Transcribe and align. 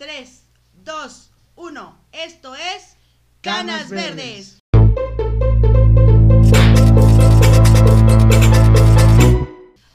3, 0.00 0.42
2, 0.82 1.30
1. 1.56 1.98
Esto 2.12 2.54
es 2.54 2.96
Canas, 3.42 3.90
Canas 3.90 3.90
Verdes. 3.90 4.58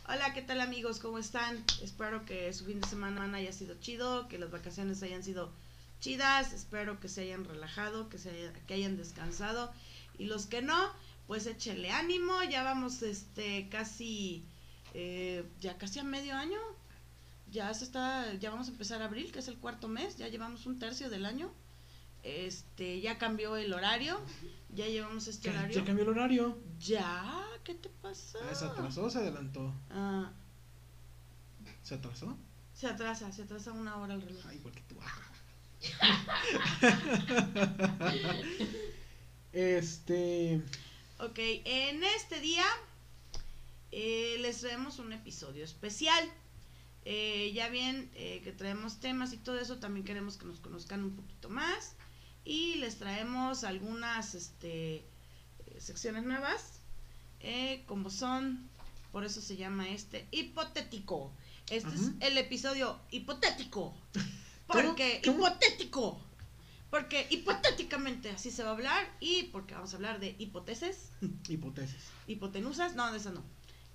Hola, 0.08 0.34
¿qué 0.34 0.42
tal 0.42 0.62
amigos? 0.62 1.00
¿Cómo 1.00 1.18
están? 1.18 1.64
Espero 1.82 2.24
que 2.24 2.54
su 2.54 2.66
fin 2.66 2.80
de 2.80 2.88
semana 2.88 3.36
haya 3.36 3.52
sido 3.52 3.76
chido, 3.80 4.28
que 4.28 4.38
las 4.38 4.52
vacaciones 4.52 5.02
hayan 5.04 5.24
sido 5.24 5.52
chidas, 6.00 6.54
espero 6.54 7.00
que 7.00 7.10
se 7.10 7.22
hayan 7.22 7.44
relajado, 7.44 8.08
que, 8.08 8.18
se 8.18 8.30
haya- 8.30 8.54
que 8.68 8.74
hayan 8.76 8.98
descansado 8.98 9.74
y 10.18 10.26
los 10.26 10.46
que 10.46 10.62
no, 10.62 10.92
pues 11.28 11.48
échele 11.48 11.90
ánimo, 11.92 12.44
ya 12.44 12.64
vamos 12.64 13.02
este 13.02 13.68
casi, 13.70 14.46
eh, 14.94 15.44
ya 15.60 15.78
casi 15.78 16.00
a 16.00 16.04
medio 16.04 16.36
año, 16.36 16.60
ya 17.56 17.74
se 17.74 17.86
está, 17.86 18.34
ya 18.36 18.50
vamos 18.52 18.68
a 18.68 18.72
empezar 18.72 19.02
abril, 19.02 19.32
que 19.32 19.40
es 19.40 19.48
el 19.48 19.58
cuarto 19.58 19.88
mes, 19.88 20.18
ya 20.18 20.28
llevamos 20.28 20.66
un 20.66 20.78
tercio 20.78 21.10
del 21.10 21.26
año, 21.26 21.52
este, 22.22 23.00
ya 23.00 23.18
cambió 23.18 23.56
el 23.56 23.74
horario, 23.74 24.20
ya 24.70 24.86
llevamos 24.88 25.28
este 25.28 25.50
Ya, 25.50 25.58
horario. 25.60 25.80
ya 25.80 25.86
cambió 25.86 26.04
el 26.04 26.10
horario. 26.10 26.58
Ya, 26.80 27.44
¿qué 27.64 27.76
te 27.76 27.90
pasa? 27.90 28.40
Ah, 28.44 28.54
¿Se 28.54 28.66
atrasó 28.66 29.06
o 29.06 29.10
se 29.10 29.20
adelantó? 29.20 29.74
Ah, 29.90 30.32
¿Se 31.82 31.96
atrasó? 31.96 32.38
se 32.74 32.88
atrasa, 32.88 33.32
se 33.32 33.44
atrasa 33.44 33.72
una 33.72 33.96
hora 33.96 34.16
el 34.16 34.22
reloj. 34.22 34.44
Ah, 34.48 34.54
igual 34.54 34.74
que 34.74 34.82
tú. 34.82 34.96
este. 39.54 40.62
Ok, 41.20 41.40
en 41.64 42.04
este 42.04 42.42
día 42.42 42.66
eh, 43.92 44.36
les 44.42 44.60
traemos 44.60 45.00
un 45.00 45.14
episodio 45.14 45.64
especial. 45.64 46.30
Eh, 47.06 47.52
ya 47.54 47.70
bien 47.70 48.10
eh, 48.16 48.42
que 48.44 48.52
traemos 48.52 49.00
temas 49.00 49.32
y 49.32 49.38
todo 49.38 49.60
eso, 49.60 49.78
también 49.78 50.06
queremos 50.06 50.38
que 50.38 50.46
nos 50.48 50.60
conozcan 50.60 51.04
un 51.04 51.16
poquito 51.16 51.50
más. 51.50 51.96
Y 52.44 52.76
les 52.76 52.98
traemos 52.98 53.64
algunas 53.64 54.36
este, 54.36 55.06
secciones 55.80 56.24
nuevas, 56.24 56.80
eh, 57.40 57.84
como 57.88 58.10
son, 58.10 58.70
por 59.12 59.24
eso 59.24 59.42
se 59.42 59.56
llama 59.56 59.90
este, 59.90 60.28
hipotético. 60.32 61.32
Este 61.70 61.90
es 61.96 62.12
el 62.20 62.38
episodio 62.38 63.00
hipotético. 63.12 63.96
¿Cómo? 64.68 64.82
Porque, 64.82 65.22
¿Cómo? 65.24 65.48
hipotético. 65.48 66.22
Porque 66.90 67.28
hipotéticamente 67.30 68.30
así 68.32 68.52
se 68.52 68.64
va 68.64 68.70
a 68.70 68.74
hablar 68.74 69.18
y 69.20 69.44
porque 69.44 69.74
vamos 69.74 69.94
a 69.94 69.96
hablar 69.98 70.20
de 70.20 70.36
hipótesis 70.40 71.10
Hipótesis. 71.50 72.04
hipotenusas, 72.28 72.96
no, 72.96 73.12
de 73.12 73.18
esa 73.18 73.32
no. 73.32 73.44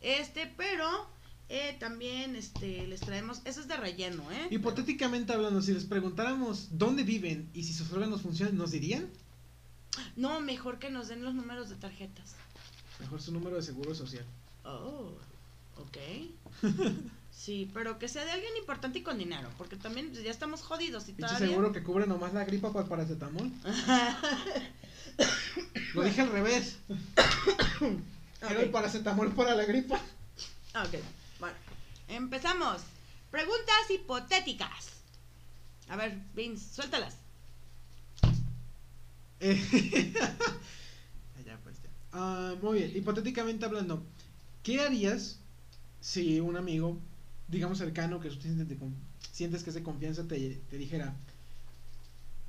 Este, 0.01 0.47
pero 0.57 1.09
eh, 1.51 1.77
también 1.79 2.37
este 2.37 2.87
les 2.87 3.01
traemos, 3.01 3.43
eso 3.45 3.61
es 3.61 3.69
de 3.69 3.77
relleno, 3.77 4.31
¿eh? 4.33 4.47
Hipotéticamente 4.51 5.33
hablando, 5.33 5.61
si 5.61 5.73
les 5.75 5.85
preguntáramos 5.85 6.69
dónde 6.71 7.03
viven 7.03 7.51
y 7.53 7.65
si 7.65 7.75
sus 7.75 7.93
órganos 7.93 8.23
funcionan, 8.23 8.57
¿nos 8.57 8.71
dirían? 8.71 9.09
No, 10.17 10.41
mejor 10.41 10.79
que 10.79 10.89
nos 10.91 11.09
den 11.09 11.25
los 11.25 11.35
números 11.35 11.69
de 11.69 11.77
tarjetas. 11.77 12.37
Mejor 13.01 13.21
su 13.21 13.33
número 13.33 13.57
de 13.57 13.63
seguro 13.63 13.95
social. 13.95 14.25
Oh, 14.65 15.13
ok. 15.77 15.97
Sí, 17.33 17.71
pero 17.73 17.99
que 17.99 18.07
sea 18.07 18.27
de 18.27 18.33
alguien 18.33 18.55
importante 18.59 18.99
y 18.99 19.03
con 19.03 19.17
dinero, 19.17 19.49
porque 19.57 19.77
también 19.77 20.13
ya 20.13 20.31
estamos 20.31 20.61
jodidos 20.61 21.09
y 21.09 21.15
todavía. 21.15 21.39
seguro 21.49 21.73
que 21.73 21.83
cubre 21.83 22.07
nomás 22.07 22.35
la 22.35 22.45
gripa 22.45 22.71
para 22.71 22.83
el 22.83 22.89
paracetamol. 22.91 23.51
Lo 25.95 26.03
dije 26.03 26.21
al 26.21 26.31
revés. 26.33 26.77
Era 28.43 28.61
el 28.61 28.67
Ok. 28.69 28.73
paracetamol 28.73 29.33
para 29.33 29.55
la 29.55 29.65
gripa. 29.65 29.97
Ok, 30.75 30.97
bueno. 31.41 31.57
Empezamos. 32.09 32.83
Preguntas 33.31 33.91
hipotéticas. 33.91 34.91
A 35.89 35.97
ver, 35.97 36.17
Vince, 36.35 36.75
suéltalas. 36.75 37.17
Eh, 39.41 40.13
pues. 41.65 41.77
Ah, 42.13 42.55
muy 42.61 42.79
bien, 42.79 42.93
hipotéticamente 42.95 43.65
hablando, 43.65 44.03
¿qué 44.63 44.81
harías 44.81 45.39
si 46.01 46.41
un 46.41 46.57
amigo, 46.57 46.99
digamos 47.49 47.79
cercano, 47.79 48.21
que 48.21 48.31
sientes 49.33 49.63
que 49.63 49.71
es 49.71 49.75
de 49.75 49.83
confianza, 49.83 50.27
te, 50.29 50.61
te 50.69 50.77
dijera, 50.77 51.15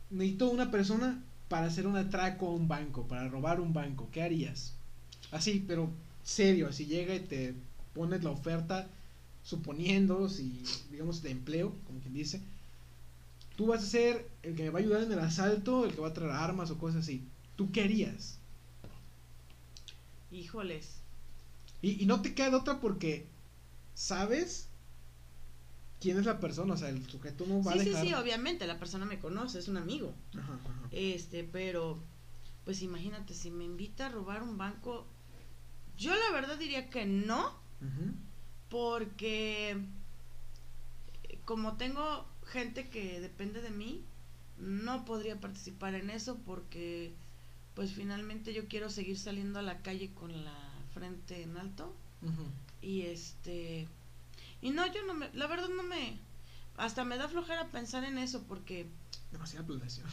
necesito 0.10 0.50
una 0.50 0.72
persona 0.72 1.24
para 1.48 1.68
hacer 1.68 1.88
un 1.88 1.96
atraco 1.96 2.48
a 2.48 2.52
un 2.52 2.68
banco, 2.68 3.08
para 3.08 3.28
robar 3.28 3.60
un 3.60 3.74
banco, 3.74 4.10
¿qué 4.12 4.24
harías? 4.24 4.74
Así, 5.32 5.64
pero 5.68 5.90
serio, 6.24 6.68
así 6.68 6.86
llega 6.86 7.16
y 7.16 7.20
te 7.22 7.56
pones 7.94 8.24
la 8.24 8.32
oferta, 8.32 8.88
suponiendo, 9.44 10.30
si, 10.30 10.64
digamos, 10.92 11.22
de 11.24 11.32
empleo, 11.32 11.74
como 11.86 12.00
quien 12.00 12.14
dice, 12.14 12.42
tú 13.56 13.68
vas 13.68 13.84
a 13.84 13.88
ser 13.88 14.30
el 14.44 14.56
que 14.56 14.64
me 14.64 14.70
va 14.72 14.80
a 14.80 14.82
ayudar 14.82 15.04
en 15.04 15.12
el 15.12 15.20
asalto, 15.20 15.86
el 15.86 15.94
que 15.94 16.02
va 16.02 16.10
a 16.10 16.14
traer 16.14 16.32
armas 16.32 16.72
o 16.72 16.78
cosas 16.78 17.04
así. 17.04 17.24
¿Tú 17.56 17.72
qué 17.72 17.84
harías? 17.84 18.40
Híjoles. 20.32 21.02
Y, 21.82 22.02
y 22.02 22.06
no 22.06 22.22
te 22.22 22.34
queda 22.34 22.52
de 22.52 22.56
otra 22.58 22.80
porque 22.80 23.26
sabes 23.96 24.68
quién 26.00 26.18
es 26.18 26.26
la 26.26 26.40
persona, 26.40 26.74
o 26.74 26.78
sea, 26.78 26.90
el 26.90 27.08
sujeto 27.08 27.46
no 27.46 27.64
va 27.64 27.74
Sí, 27.74 27.80
a 27.80 27.84
sí, 27.84 27.90
dejar. 27.90 28.06
sí, 28.06 28.14
obviamente, 28.14 28.66
la 28.68 28.80
persona 28.80 29.06
me 29.06 29.20
conoce, 29.20 29.60
es 29.60 29.68
un 29.68 29.78
amigo. 29.78 30.14
Ajá, 30.38 30.54
ajá. 30.54 30.88
Este, 30.92 31.44
pero, 31.44 32.00
pues 32.66 32.82
imagínate, 32.82 33.34
si 33.34 33.52
me 33.52 33.64
invita 33.66 34.08
a 34.08 34.10
robar 34.10 34.42
un 34.44 34.58
banco, 34.58 35.06
yo 35.98 36.16
la 36.16 36.32
verdad 36.34 36.58
diría 36.58 36.90
que 36.90 37.06
no, 37.06 37.54
Porque 38.70 39.72
eh, 41.24 41.40
como 41.46 41.78
tengo 41.78 42.26
gente 42.46 42.90
que 42.90 43.20
depende 43.20 43.62
de 43.62 43.72
mí, 43.72 44.04
no 44.58 45.06
podría 45.06 45.40
participar 45.40 45.96
en 45.96 46.10
eso 46.10 46.38
porque, 46.46 47.12
pues 47.74 47.94
finalmente 47.94 48.54
yo 48.54 48.68
quiero 48.68 48.90
seguir 48.90 49.18
saliendo 49.18 49.60
a 49.60 49.64
la 49.64 49.82
calle 49.82 50.12
con 50.14 50.46
la 50.46 50.58
frente 50.94 51.44
en 51.44 51.58
alto. 51.58 51.94
Y 52.82 53.02
este, 53.02 53.88
y 54.62 54.70
no, 54.70 54.86
yo 54.94 55.04
no 55.06 55.16
me, 55.16 55.32
la 55.34 55.48
verdad 55.48 55.70
no 55.70 55.84
me, 55.84 56.20
hasta 56.78 57.04
me 57.04 57.18
da 57.18 57.28
flojera 57.28 57.72
pensar 57.72 58.04
en 58.04 58.20
eso 58.20 58.44
porque 58.48 58.88
Demasiada 59.32 59.66
planeación. 59.66 60.08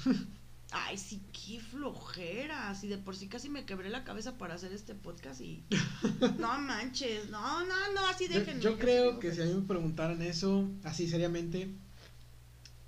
Ay, 0.71 0.99
sí, 0.99 1.23
qué 1.33 1.61
flojera. 1.61 2.75
Si 2.75 2.89
de 2.89 2.99
por 2.99 3.17
sí 3.17 3.29
casi 3.29 3.49
me 3.49 3.65
quebré 3.65 3.89
la 3.89 4.05
cabeza 4.05 4.37
para 4.37 4.55
hacer 4.55 4.73
este 4.73 4.95
podcast 4.95 5.41
y. 5.41 5.65
No 6.39 6.59
manches. 6.59 7.31
No, 7.31 7.65
no, 7.65 7.93
no, 7.95 8.07
así 8.07 8.29
déjenme. 8.29 8.61
yo 8.61 8.73
yo 8.73 8.79
creo 8.79 9.19
que 9.19 9.33
si 9.33 9.41
a 9.41 9.45
mí 9.47 9.55
me 9.55 9.63
preguntaran 9.63 10.21
eso, 10.21 10.69
así 10.85 11.09
seriamente, 11.09 11.71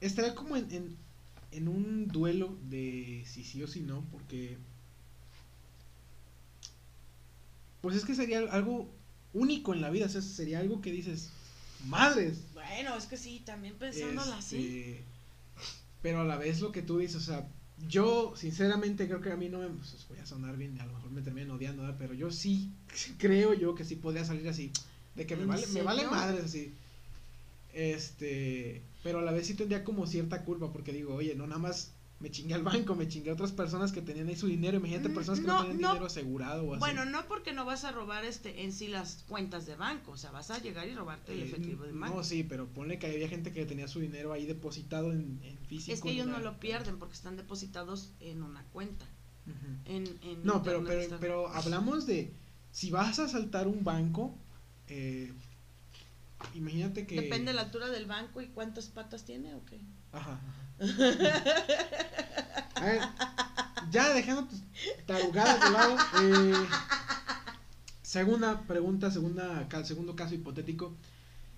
estaría 0.01 0.35
como 0.35 0.57
en, 0.57 0.71
en, 0.73 0.97
en 1.53 1.69
un 1.69 2.09
duelo 2.09 2.57
de 2.69 3.25
si 3.27 3.45
sí 3.45 3.63
o 3.63 3.69
si 3.69 3.81
no, 3.81 4.05
porque. 4.11 4.59
Pues 7.81 7.97
es 7.97 8.05
que 8.05 8.15
sería 8.15 8.41
algo 8.41 8.93
único 9.33 9.73
en 9.73 9.81
la 9.81 9.89
vida, 9.89 10.07
o 10.07 10.09
sea, 10.11 10.21
sería 10.21 10.59
algo 10.59 10.83
que 10.83 10.93
dices, 10.93 11.31
madres. 11.87 12.39
Bueno, 12.53 12.95
es 12.97 13.07
que 13.07 13.17
sí, 13.17 13.43
también 13.45 13.75
pensándola 13.77 14.37
así. 14.37 14.57
Este, 14.57 15.05
Pero 16.03 16.21
a 16.21 16.25
la 16.25 16.37
vez 16.37 16.61
lo 16.61 16.73
que 16.73 16.83
tú 16.83 16.99
dices, 16.99 17.17
o 17.17 17.21
sea, 17.21 17.49
yo 17.89 18.35
sinceramente 18.37 19.07
creo 19.07 19.21
que 19.21 19.33
a 19.33 19.37
mí 19.37 19.49
no 19.49 19.59
me 19.59 19.69
pues, 19.69 20.07
voy 20.09 20.19
a 20.19 20.27
sonar 20.27 20.57
bien, 20.57 20.81
a 20.81 20.87
lo 20.87 20.93
mejor 20.95 21.11
me 21.11 21.23
terminan 21.23 21.51
odiando, 21.53 21.83
¿verdad? 21.83 21.97
pero 21.99 22.15
yo 22.15 22.31
sí 22.31 22.71
creo 23.19 23.55
yo 23.55 23.75
que 23.75 23.85
sí 23.85 23.97
podría 23.97 24.25
salir 24.25 24.49
así, 24.49 24.73
de 25.15 25.27
que 25.27 25.37
me 25.37 25.43
¿En 25.43 25.49
vale, 25.49 25.67
me 25.69 25.83
vale 25.83 26.03
serio? 26.03 26.11
madres 26.11 26.45
así. 26.45 26.73
Este, 27.73 28.83
pero 29.03 29.21
a 29.21 29.23
la 29.23 29.33
vez 29.33 29.47
sí 29.47 29.55
tendría 29.55 29.85
como 29.85 30.07
cierta 30.07 30.45
culpa 30.45 30.73
porque 30.73 30.93
digo, 30.93 31.15
oye, 31.15 31.35
no 31.35 31.47
nada 31.47 31.61
más 31.61 31.93
me 32.21 32.31
chingué 32.31 32.53
al 32.55 32.63
banco, 32.63 32.95
me 32.95 33.09
chingué 33.09 33.31
a 33.31 33.33
otras 33.33 33.51
personas 33.53 33.93
que 33.93 34.03
tenían 34.03 34.29
ahí 34.29 34.37
su 34.37 34.47
dinero, 34.47 34.77
imagínate 34.77 35.09
Mm, 35.09 35.15
personas 35.15 35.41
que 35.41 35.47
no, 35.47 35.55
no, 35.55 35.61
tenían 35.63 35.81
no. 35.81 35.89
dinero 35.89 36.07
asegurado 36.07 36.65
o 36.65 36.73
así. 36.75 36.79
Bueno, 36.81 37.05
no 37.07 37.27
porque 37.27 37.53
no 37.55 37.65
vas 37.65 37.85
a 37.85 37.93
robar 37.93 38.25
este 38.27 38.63
en 38.63 38.73
sí 38.73 38.89
las 38.89 39.25
cuentas 39.27 39.65
de 39.67 39.75
banco. 39.75 40.13
O 40.13 40.17
sea, 40.19 40.31
vas 40.31 40.51
a 40.51 40.59
llegar 40.59 40.87
y 40.87 40.95
robarte 40.95 41.33
el 41.33 41.41
Eh, 41.41 41.45
efectivo 41.47 41.85
de 41.85 41.93
banco. 41.93 42.17
no, 42.17 42.23
sí, 42.25 42.45
pero 42.45 42.67
ponle 42.69 42.99
que 42.99 43.07
había 43.07 43.27
gente 43.29 43.53
que 43.53 43.65
tenía 43.65 43.89
su 43.89 44.01
dinero 44.01 44.33
ahí 44.35 44.45
depositado 44.45 45.13
en, 45.13 45.41
en 45.43 45.59
físico. 45.67 45.95
es 45.95 46.03
que 46.03 46.11
ellos 46.11 46.27
no 46.27 46.35
la- 46.39 46.51
lo 46.51 46.61
pierden 46.61 46.99
porque 46.99 47.15
están 47.15 47.37
depositados 47.39 48.11
en 48.21 48.43
una 48.43 48.63
cuenta. 48.65 49.07
Ujú. 49.47 49.57
En, 49.97 50.05
en 50.23 50.45
No, 50.45 50.63
pero, 50.63 50.85
pero, 50.85 51.01
están- 51.01 51.21
pero 51.21 51.49
hablamos 51.49 52.07
de 52.07 52.31
si 52.71 52.91
vas 52.91 53.19
a 53.19 53.25
asaltar 53.25 53.67
un 53.67 53.83
banco, 53.83 54.35
eh, 54.89 55.33
imagínate 56.55 57.07
que... 57.07 57.17
Depende 57.17 57.47
de 57.53 57.55
la 57.55 57.63
altura 57.63 57.89
del 57.89 58.07
banco 58.07 58.41
y 58.41 58.47
cuántas 58.49 58.87
patas 58.89 59.25
tiene 59.25 59.55
o 59.55 59.65
qué. 59.65 59.81
Ajá. 60.13 60.33
ajá. 60.33 60.43
A 62.75 62.85
ver, 62.85 63.01
ya 63.91 64.15
dejando 64.15 64.49
tus 64.49 64.61
tarugadas 65.07 65.63
de 65.63 65.71
lado, 65.71 65.97
eh, 66.23 66.67
segunda 68.03 68.63
pregunta, 68.63 69.11
segunda, 69.11 69.69
segundo 69.85 70.17
caso 70.17 70.35
hipotético. 70.35 70.97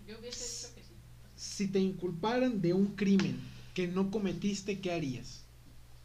Yo 0.07 0.19
hubiese 0.19 0.45
dicho 0.45 0.75
que 0.75 0.83
sí. 0.83 0.95
Si 1.37 1.69
te 1.69 1.79
inculparan 1.79 2.61
de 2.61 2.73
un 2.73 2.97
crimen 2.97 3.41
que 3.75 3.87
no 3.87 4.11
cometiste, 4.11 4.81
¿qué 4.81 4.93
harías? 4.93 5.45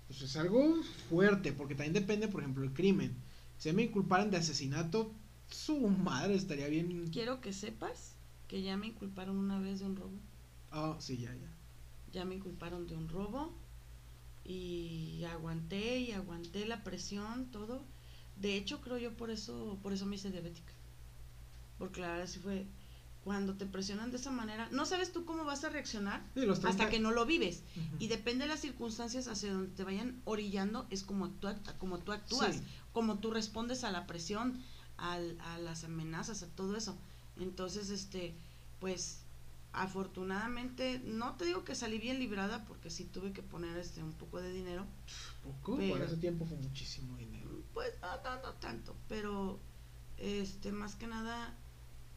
Pues 0.08 0.22
es 0.22 0.38
algo 0.38 0.76
fuerte, 1.10 1.54
porque 1.54 1.74
también 1.74 1.94
depende, 1.94 2.28
por 2.28 2.42
ejemplo, 2.42 2.64
el 2.64 2.74
crimen. 2.74 3.16
Si 3.58 3.74
me 3.74 3.84
inculparan 3.84 4.30
de 4.30 4.38
asesinato, 4.38 5.12
su 5.50 5.88
madre 5.88 6.36
estaría 6.36 6.68
bien. 6.68 7.10
Quiero 7.12 7.42
que 7.42 7.52
sepas 7.52 8.14
que 8.48 8.62
ya 8.62 8.78
me 8.78 8.88
inculparon 8.88 9.38
una 9.38 9.60
vez 9.60 9.80
de 9.80 9.86
un 9.86 9.96
robo. 9.96 10.20
Ah, 10.72 10.96
sí, 11.00 11.18
ya, 11.18 11.34
ya. 11.34 11.57
Ya 12.14 12.26
me 12.26 12.36
inculparon 12.36 12.88
de 12.88 12.96
un 12.96 13.10
robo 13.10 13.54
y 14.46 15.24
aguanté 15.32 16.00
y 16.00 16.12
aguanté 16.14 16.66
la 16.66 16.84
presión, 16.84 17.48
todo. 17.52 17.82
De 18.38 18.56
hecho, 18.56 18.82
creo 18.82 18.98
yo 18.98 19.14
por 19.18 19.30
eso, 19.30 19.78
por 19.84 19.94
eso 19.94 20.06
me 20.06 20.16
hice 20.16 20.32
diabética. 20.32 20.72
Porque 21.78 22.02
la 22.02 22.12
verdad 22.12 22.28
sí 22.28 22.40
fue, 22.40 22.66
cuando 23.24 23.56
te 23.56 23.66
presionan 23.66 24.10
de 24.12 24.18
esa 24.18 24.32
manera, 24.32 24.70
no 24.72 24.86
sabes 24.86 25.12
tú 25.12 25.26
cómo 25.26 25.44
vas 25.44 25.64
a 25.64 25.70
reaccionar 25.70 26.24
Sí, 26.34 26.48
hasta 26.50 26.68
30 26.70 26.90
que 26.90 27.00
no 27.00 27.12
lo 27.12 27.26
vives. 27.26 27.62
Y 28.00 28.08
depende 28.08 28.46
de 28.46 28.50
las 28.50 28.62
circunstancias 28.62 29.28
hacia 29.28 29.52
donde 29.52 29.76
te 29.76 29.84
vayan 29.84 30.22
orillando, 30.26 30.88
es 30.90 31.04
como, 31.04 31.32
como 31.78 32.00
tú 32.00 32.14
actúas, 32.14 32.56
Sí. 32.56 32.62
como 32.94 33.20
tú 33.20 33.32
respondes 33.32 33.84
a 33.84 33.92
la 33.92 34.08
presión, 34.08 34.62
al- 34.98 35.38
a 35.42 35.58
las 35.60 35.84
amenazas, 35.84 36.42
a 36.44 36.48
todo 36.48 36.78
eso. 36.78 36.96
Entonces, 37.40 37.90
este, 37.90 38.34
pues, 38.80 39.20
afortunadamente, 39.78 41.00
no 41.06 41.36
te 41.36 41.46
digo 41.46 41.64
que 41.64 41.76
salí 41.76 42.00
bien 42.00 42.20
librada, 42.20 42.66
porque 42.66 42.90
sí 42.90 43.06
tuve 43.06 43.32
que 43.32 43.44
poner 43.44 43.78
este 43.78 44.02
un 44.04 44.14
poco 44.14 44.42
de 44.42 44.52
dinero, 44.52 44.86
Poco, 45.44 45.74
por 45.74 45.80
Pero- 45.80 46.06
ese 46.06 46.18
tiempo 46.18 46.46
fue 46.46 46.58
muchísimo 46.58 47.16
dinero. 47.18 47.50
pues 47.74 47.94
no, 48.02 48.08
no, 48.24 48.42
no 48.42 48.54
tanto, 48.56 48.96
pero 49.08 49.60
este, 50.18 50.72
más 50.72 50.96
que 50.96 51.08
nada, 51.08 51.56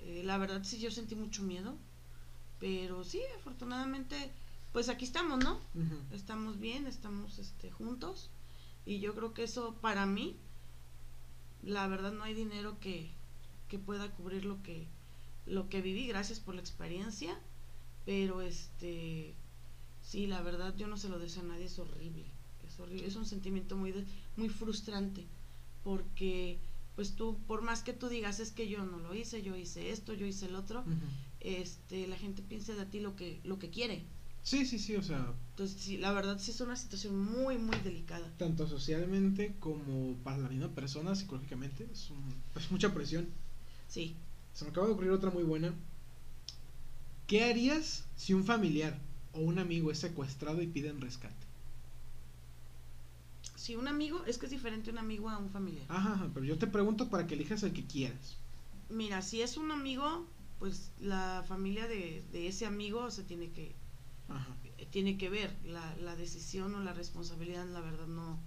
eh, 0.00 0.22
la 0.24 0.38
verdad 0.38 0.62
sí 0.64 0.78
yo 0.80 0.90
sentí 0.90 1.14
mucho 1.14 1.42
miedo, 1.42 1.76
pero 2.58 3.04
sí, 3.04 3.20
afortunadamente, 3.38 4.30
pues 4.72 4.88
aquí 4.88 5.04
estamos, 5.04 5.38
¿no? 5.44 5.60
Estamos 6.12 6.58
bien, 6.58 6.86
estamos 6.86 7.38
este, 7.38 7.70
juntos 7.70 8.30
y 8.86 9.00
yo 9.00 9.14
creo 9.14 9.34
que 9.34 9.42
eso 9.44 9.74
para 9.82 10.06
mí, 10.06 10.36
la 11.62 11.86
verdad 11.88 12.12
no 12.12 12.24
hay 12.24 12.32
dinero 12.34 12.78
que, 12.80 13.10
que 13.68 13.78
pueda 13.78 14.10
cubrir 14.12 14.44
lo 14.46 14.62
que, 14.62 14.86
lo 15.46 15.68
que 15.68 15.82
viví, 15.82 16.06
gracias 16.06 16.40
por 16.40 16.54
la 16.54 16.60
experiencia, 16.62 17.38
pero 18.10 18.42
este, 18.42 19.36
sí, 20.02 20.26
la 20.26 20.42
verdad 20.42 20.74
yo 20.76 20.88
no 20.88 20.96
se 20.96 21.08
lo 21.08 21.20
deseo 21.20 21.44
a 21.44 21.46
nadie, 21.46 21.66
es 21.66 21.78
horrible, 21.78 22.24
es 22.66 22.80
horrible, 22.80 23.06
es 23.06 23.14
un 23.14 23.24
sentimiento 23.24 23.76
muy, 23.76 23.92
de- 23.92 24.04
muy 24.36 24.48
frustrante, 24.48 25.26
porque 25.84 26.58
pues 26.96 27.12
tú, 27.14 27.38
por 27.46 27.62
más 27.62 27.82
que 27.84 27.92
tú 27.92 28.08
digas, 28.08 28.40
es 28.40 28.50
que 28.50 28.68
yo 28.68 28.84
no 28.84 28.98
lo 28.98 29.14
hice, 29.14 29.42
yo 29.42 29.54
hice 29.54 29.90
esto, 29.92 30.12
yo 30.12 30.26
hice 30.26 30.46
el 30.46 30.56
otro, 30.56 30.82
este, 31.38 32.08
la 32.08 32.16
gente 32.16 32.42
piensa 32.42 32.74
de 32.74 32.84
ti 32.84 32.98
lo 32.98 33.14
que, 33.14 33.40
lo 33.44 33.60
que 33.60 33.70
quiere. 33.70 34.02
Sí, 34.42 34.66
sí, 34.66 34.80
sí, 34.80 34.96
o 34.96 35.04
sea, 35.04 35.32
Entonces, 35.50 35.80
sí, 35.80 35.96
la 35.96 36.10
verdad 36.10 36.36
sí 36.40 36.50
es 36.50 36.60
una 36.60 36.74
situación 36.74 37.16
muy, 37.16 37.58
muy 37.58 37.78
delicada. 37.84 38.28
tanto 38.38 38.66
socialmente 38.66 39.54
como 39.60 40.16
para 40.24 40.38
la 40.38 40.48
misma 40.48 40.74
persona, 40.74 41.14
psicológicamente, 41.14 41.86
es 41.92 42.10
un- 42.10 42.34
pues, 42.54 42.72
mucha 42.72 42.92
presión. 42.92 43.28
Sí. 43.86 44.16
Se 44.52 44.64
me 44.64 44.72
acaba 44.72 44.88
de 44.88 44.94
ocurrir 44.94 45.12
otra 45.12 45.30
muy 45.30 45.44
buena. 45.44 45.72
¿Qué 47.30 47.44
harías 47.44 48.02
si 48.16 48.34
un 48.34 48.44
familiar 48.44 48.98
o 49.32 49.38
un 49.38 49.60
amigo 49.60 49.92
es 49.92 50.00
secuestrado 50.00 50.62
y 50.62 50.66
piden 50.66 51.00
rescate? 51.00 51.46
Si 53.54 53.76
un 53.76 53.86
amigo, 53.86 54.24
es 54.26 54.36
que 54.36 54.46
es 54.46 54.50
diferente 54.50 54.90
un 54.90 54.98
amigo 54.98 55.30
a 55.30 55.38
un 55.38 55.48
familiar. 55.48 55.86
Ajá, 55.88 56.14
ajá, 56.14 56.28
pero 56.34 56.44
yo 56.44 56.58
te 56.58 56.66
pregunto 56.66 57.08
para 57.08 57.28
que 57.28 57.34
elijas 57.36 57.62
el 57.62 57.72
que 57.72 57.86
quieras. 57.86 58.36
Mira, 58.88 59.22
si 59.22 59.42
es 59.42 59.56
un 59.56 59.70
amigo, 59.70 60.26
pues 60.58 60.90
la 60.98 61.44
familia 61.46 61.86
de, 61.86 62.24
de 62.32 62.48
ese 62.48 62.66
amigo 62.66 63.12
se 63.12 63.22
tiene 63.22 63.52
que, 63.52 63.76
Ajá. 64.28 64.56
eh, 64.78 64.88
tiene 64.90 65.16
que 65.16 65.30
ver. 65.30 65.56
La, 65.64 65.94
la 65.98 66.16
decisión 66.16 66.74
o 66.74 66.80
la 66.80 66.94
responsabilidad, 66.94 67.64
la 67.68 67.80
verdad, 67.80 68.08
no, 68.08 68.40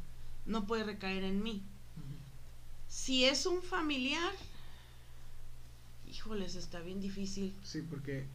no 0.45 0.68
puede 0.68 0.83
recaer 0.83 1.24
en 1.24 1.41
mí. 1.41 1.63
Si 2.89 3.24
es 3.24 3.45
un 3.45 3.62
familiar, 3.62 4.33
híjoles, 6.06 6.56
está 6.56 6.81
bien 6.81 7.00
difícil. 7.00 7.56
Sí, 7.63 7.81
porque 7.81 8.27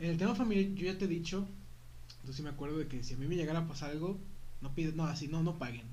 en 0.00 0.10
el 0.10 0.18
tema 0.18 0.34
familiar 0.34 0.74
yo 0.74 0.86
ya 0.86 0.98
te 0.98 1.04
he 1.04 1.08
dicho, 1.08 1.46
entonces 2.16 2.36
sí 2.36 2.42
me 2.42 2.48
acuerdo 2.48 2.78
de 2.78 2.88
que 2.88 3.04
si 3.04 3.14
a 3.14 3.16
mí 3.18 3.26
me 3.26 3.36
llegara 3.36 3.60
a 3.60 3.68
pasar 3.68 3.90
algo, 3.90 4.18
no 4.60 4.74
piden, 4.74 4.96
no, 4.96 5.04
así, 5.04 5.28
no, 5.28 5.42
no 5.42 5.58
paguen. 5.58 5.86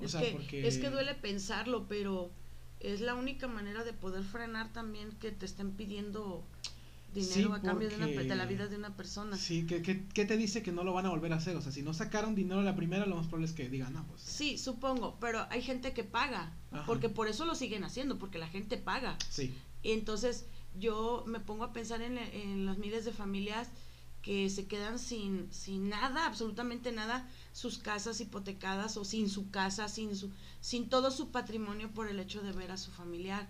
O 0.00 0.04
es, 0.04 0.10
sea, 0.10 0.22
que, 0.22 0.32
porque... 0.32 0.66
es 0.66 0.78
que 0.78 0.90
duele 0.90 1.14
pensarlo, 1.14 1.86
pero 1.88 2.30
es 2.80 3.00
la 3.00 3.14
única 3.14 3.46
manera 3.46 3.84
de 3.84 3.92
poder 3.92 4.24
frenar 4.24 4.72
también 4.72 5.12
que 5.12 5.30
te 5.30 5.46
estén 5.46 5.72
pidiendo 5.72 6.44
dinero 7.14 7.34
Sí, 7.34 7.44
a 7.52 7.60
cambio 7.60 7.90
de, 7.90 7.96
una, 7.96 8.06
de 8.06 8.34
la 8.34 8.46
vida 8.46 8.66
de 8.66 8.76
una 8.76 8.96
persona. 8.96 9.36
Sí, 9.36 9.66
¿qué, 9.66 9.82
qué, 9.82 10.06
qué 10.14 10.24
te 10.24 10.36
dice 10.38 10.62
que 10.62 10.72
no 10.72 10.82
lo 10.82 10.94
van 10.94 11.04
a 11.06 11.10
volver 11.10 11.32
a 11.34 11.36
hacer? 11.36 11.54
O 11.56 11.60
sea, 11.60 11.72
si 11.72 11.82
no 11.82 11.92
sacaron 11.92 12.34
dinero 12.34 12.60
a 12.60 12.64
la 12.64 12.74
primera, 12.74 13.04
lo 13.06 13.16
más 13.16 13.26
probable 13.26 13.46
es 13.46 13.52
que 13.52 13.68
digan, 13.68 13.92
no, 13.92 14.04
pues... 14.06 14.22
Sí, 14.22 14.56
supongo, 14.56 15.18
pero 15.20 15.46
hay 15.50 15.60
gente 15.60 15.92
que 15.92 16.04
paga, 16.04 16.52
Ajá. 16.70 16.86
porque 16.86 17.10
por 17.10 17.28
eso 17.28 17.44
lo 17.44 17.54
siguen 17.54 17.84
haciendo, 17.84 18.18
porque 18.18 18.38
la 18.38 18.48
gente 18.48 18.78
paga. 18.78 19.18
Sí, 19.28 19.54
Y 19.82 19.92
entonces 19.92 20.46
yo 20.78 21.24
me 21.26 21.40
pongo 21.40 21.64
a 21.64 21.72
pensar 21.72 22.02
en, 22.02 22.18
en 22.18 22.66
las 22.66 22.78
miles 22.78 23.04
de 23.04 23.12
familias 23.12 23.68
que 24.22 24.48
se 24.50 24.66
quedan 24.66 24.98
sin, 24.98 25.52
sin 25.52 25.88
nada, 25.88 26.26
absolutamente 26.26 26.92
nada, 26.92 27.28
sus 27.52 27.78
casas 27.78 28.20
hipotecadas 28.20 28.96
o 28.96 29.04
sin 29.04 29.28
su 29.28 29.50
casa, 29.50 29.88
sin, 29.88 30.14
su, 30.16 30.30
sin 30.60 30.88
todo 30.88 31.10
su 31.10 31.30
patrimonio 31.30 31.90
por 31.92 32.08
el 32.08 32.20
hecho 32.20 32.42
de 32.42 32.52
ver 32.52 32.70
a 32.70 32.76
su 32.76 32.92
familiar. 32.92 33.48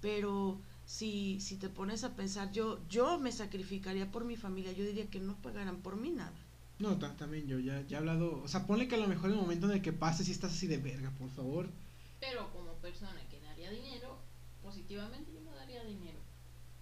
Pero 0.00 0.60
si, 0.86 1.40
si 1.40 1.56
te 1.56 1.68
pones 1.68 2.04
a 2.04 2.16
pensar, 2.16 2.52
yo, 2.52 2.80
yo 2.88 3.18
me 3.18 3.32
sacrificaría 3.32 4.10
por 4.10 4.24
mi 4.24 4.36
familia, 4.36 4.72
yo 4.72 4.84
diría 4.84 5.10
que 5.10 5.20
no 5.20 5.36
pagaran 5.42 5.82
por 5.82 5.96
mí 5.96 6.10
nada. 6.10 6.32
no, 6.78 6.98
ta- 6.98 7.16
también 7.16 7.46
yo 7.46 7.58
ya, 7.58 7.80
ya 7.86 7.96
he 7.96 8.00
hablado, 8.00 8.42
o 8.42 8.48
sea, 8.48 8.66
ponle 8.66 8.88
que 8.88 8.94
a 8.96 8.98
lo 8.98 9.08
mejor 9.08 9.30
en 9.30 9.36
el 9.36 9.42
momento 9.42 9.66
en 9.66 9.72
el 9.72 9.82
que 9.82 9.92
pase 9.92 10.24
si 10.24 10.32
estás 10.32 10.52
así 10.52 10.66
de 10.66 10.78
verga, 10.78 11.10
por 11.18 11.30
favor. 11.30 11.68
Pero 12.18 12.50
como 12.52 12.72
persona 12.80 13.20
que 13.28 13.40
daría 13.40 13.70
dinero, 13.70 14.18
positivamente 14.60 15.32
yo 15.32 15.40
no 15.42 15.52
daría 15.54 15.84
dinero 15.84 16.18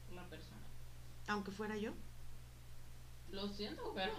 por 0.07 0.15
la 0.15 0.29
persona. 0.31 0.67
Aunque 1.29 1.51
fuera 1.51 1.77
yo. 1.77 1.93
Lo 3.31 3.49
siento, 3.49 3.93
pero 3.95 4.13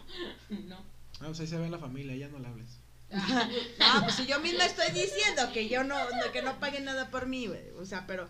no. 0.67 0.77
Ah, 1.19 1.29
o 1.29 1.33
sea, 1.35 1.43
ahí 1.43 1.49
se 1.49 1.57
ve 1.57 1.69
la 1.69 1.77
familia, 1.79 2.15
ya 2.15 2.27
no 2.29 2.39
le 2.39 2.47
hables. 2.47 2.69
Ah, 3.79 3.97
No, 3.99 4.03
pues 4.03 4.15
si 4.15 4.25
yo 4.25 4.39
misma 4.39 4.65
estoy 4.65 4.87
diciendo 4.91 5.43
que 5.53 5.69
yo 5.69 5.83
no, 5.83 5.95
no- 5.97 6.31
que 6.31 6.41
no 6.41 6.59
paguen 6.59 6.85
nada 6.85 7.11
por 7.11 7.27
mí, 7.27 7.45
güey. 7.47 7.69
O 7.79 7.85
sea, 7.85 8.07
pero, 8.07 8.27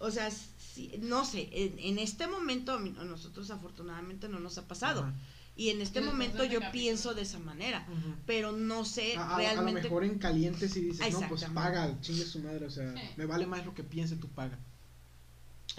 o 0.00 0.10
sea, 0.10 0.30
si- 0.30 0.98
no 1.00 1.24
sé, 1.24 1.48
en, 1.52 1.78
en 1.78 1.98
este 2.00 2.26
momento 2.26 2.72
a, 2.74 2.78
nosotros 3.04 3.50
afortunadamente 3.50 4.28
no 4.28 4.40
nos 4.40 4.58
ha 4.58 4.66
pasado. 4.66 5.02
Ajá. 5.02 5.14
Y 5.58 5.70
en 5.70 5.80
este 5.80 6.00
momento 6.02 6.38
yo 6.44 6.60
capítulo. 6.60 6.72
pienso 6.72 7.14
de 7.14 7.22
esa 7.22 7.38
manera. 7.38 7.86
Pero 8.26 8.52
no 8.52 8.84
sé 8.84 9.16
A, 9.16 9.22
a- 9.22 9.26
a 9.26 9.30
lo 9.30 9.36
realmente. 9.38 9.82
mejor 9.84 10.04
en 10.04 10.18
caliente 10.18 10.68
si 10.68 10.80
dices, 10.80 11.12
no, 11.12 11.28
pues 11.28 11.44
paga, 11.44 11.98
chingue 12.02 12.24
su 12.26 12.40
madre, 12.40 12.66
o 12.66 12.70
sea, 12.70 12.92
Sí. 12.94 13.00
me 13.16 13.24
vale 13.26 13.46
más 13.46 13.64
lo 13.64 13.72
que 13.74 13.84
piense, 13.84 14.16
tú 14.16 14.28
paga. 14.28 14.58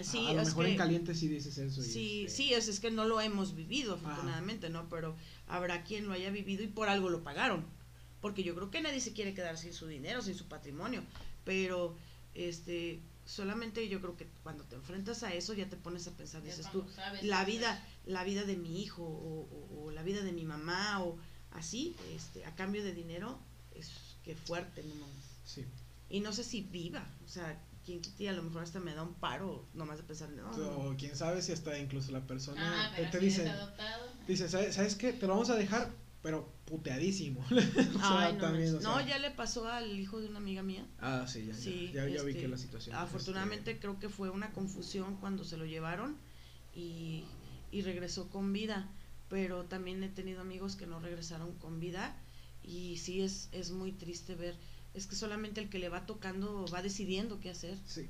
Sí, 0.04 0.18
a, 0.26 0.30
a 0.30 0.32
lo 0.34 0.40
es 0.42 0.48
mejor 0.48 0.64
que- 0.66 0.70
en 0.72 0.76
caliente 0.78 1.14
sí 1.14 1.28
dices 1.28 1.56
eso. 1.58 1.80
y 1.80 1.84
Sí, 1.84 2.24
este, 2.26 2.36
sí, 2.36 2.54
es, 2.54 2.68
es 2.68 2.80
que 2.80 2.90
no 2.90 3.04
lo 3.04 3.20
hemos 3.20 3.54
vivido, 3.54 3.94
afortunadamente, 3.94 4.68
¿no? 4.70 4.88
Pero 4.88 5.16
habrá 5.46 5.84
quien 5.84 6.06
lo 6.06 6.12
haya 6.12 6.30
vivido 6.30 6.62
y 6.62 6.68
por 6.68 6.88
algo 6.88 7.08
lo 7.10 7.22
pagaron. 7.22 7.64
Porque 8.20 8.42
yo 8.42 8.54
creo 8.54 8.70
que 8.70 8.80
nadie 8.80 9.00
se 9.00 9.12
quiere 9.12 9.32
quedar 9.34 9.56
sin 9.58 9.72
su 9.72 9.86
dinero, 9.86 10.22
sin 10.22 10.34
su 10.34 10.46
patrimonio. 10.46 11.02
Pero, 11.44 11.96
este, 12.34 13.00
solamente 13.26 13.88
yo 13.88 14.00
creo 14.00 14.16
que 14.16 14.26
cuando 14.42 14.64
te 14.64 14.74
enfrentas 14.76 15.22
a 15.22 15.32
eso 15.34 15.54
ya 15.54 15.68
te 15.68 15.76
pones 15.76 16.06
a 16.08 16.12
pensar, 16.16 16.42
ya 16.42 16.48
dices 16.50 16.70
tú, 16.72 16.84
sabes 16.94 17.22
la 17.24 17.44
vida, 17.44 17.84
la 18.06 18.24
vida 18.24 18.44
de 18.44 18.56
mi 18.56 18.82
hijo 18.82 19.02
o, 19.02 19.40
o- 19.42 19.84
o 19.84 19.90
la 19.90 20.02
vida 20.02 20.22
de 20.22 20.32
mi 20.32 20.44
mamá 20.44 21.02
o 21.04 21.18
así, 21.52 21.94
este, 22.14 22.44
a 22.44 22.54
cambio 22.56 22.82
de 22.82 22.92
dinero, 22.94 23.38
es 23.74 23.90
que 24.24 24.34
fuerte, 24.34 24.82
no. 24.82 25.06
Sí. 25.44 25.64
Y 26.10 26.20
no 26.20 26.32
sé 26.32 26.42
si 26.44 26.62
viva, 26.62 27.06
o 27.24 27.28
sea, 27.28 27.60
a 28.28 28.32
lo 28.32 28.42
mejor 28.42 28.62
hasta 28.62 28.80
me 28.80 28.94
da 28.94 29.02
un 29.02 29.14
paro 29.14 29.66
nomás 29.74 29.98
de 29.98 30.04
pensar, 30.04 30.28
no, 30.30 30.50
no, 30.56 30.90
O 30.90 30.96
quién 30.96 31.14
sabe 31.16 31.42
si 31.42 31.52
hasta 31.52 31.78
incluso 31.78 32.12
la 32.12 32.26
persona 32.26 32.60
Ah, 32.86 32.90
te, 32.90 32.96
pero 33.02 33.10
te 33.10 33.18
si 33.30 33.42
dice, 34.26 34.48
¿sabes, 34.48 34.74
¿sabes 34.74 34.94
qué? 34.94 35.12
Te 35.12 35.26
lo 35.26 35.32
vamos 35.34 35.50
a 35.50 35.56
dejar, 35.56 35.90
pero 36.22 36.52
puteadísimo. 36.66 37.40
O 37.50 37.98
sea, 37.98 38.26
Ay, 38.26 38.32
no, 38.34 38.38
también, 38.40 38.72
manches. 38.72 38.74
o 38.74 38.80
sea. 38.80 39.02
No, 39.02 39.08
ya 39.08 39.18
le 39.18 39.30
pasó 39.30 39.66
al 39.68 39.98
hijo 39.98 40.20
de 40.20 40.28
una 40.28 40.38
amiga 40.38 40.62
mía. 40.62 40.86
Ah, 41.00 41.24
sí, 41.26 41.46
ya, 41.46 41.54
Sí, 41.54 41.90
ya, 41.94 42.06
ya, 42.06 42.16
ya 42.16 42.22
vi 42.22 42.30
este, 42.30 42.42
que 42.42 42.48
la 42.48 42.58
situación. 42.58 42.94
es, 42.94 43.02
Afortunadamente 43.02 43.70
este, 43.72 43.80
creo 43.80 43.98
que 43.98 44.08
fue 44.08 44.30
una 44.30 44.52
confusión 44.52 45.16
cuando 45.16 45.44
se 45.44 45.56
lo 45.56 45.64
llevaron 45.64 46.16
y, 46.74 47.24
y 47.72 47.82
regresó 47.82 48.28
con 48.28 48.52
vida, 48.52 48.88
pero 49.28 49.64
también 49.64 50.02
he 50.02 50.08
tenido 50.08 50.40
amigos 50.42 50.76
que 50.76 50.86
no 50.86 51.00
regresaron 51.00 51.52
con 51.58 51.80
vida 51.80 52.16
y 52.62 52.98
sí 52.98 53.22
es, 53.22 53.48
es 53.52 53.70
muy 53.70 53.92
triste 53.92 54.34
ver, 54.34 54.54
es 54.98 55.06
que 55.06 55.16
solamente 55.16 55.60
el 55.60 55.68
que 55.70 55.78
le 55.78 55.88
va 55.88 56.06
tocando 56.06 56.66
va 56.72 56.82
decidiendo 56.82 57.40
qué 57.40 57.50
hacer. 57.50 57.78
Sí. 57.86 58.06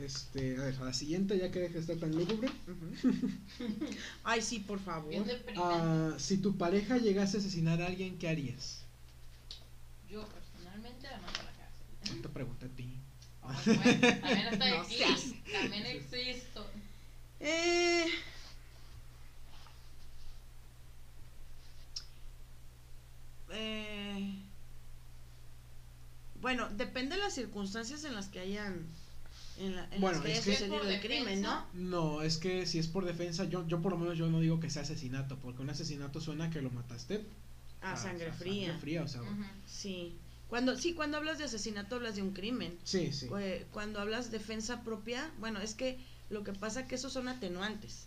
Este, 0.00 0.56
a 0.56 0.64
ver, 0.64 0.76
a 0.80 0.84
la 0.86 0.94
siguiente, 0.94 1.38
ya 1.38 1.50
que 1.50 1.58
deja 1.60 1.74
de 1.74 1.80
estar 1.80 1.96
tan 1.96 2.14
lúgubre. 2.14 2.48
Ay, 4.24 4.40
sí, 4.40 4.60
por 4.60 4.80
favor. 4.80 5.12
Ah, 5.56 6.14
si 6.18 6.38
tu 6.38 6.56
pareja 6.56 6.96
llegase 6.96 7.36
a 7.36 7.40
asesinar 7.40 7.82
a 7.82 7.86
alguien, 7.86 8.18
¿qué 8.18 8.28
harías? 8.28 8.80
Yo 10.10 10.26
personalmente 10.28 11.08
la 11.08 11.18
mando 11.20 11.40
a 11.40 11.42
la 11.42 11.52
cárcel. 11.52 12.22
Te 12.58 12.66
a 12.66 12.68
ti. 12.76 12.98
Bueno, 13.66 14.20
también 14.20 14.46
estoy 14.52 14.70
No 14.70 14.80
aquí. 14.80 14.96
seas. 14.96 15.34
También 15.52 15.86
existo. 15.86 16.64
Eh, 17.40 18.06
eh, 23.50 24.42
bueno, 26.42 26.68
depende 26.76 27.14
de 27.16 27.22
las 27.22 27.34
circunstancias 27.34 28.04
en 28.04 28.14
las 28.14 28.28
que 28.28 28.40
hayan 28.40 28.86
en, 29.58 29.76
la, 29.76 29.84
en 29.92 30.00
Bueno, 30.00 30.18
las 30.18 30.26
que 30.26 30.32
es 30.32 30.38
haya 30.38 30.44
que- 30.44 30.52
sucedido 30.52 30.78
por 30.82 30.86
el 30.92 31.00
crimen, 31.00 31.40
¿no? 31.42 31.66
No, 31.72 32.22
es 32.22 32.36
que 32.36 32.66
si 32.66 32.78
es 32.78 32.88
por 32.88 33.04
defensa, 33.06 33.44
yo, 33.44 33.66
yo 33.66 33.80
por 33.80 33.92
lo 33.92 33.98
menos 33.98 34.18
yo 34.18 34.28
no 34.28 34.40
digo 34.40 34.60
que 34.60 34.68
sea 34.68 34.82
asesinato, 34.82 35.38
porque 35.38 35.62
un 35.62 35.70
asesinato 35.70 36.20
suena 36.20 36.50
que 36.50 36.60
lo 36.60 36.70
mataste 36.70 37.24
A 37.80 37.92
a- 37.92 37.96
sangre 37.96 38.28
a 38.30 38.32
fría. 38.34 38.66
Sangre 38.66 38.80
fría, 38.80 39.02
o 39.04 39.08
sea. 39.08 39.22
Sí. 39.66 40.14
Cuando, 40.48 40.76
sí, 40.76 40.92
cuando 40.92 41.16
hablas 41.16 41.38
de 41.38 41.44
asesinato 41.44 41.96
hablas 41.96 42.16
de 42.16 42.22
un 42.22 42.32
crimen. 42.32 42.76
sí, 42.84 43.10
sí. 43.12 43.28
Eh, 43.38 43.66
Cuando 43.72 44.00
hablas 44.00 44.30
defensa 44.30 44.82
propia, 44.82 45.30
bueno, 45.38 45.60
es 45.60 45.74
que 45.74 45.98
lo 46.28 46.44
que 46.44 46.52
pasa 46.52 46.86
que 46.86 46.94
esos 46.96 47.12
son 47.12 47.28
atenuantes. 47.28 48.06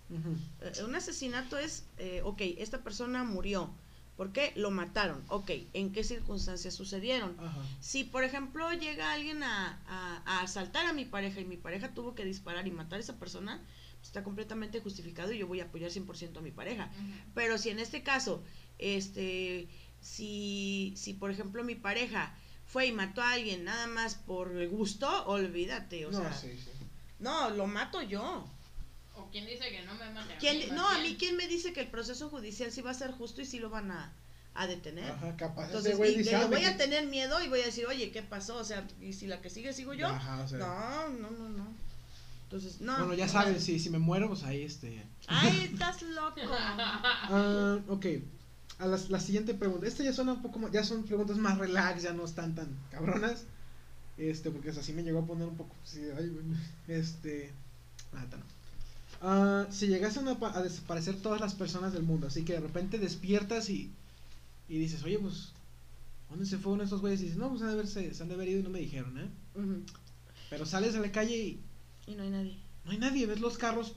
Eh, 0.61 0.83
un 0.83 0.93
asesinato 0.95 1.57
es, 1.57 1.85
eh, 1.97 2.21
ok, 2.23 2.41
esta 2.57 2.83
persona 2.83 3.23
murió. 3.23 3.71
¿Por 4.17 4.31
qué? 4.31 4.53
Lo 4.55 4.71
mataron. 4.71 5.23
Ok, 5.27 5.51
¿en 5.73 5.91
qué 5.91 6.03
circunstancias 6.03 6.73
sucedieron? 6.73 7.35
Ajá. 7.39 7.61
Si, 7.81 8.03
por 8.05 8.23
ejemplo, 8.23 8.71
llega 8.71 9.11
alguien 9.11 9.43
a, 9.43 9.81
a- 9.87 10.21
a 10.25 10.41
asaltar 10.41 10.85
a 10.85 10.93
mi 10.93 11.03
pareja 11.05 11.41
y 11.41 11.45
mi 11.45 11.57
pareja 11.57 11.93
tuvo 11.93 12.15
que 12.15 12.23
disparar 12.23 12.65
y 12.67 12.71
matar 12.71 12.97
a 12.97 13.01
esa 13.01 13.19
persona, 13.19 13.61
pues, 13.97 14.07
está 14.07 14.23
completamente 14.23 14.79
justificado 14.79 15.33
y 15.33 15.37
yo 15.39 15.47
voy 15.47 15.59
a 15.59 15.65
apoyar 15.65 15.91
100% 15.91 16.37
a 16.37 16.41
mi 16.41 16.51
pareja. 16.51 16.89
Pero 17.33 17.57
si 17.57 17.69
en 17.71 17.79
este 17.79 18.03
caso, 18.03 18.41
este, 18.79 19.67
si, 19.99 20.93
si 20.95 21.13
por 21.13 21.31
ejemplo 21.31 21.63
mi 21.63 21.75
pareja 21.75 22.33
fue 22.65 22.87
y 22.87 22.91
mató 22.91 23.21
a 23.21 23.31
alguien 23.33 23.63
nada 23.65 23.87
más 23.87 24.15
por 24.15 24.55
el 24.55 24.69
gusto, 24.69 25.25
olvídate, 25.27 26.05
o 26.05 26.11
no, 26.11 26.19
sea, 26.19 26.33
sí, 26.33 26.51
sí. 26.57 26.69
no, 27.19 27.49
lo 27.49 27.67
mato 27.67 28.01
yo. 28.01 28.49
O 29.17 29.29
quién 29.31 29.45
dice 29.45 29.69
que 29.69 29.81
no 29.83 29.93
me 29.95 30.09
mate 30.11 30.33
a 30.33 30.37
¿Quién, 30.37 30.75
no, 30.75 30.87
a 30.87 30.97
mí 30.99 31.15
quién 31.17 31.37
me 31.37 31.47
dice 31.47 31.73
que 31.73 31.81
el 31.81 31.87
proceso 31.87 32.29
judicial 32.29 32.71
sí 32.71 32.81
va 32.81 32.91
a 32.91 32.95
ser 32.95 33.11
justo 33.11 33.41
y 33.41 33.45
sí 33.45 33.59
lo 33.59 33.69
van 33.69 33.91
a, 33.91 34.13
a 34.53 34.67
detener. 34.67 35.11
Ajá, 35.11 35.35
capaz 35.37 35.65
Entonces, 35.67 35.91
ese 35.91 35.97
güey 35.97 36.13
y 36.15 36.17
dice, 36.19 36.31
le 36.31 36.37
"Ah, 36.37 36.47
voy 36.47 36.63
a 36.65 36.73
quit-". 36.73 36.77
tener 36.77 37.07
miedo 37.07 37.41
y 37.43 37.47
voy 37.47 37.61
a 37.61 37.65
decir, 37.65 37.85
oye, 37.87 38.11
¿qué 38.11 38.21
pasó? 38.21 38.57
O 38.57 38.63
sea, 38.63 38.85
y 39.01 39.13
si 39.13 39.27
la 39.27 39.41
que 39.41 39.49
sigue 39.49 39.73
sigo 39.73 39.93
yo, 39.93 40.07
Ajá, 40.07 40.43
o 40.43 40.47
sea, 40.47 40.57
no, 40.59 41.09
no, 41.09 41.31
no, 41.31 41.49
no. 41.49 41.67
Entonces, 42.43 42.79
no. 42.79 42.95
Bueno, 42.99 43.13
ya 43.15 43.27
sabes, 43.27 43.63
si, 43.63 43.79
si 43.79 43.89
me 43.89 43.97
muero, 43.99 44.27
pues 44.29 44.43
ahí 44.43 44.61
este. 44.61 45.03
Ay, 45.27 45.69
estás 45.73 46.01
loco. 46.03 46.39
Ah, 46.47 47.79
ok. 47.87 48.05
A 48.77 48.87
la, 48.87 48.99
la 49.09 49.19
siguiente 49.19 49.53
pregunta. 49.53 49.87
Esta 49.87 50.03
ya 50.03 50.11
suena 50.13 50.33
un 50.33 50.41
poco 50.41 50.59
más, 50.59 50.71
ya 50.71 50.83
son 50.83 51.03
preguntas 51.05 51.37
más 51.37 51.57
relax, 51.57 52.03
ya 52.03 52.13
no 52.13 52.25
están 52.25 52.53
tan 52.55 52.67
cabronas. 52.91 53.45
Este, 54.17 54.51
porque 54.51 54.69
así 54.69 54.93
me 54.93 55.03
llegó 55.03 55.19
a 55.19 55.25
poner 55.25 55.47
un 55.47 55.55
poco. 55.57 55.75
sí, 55.83 56.01
ay, 56.17 56.27
güey, 56.29 56.45
este. 56.87 57.51
Nada, 58.13 58.37
no. 58.37 58.43
Ah, 59.21 59.65
si 59.71 59.87
llegasen 59.87 60.27
a, 60.27 60.31
a 60.31 60.61
desaparecer 60.63 61.15
todas 61.21 61.41
las 61.41 61.55
personas 61.55 61.93
del 61.93 62.03
mundo, 62.03 62.27
así 62.27 62.43
que 62.43 62.53
de 62.53 62.59
repente 62.59 62.99
despiertas 62.99 63.69
y, 63.69 63.91
y 64.67 64.77
dices, 64.77 65.03
oye, 65.03 65.19
pues, 65.19 65.51
¿dónde 66.29 66.45
se 66.45 66.57
fue 66.57 66.73
uno 66.73 66.81
de 66.81 66.85
estos 66.85 67.01
güeyes? 67.01 67.21
Y 67.21 67.25
dices, 67.25 67.37
no, 67.39 67.49
pues 67.49 67.61
han 67.61 67.67
de, 67.69 67.73
haberse, 67.73 68.13
se 68.13 68.23
han 68.23 68.29
de 68.29 68.35
haber 68.35 68.49
ido 68.49 68.59
y 68.59 68.63
no 68.63 68.69
me 68.69 68.79
dijeron, 68.79 69.17
¿eh? 69.17 69.29
Pero 70.49 70.65
sales 70.65 70.95
a 70.95 70.99
la 70.99 71.11
calle 71.11 71.37
y 71.37 71.63
Y 72.07 72.15
no 72.15 72.23
hay 72.23 72.29
nadie. 72.29 72.57
no 72.83 72.91
hay 72.91 72.97
nadie, 72.97 73.25
ves 73.25 73.39
los 73.39 73.57
carros, 73.57 73.95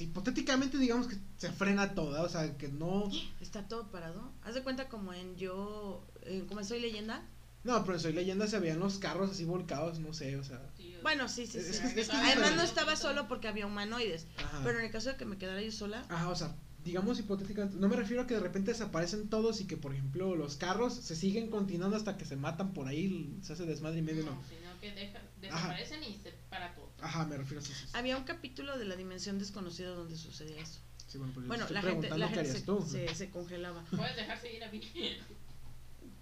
hipotéticamente 0.00 0.78
digamos 0.78 1.06
que 1.06 1.16
se 1.36 1.50
frena 1.52 1.94
toda, 1.94 2.22
o 2.22 2.28
sea, 2.28 2.56
que 2.56 2.68
no... 2.68 3.10
Está 3.40 3.66
todo 3.66 3.90
parado. 3.90 4.30
Haz 4.42 4.54
de 4.54 4.62
cuenta 4.62 4.88
como 4.88 5.12
en 5.12 5.36
yo, 5.36 6.04
eh, 6.22 6.44
como 6.48 6.62
Soy 6.64 6.80
Leyenda. 6.80 7.22
No, 7.62 7.82
pero 7.84 7.94
en 7.94 8.00
Soy 8.00 8.12
Leyenda 8.14 8.46
se 8.46 8.58
veían 8.58 8.78
los 8.78 8.98
carros 8.98 9.30
así 9.30 9.44
volcados, 9.44 9.98
no 9.98 10.12
sé, 10.14 10.36
o 10.36 10.44
sea... 10.44 10.62
Bueno, 11.02 11.28
sí, 11.28 11.46
sí, 11.46 11.58
Es- 11.58 11.66
sí. 11.66 11.70
es 11.72 11.78
que- 11.80 11.86
es 11.88 11.94
que 11.94 12.00
es 12.00 12.10
Además 12.10 12.56
no 12.56 12.62
estaba 12.62 12.96
solo 12.96 13.28
porque 13.28 13.48
había 13.48 13.66
humanoides. 13.66 14.26
Ajá. 14.38 14.60
Pero 14.64 14.78
en 14.78 14.84
el 14.86 14.90
caso 14.90 15.10
de 15.10 15.16
que 15.16 15.24
me 15.26 15.36
quedara 15.38 15.60
yo 15.62 15.70
sola, 15.72 16.04
Ajá, 16.08 16.28
o 16.28 16.34
sea, 16.34 16.54
digamos 16.84 17.18
hipotéticamente, 17.18 17.76
no 17.78 17.88
me 17.88 17.96
refiero 17.96 18.22
a 18.22 18.26
que 18.26 18.34
de 18.34 18.40
repente 18.40 18.72
desaparecen 18.72 19.28
todos 19.28 19.60
y 19.60 19.66
que, 19.66 19.76
por 19.76 19.92
ejemplo, 19.92 20.34
los 20.36 20.56
carros 20.56 20.94
se 20.94 21.14
siguen 21.16 21.50
continuando 21.50 21.96
hasta 21.96 22.16
que 22.16 22.24
se 22.24 22.36
matan 22.36 22.72
por 22.72 22.88
ahí, 22.88 23.36
se 23.42 23.52
hace 23.52 23.66
desmadre 23.66 23.98
y 23.98 24.02
medio, 24.02 24.24
no. 24.24 24.32
No, 24.32 24.42
sino 24.48 24.80
que 24.80 24.92
deja- 24.92 25.20
desaparecen 25.40 26.02
y 26.04 26.14
se 26.22 26.32
para 26.48 26.74
todo. 26.74 26.90
Ajá, 27.02 27.26
me 27.26 27.36
refiero 27.36 27.60
a 27.60 27.64
eso. 27.64 27.72
sí, 27.74 27.78
sí. 27.86 27.90
había 27.92 28.16
un 28.16 28.24
capítulo 28.24 28.78
de 28.78 28.86
la 28.86 28.96
dimensión 28.96 29.38
desconocida 29.38 29.90
donde 29.90 30.16
sucedía 30.16 30.60
eso. 30.62 30.80
Sí, 31.06 31.18
bueno, 31.18 31.32
pues 31.34 31.44
yo 31.44 31.48
Bueno, 31.48 31.66
la 31.70 31.82
gente, 31.82 32.08
la 32.16 32.28
gente 32.28 32.52
se, 32.52 32.60
tú. 32.62 32.86
se, 32.88 33.14
se 33.14 33.30
congelaba. 33.30 33.84
Puedes 33.94 34.16
dejar 34.16 34.40
seguir 34.40 34.64
a 34.64 34.70
mí. 34.70 34.80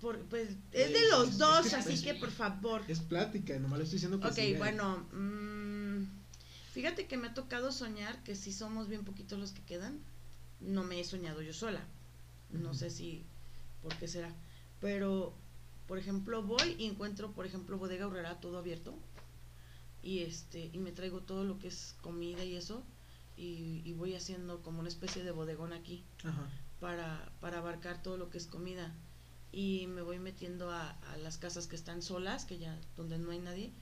Por- 0.01 0.21
pues 0.27 0.51
es 0.73 0.87
Sí, 0.87 0.93
de 0.93 0.99
es- 1.01 1.11
los 1.11 1.29
es 1.31 1.39
dos, 1.39 1.67
que- 1.69 1.77
así 1.77 1.93
es- 1.95 2.03
que 2.03 2.15
por 2.15 2.31
favor. 2.31 2.83
Es 2.89 3.01
plática, 3.01 3.59
nomás 3.59 3.79
le 3.79 3.85
estoy 3.85 3.97
diciendo 3.97 4.21
que 4.21 4.29
Ok, 4.29 4.35
sí, 4.35 4.55
bueno, 4.55 4.99
mm, 5.13 6.05
fíjate 6.73 7.07
que 7.07 7.17
me 7.17 7.29
ha 7.29 7.35
tocado 7.35 7.73
soñar 7.73 8.23
que 8.23 8.37
si 8.37 8.53
somos 8.53 8.89
bien 8.89 9.05
poquitos 9.05 9.39
los 9.39 9.51
que 9.53 9.63
quedan, 9.63 9.99
no 10.61 10.85
me 10.85 11.01
he 11.01 11.05
soñado 11.05 11.43
yo 11.43 11.53
sola. 11.53 11.83
No 12.51 12.75
sé 12.75 12.91
si, 12.91 13.25
por 13.83 13.95
qué 13.97 14.07
será. 14.09 14.33
Pero, 14.81 15.35
por 15.89 15.99
ejemplo, 15.99 16.43
voy 16.43 16.77
y 16.79 16.87
encuentro, 16.87 17.33
por 17.33 17.45
ejemplo, 17.47 17.77
bodega 17.79 18.07
horrera 18.07 18.41
todo 18.41 18.59
abierto. 18.59 18.95
Y 20.03 20.21
este, 20.21 20.71
y 20.73 20.79
me 20.79 20.93
traigo 20.93 21.21
todo 21.23 21.43
lo 21.45 21.59
que 21.59 21.69
es 21.69 21.97
comida 22.01 22.45
y 22.45 22.55
eso. 22.55 22.85
Y, 23.37 23.83
y 23.85 23.93
voy 23.93 24.15
haciendo 24.15 24.63
como 24.63 24.81
una 24.81 24.89
especie 24.89 25.23
de 25.25 25.31
bodegón 25.33 25.73
aquí 25.73 26.05
Ajá. 26.25 26.49
para, 26.81 27.31
para 27.41 27.59
abarcar 27.59 28.03
todo 28.03 28.17
lo 28.17 28.31
que 28.31 28.39
es 28.39 28.47
comida. 28.47 28.95
Y 29.53 29.87
me 29.89 30.03
voy 30.03 30.19
metiendo 30.19 30.71
a, 30.71 30.91
a 30.91 31.17
las 31.19 31.39
casas 31.39 31.67
que 31.67 31.77
están 31.77 32.03
solas, 32.03 32.45
que 32.45 32.59
ya, 32.59 32.79
donde 32.97 33.19
no 33.19 33.31
hay 33.31 33.39
nadie. 33.39 33.73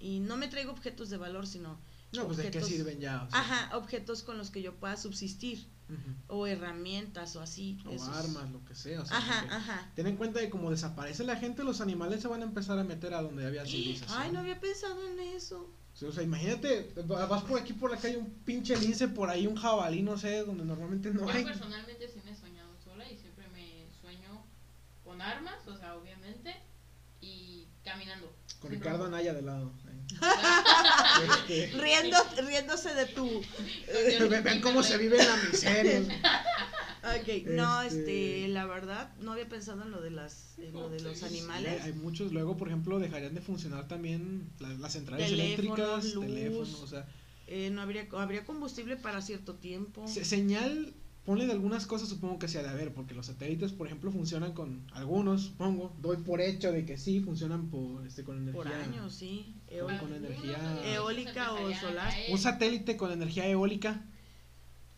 Y 0.00 0.20
no 0.20 0.36
me 0.36 0.48
traigo 0.48 0.72
objetos 0.72 1.10
de 1.10 1.18
valor, 1.18 1.46
sino, 1.46 1.78
No, 2.12 2.26
pues 2.26 2.38
de 2.38 2.50
qué 2.50 2.62
sirven 2.62 3.00
ya. 3.00 3.24
o 3.24 3.30
sea, 3.30 3.40
ajá, 3.40 3.76
objetos 3.76 4.22
con 4.22 4.38
los 4.38 4.50
que 4.50 4.62
yo 4.62 4.74
pueda 4.76 4.96
subsistir. 4.96 5.66
O 6.28 6.46
herramientas 6.46 7.34
o 7.34 7.40
así. 7.40 7.76
O 7.84 7.90
esos. 7.90 8.08
armas, 8.10 8.48
lo 8.52 8.64
que 8.64 8.76
sea. 8.76 9.00
O 9.00 9.04
sea, 9.04 9.16
Ajá, 9.18 9.44
ajá. 9.50 9.90
Ten 9.96 10.06
en 10.06 10.16
cuenta 10.16 10.38
que 10.38 10.48
como 10.48 10.70
desaparece 10.70 11.24
la 11.24 11.34
gente, 11.34 11.64
los 11.64 11.80
animales 11.80 12.22
se 12.22 12.28
van 12.28 12.42
a 12.42 12.44
empezar 12.44 12.78
a 12.78 12.84
meter 12.84 13.12
a 13.12 13.22
donde 13.22 13.44
había 13.44 13.66
civilización. 13.66 14.16
Ay, 14.22 14.30
no 14.30 14.38
había 14.38 14.60
pensado 14.60 15.04
en 15.08 15.18
eso. 15.18 15.68
Sí, 15.94 16.04
O 16.04 16.12
sea, 16.12 16.22
imagínate, 16.22 16.94
va- 17.10 17.26
vas 17.26 17.42
por 17.42 17.58
aquí 17.58 17.72
por 17.72 17.90
la 17.90 17.96
calle, 17.96 18.18
un 18.18 18.30
pinche 18.44 18.76
lince 18.76 19.08
por 19.08 19.28
ahí, 19.30 19.48
un 19.48 19.56
jabalí, 19.56 20.02
no 20.02 20.16
sé, 20.16 20.44
donde 20.44 20.64
normalmente 20.64 21.10
no 21.12 21.22
Yo 21.22 21.28
hay. 21.28 21.42
personalmente 21.44 22.08
sí 22.08 22.20
me 22.24 22.30
he 22.30 22.36
soñado 22.36 22.70
sola 22.84 23.10
y 23.10 23.18
siempre 23.18 23.48
me 23.48 23.88
sueño 24.00 24.44
con 25.20 25.28
armas, 25.28 25.54
o 25.66 25.76
sea, 25.76 25.94
obviamente, 25.96 26.54
y 27.20 27.66
caminando. 27.84 28.34
Con 28.58 28.70
Ricardo 28.70 29.04
rumbo. 29.04 29.16
Anaya 29.16 29.34
de 29.34 29.42
lado. 29.42 29.72
Este, 31.40 31.66
Riendo, 31.78 32.16
riéndose 32.46 32.94
de 32.94 33.06
tu. 33.06 33.42
Ve- 34.28 34.40
Ven 34.40 34.60
cómo 34.60 34.82
se 34.82 34.96
vive 34.98 35.18
la 35.18 35.36
miseria. 35.50 36.00
Ok, 37.02 37.46
no, 37.46 37.82
Este- 37.82 38.42
este, 38.44 38.48
la 38.48 38.66
verdad, 38.66 39.14
no 39.20 39.32
había 39.32 39.48
pensado 39.48 39.82
en 39.82 39.90
lo 39.90 40.00
de 40.00 40.10
las, 40.10 40.58
en 40.58 40.72
lo 40.72 40.88
de 40.88 41.00
los 41.00 41.18
Sí, 41.18 41.24
animales. 41.26 41.82
hay 41.82 41.92
muchos, 41.94 42.32
luego, 42.32 42.56
por 42.56 42.68
ejemplo, 42.68 42.98
dejarían 42.98 43.34
de 43.34 43.40
funcionar 43.40 43.88
también 43.88 44.50
la- 44.58 44.68
las 44.74 44.92
centrales 44.92 45.28
Teléfonos, 45.30 45.58
eléctricas, 45.76 46.14
luz. 46.14 46.26
teléfonos, 46.26 46.82
o 46.82 46.86
sea, 46.86 47.06
Eh, 47.46 47.70
no 47.70 47.82
habría, 47.82 48.06
habría 48.12 48.44
combustible 48.44 48.96
para 48.96 49.20
cierto 49.22 49.54
tiempo. 49.54 50.06
se- 50.08 50.24
señal, 50.24 50.92
ponle 51.30 51.46
de 51.46 51.52
algunas 51.52 51.86
cosas, 51.86 52.08
supongo 52.08 52.40
que 52.40 52.48
sí 52.48 52.58
ha 52.58 52.62
de 52.64 52.70
haber, 52.70 52.92
porque 52.92 53.14
los 53.14 53.26
satélites, 53.26 53.70
por 53.70 53.86
ejemplo, 53.86 54.10
funcionan 54.10 54.52
con 54.52 54.84
algunos, 54.92 55.42
supongo, 55.42 55.94
doy 56.00 56.16
por 56.16 56.40
hecho 56.40 56.72
de 56.72 56.84
que 56.84 56.98
sí, 56.98 57.20
funcionan 57.20 57.70
por, 57.70 58.04
este, 58.04 58.24
con 58.24 58.36
energía. 58.38 58.60
Por 58.64 58.66
años, 58.72 59.14
sí. 59.14 59.54
Con- 60.00 60.12
energía- 60.12 60.58
los 60.58 60.84
Eólica 60.86 61.52
o 61.52 61.72
solar. 61.76 62.12
Un 62.32 62.36
satélite 62.38 62.96
con 62.96 63.12
energía 63.12 63.46
eólica, 63.46 64.02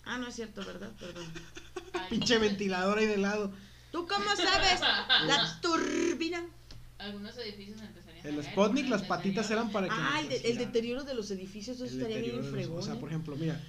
Ah, 0.05 0.17
no 0.17 0.27
es 0.29 0.35
cierto, 0.35 0.65
¿verdad? 0.65 0.91
Perdón. 0.99 1.27
Pinche 2.11 2.39
ventilador 2.39 2.97
ahí 2.97 3.05
de 3.07 3.19
lado. 3.19 3.53
¿Tú 3.93 4.07
cómo 4.09 4.25
sabes? 4.35 4.81
La 5.27 5.61
turbina. 5.61 6.47
Algunos 6.97 7.37
edificios 7.37 7.79
empezarían 7.83 8.25
a 8.25 8.29
El 8.31 8.37
caer 8.37 8.53
Sputnik, 8.53 8.89
las 8.89 9.03
patitas 9.03 9.51
eran 9.51 9.71
para 9.71 9.87
que... 9.89 9.95
Ah, 9.95 10.23
el, 10.23 10.57
deterioro 10.57 11.05
de 11.05 11.13
los 11.15 11.31
edificios, 11.31 11.77
eso 11.77 11.85
El 11.85 11.91
estaría 11.93 12.19
bien 12.21 12.37
los- 12.39 12.47
fregón. 12.47 12.79
O 12.79 12.83
sea, 12.83 12.95
¿eh? 12.95 12.97
por 12.97 13.11
ejemplo, 13.11 13.37
mira, 13.37 13.61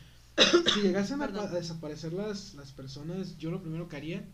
si 0.74 0.82
llegasen 0.82 1.22
a, 1.22 1.28
desaparecer 1.28 2.14
las, 2.14 2.54
las 2.56 2.72
personas, 2.72 3.38
yo 3.38 3.52
lo 3.52 3.62
primero 3.62 3.88
que 3.88 3.98
haría 3.98 4.26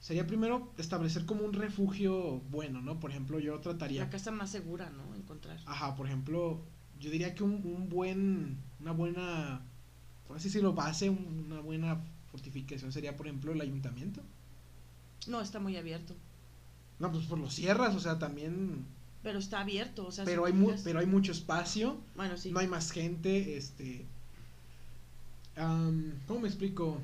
sería 0.00 0.26
primero 0.26 0.72
establecer 0.76 1.24
como 1.24 1.44
un 1.44 1.54
refugio 1.54 2.40
bueno, 2.50 2.82
¿no? 2.82 3.00
Por 3.00 3.10
ejemplo, 3.10 3.38
yo 3.38 3.58
trataría... 3.60 4.02
La 4.04 4.10
casa 4.10 4.30
más 4.30 4.50
segura, 4.50 4.90
¿no? 4.90 5.14
Encontrar. 5.14 5.58
Ajá, 5.64 5.94
por 5.96 6.06
ejemplo, 6.06 6.62
yo 7.00 7.10
diría 7.10 7.34
que 7.34 7.42
un, 7.42 7.52
un 7.64 7.88
buen, 7.88 8.58
una 8.80 8.92
buena, 8.92 9.62
por 10.26 10.36
así 10.36 10.48
decirlo, 10.48 10.74
base, 10.74 11.08
un- 11.08 11.44
una 11.50 11.60
buena 11.60 12.04
fortificación 12.30 12.92
sería, 12.92 13.16
por 13.16 13.26
ejemplo, 13.28 13.52
el 13.52 13.60
ayuntamiento. 13.62 14.20
No, 15.26 15.40
está 15.40 15.58
muy 15.58 15.76
abierto. 15.78 16.14
No, 16.98 17.10
pues 17.10 17.24
por 17.24 17.38
los 17.38 17.54
cierras, 17.54 17.94
o 17.94 18.00
sea, 18.00 18.18
también... 18.18 18.84
Pero 19.22 19.38
está 19.38 19.60
abierto, 19.60 20.06
o 20.06 20.12
sea, 20.12 20.26
Pero 20.26 20.44
si 20.44 20.52
hay, 20.52 20.58
mu- 20.58 20.74
pero 20.84 20.98
hay 20.98 21.06
mucho 21.06 21.32
espacio, 21.32 21.96
Bueno, 22.14 22.36
sí. 22.36 22.50
no 22.52 22.58
hay 22.60 22.66
más 22.68 22.90
gente, 22.90 23.56
este... 23.56 24.04
am, 25.56 26.12
¿Cómo 26.26 26.40
me 26.40 26.48
explico? 26.48 26.98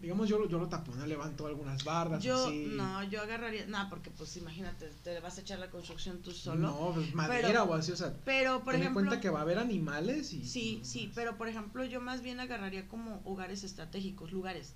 Digamos, 0.00 0.28
yo, 0.28 0.36
lo- 0.38 0.48
yo 0.48 0.58
lo 0.58 0.66
tapo, 0.68 0.92
¿no? 0.96 1.06
Levanto 1.06 1.46
algunas 1.46 1.84
bardas, 1.84 2.20
Yo, 2.24 2.46
así. 2.48 2.72
no, 2.72 3.04
yo 3.04 3.22
agarraría, 3.22 3.66
no, 3.66 3.88
porque 3.88 4.10
pues 4.10 4.36
imagínate, 4.36 4.90
te 5.04 5.20
vas 5.20 5.38
a 5.38 5.42
echar 5.42 5.60
la 5.60 5.70
construcción 5.70 6.22
tú 6.22 6.32
solo. 6.32 6.60
No, 6.60 6.92
pues 6.94 7.14
madera 7.14 7.46
Pero- 7.46 7.62
o 7.64 7.74
así, 7.74 7.92
o 7.92 7.96
sea, 7.96 8.12
Pero, 8.24 8.64
por 8.64 8.72
ten 8.72 8.76
en 8.76 8.80
ejemplo, 8.88 9.02
cuenta 9.06 9.20
que 9.20 9.30
va 9.30 9.38
a 9.38 9.42
haber 9.42 9.58
animales 9.60 10.32
y... 10.32 10.44
sí, 10.44 10.80
sí, 10.82 11.12
pero 11.14 11.38
por 11.38 11.48
ejemplo, 11.48 11.84
yo 11.84 12.00
más 12.00 12.20
bien 12.20 12.40
agarraría 12.40 12.88
como 12.88 13.20
hogares 13.24 13.62
estratégicos, 13.62 14.32
lugares. 14.32 14.74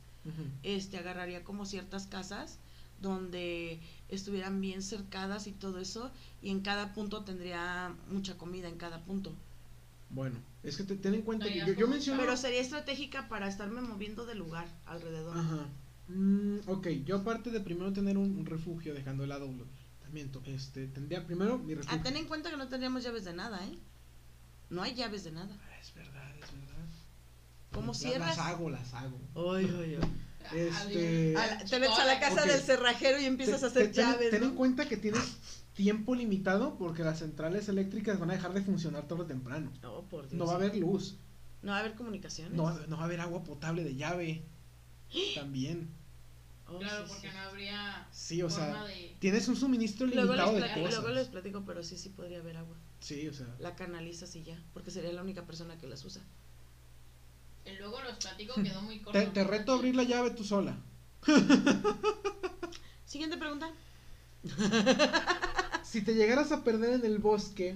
Este, 0.64 0.98
agarraría 0.98 1.42
como 1.44 1.66
ciertas 1.66 2.06
casas 2.08 2.58
donde 3.00 3.78
estuvieran 4.08 4.60
bien 4.60 4.80
cercadas 4.82 5.46
y 5.48 5.52
todo 5.52 5.78
eso, 5.80 6.10
y 6.42 6.50
en 6.50 6.60
cada 6.60 6.94
punto 6.94 7.22
tendría 7.24 7.94
mucha 8.10 8.36
comida 8.38 8.68
en 8.68 8.76
cada 8.76 9.04
punto. 9.04 9.32
Bueno, 10.10 10.36
es 10.62 10.76
que 10.76 10.84
te- 10.84 10.96
ten 10.96 11.14
en 11.14 11.22
cuenta 11.22 11.46
que 11.46 11.58
yo, 11.66 11.72
yo 11.74 11.88
menciono. 11.88 12.20
Pero 12.20 12.36
sería 12.36 12.60
estratégica 12.60 13.28
para 13.28 13.48
estarme 13.48 13.80
moviendo 13.80 14.24
de 14.26 14.34
lugar 14.34 14.66
alrededor. 14.86 15.36
Ajá. 15.36 15.66
Mm, 16.08 16.58
ok, 16.66 16.86
yo 17.04 17.16
aparte 17.16 17.50
de 17.50 17.60
primero 17.60 17.92
tener 17.92 18.16
un, 18.16 18.38
un 18.38 18.46
refugio, 18.46 18.94
dejando 18.94 19.22
de 19.24 19.28
lado 19.28 19.46
el 19.46 19.60
tratamiento, 19.98 20.40
este, 20.46 20.86
tendría 20.86 21.26
primero 21.26 21.58
mi 21.58 21.74
refugio. 21.74 21.98
Ah, 21.98 22.02
ten 22.02 22.16
en 22.16 22.26
cuenta 22.26 22.50
que 22.50 22.56
no 22.56 22.68
tendríamos 22.68 23.02
llaves 23.02 23.24
de 23.24 23.32
nada, 23.34 23.64
¿eh? 23.66 23.76
No 24.70 24.82
hay 24.82 24.94
llaves 24.94 25.24
de 25.24 25.32
nada. 25.32 25.50
Ah, 25.60 25.78
Es 25.80 25.92
verdad, 25.94 26.30
es 26.36 26.52
verdad. 26.52 26.86
¿Cómo 27.72 27.88
Las- 27.88 27.98
cierras? 27.98 28.36
Las 28.36 28.46
hago, 28.46 28.70
las 28.70 28.94
hago. 28.94 29.18
Ay, 29.34 29.66
ay, 29.80 29.98
ay. 30.00 30.12
Este- 30.56 31.34
A 31.36 31.46
la- 31.46 31.58
te 31.64 31.78
metes 31.80 31.98
a 31.98 32.04
la 32.04 32.20
casa 32.20 32.44
del 32.46 32.60
cerrajero 32.60 33.20
y 33.20 33.24
empiezas 33.24 33.58
Te- 33.60 33.66
a 33.66 33.68
hacer 33.68 33.82
te- 33.88 33.94
ten- 33.94 34.04
llaves. 34.12 34.30
Ten 34.30 34.44
en 34.44 34.54
cuenta 34.54 34.88
que 34.88 34.96
tienes 34.96 35.36
tiempo 35.76 36.14
limitado 36.14 36.76
porque 36.78 37.04
las 37.04 37.18
centrales 37.20 37.68
eléctricas 37.68 38.18
van 38.18 38.30
a 38.30 38.32
dejar 38.34 38.52
de 38.54 38.62
funcionar 38.62 39.06
tarde 39.06 39.22
o 39.22 39.26
temprano. 39.26 39.70
No, 39.82 40.02
por 40.08 40.22
Dios. 40.28 40.32
No 40.34 40.46
va 40.46 40.52
a 40.52 40.56
haber 40.56 40.76
luz, 40.76 41.16
No 41.62 41.70
va 41.72 41.76
a 41.76 41.80
haber 41.80 41.94
comunicaciones. 41.94 42.54
no, 42.54 42.64
va- 42.64 42.80
no 42.88 42.96
va 42.96 43.02
a 43.02 43.06
haber 43.06 43.20
agua 43.20 43.44
potable 43.44 43.84
de 43.84 43.94
llave. 43.94 44.42
También. 45.34 45.88
Oh, 46.68 46.78
Claro, 46.80 47.06
sí, 47.06 47.12
porque 47.12 47.28
sí. 47.30 47.34
no 47.36 47.40
habría 47.42 48.08
Sí, 48.10 48.42
o 48.42 48.50
sea, 48.50 48.84
de... 48.86 49.14
tienes 49.20 49.46
un 49.46 49.54
suministro 49.54 50.04
Luego 50.06 50.32
limitado 50.32 50.54
de 50.54 50.60
cosas. 50.82 51.00
luego 51.02 51.08
les 51.10 51.28
platico, 51.28 51.62
pero 51.64 51.84
sí, 51.84 51.96
sí 51.96 52.08
podría 52.08 52.40
haber 52.40 52.56
agua. 52.56 52.74
Sí, 52.98 53.28
o 53.28 53.32
sea. 53.32 53.46
La 53.60 53.76
canalizas 53.76 54.34
y 54.34 54.42
ya, 54.42 54.60
porque 54.74 54.90
sería 54.90 55.12
la 55.12 55.22
única 55.22 55.44
persona 55.46 55.78
que 55.78 55.86
las 55.86 56.04
usa. 56.04 56.22
El 57.64 57.78
luego 57.78 58.00
los 58.02 58.16
platico 58.16 58.54
quedó 58.62 58.82
muy 58.82 58.98
corto. 59.00 59.16
Te, 59.18 59.26
te 59.26 59.44
reto 59.44 59.72
a 59.72 59.74
abrir 59.76 59.94
la 59.94 60.02
llave 60.02 60.30
tú 60.30 60.42
sola. 60.42 60.76
Siguiente 63.04 63.36
pregunta. 63.36 63.70
Si 65.96 66.02
te 66.02 66.14
llegaras 66.14 66.52
a 66.52 66.62
perder 66.62 66.92
en 66.92 67.06
el 67.06 67.20
bosque, 67.20 67.74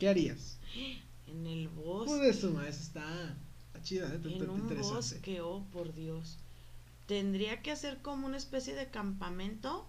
¿qué 0.00 0.08
harías? 0.08 0.58
En 1.28 1.46
el 1.46 1.68
bosque. 1.68 2.10
Pues 2.18 2.36
eso, 2.36 2.50
ma, 2.50 2.66
esa 2.66 2.82
está, 2.82 3.36
chida, 3.84 4.12
¿eh? 4.12 4.18
En 4.24 4.50
un 4.50 4.66
bosque, 4.66 5.40
oh 5.40 5.64
por 5.70 5.94
Dios. 5.94 6.36
Tendría 7.06 7.62
que 7.62 7.70
hacer 7.70 7.98
como 8.02 8.26
una 8.26 8.36
especie 8.36 8.74
de 8.74 8.88
campamento 8.88 9.86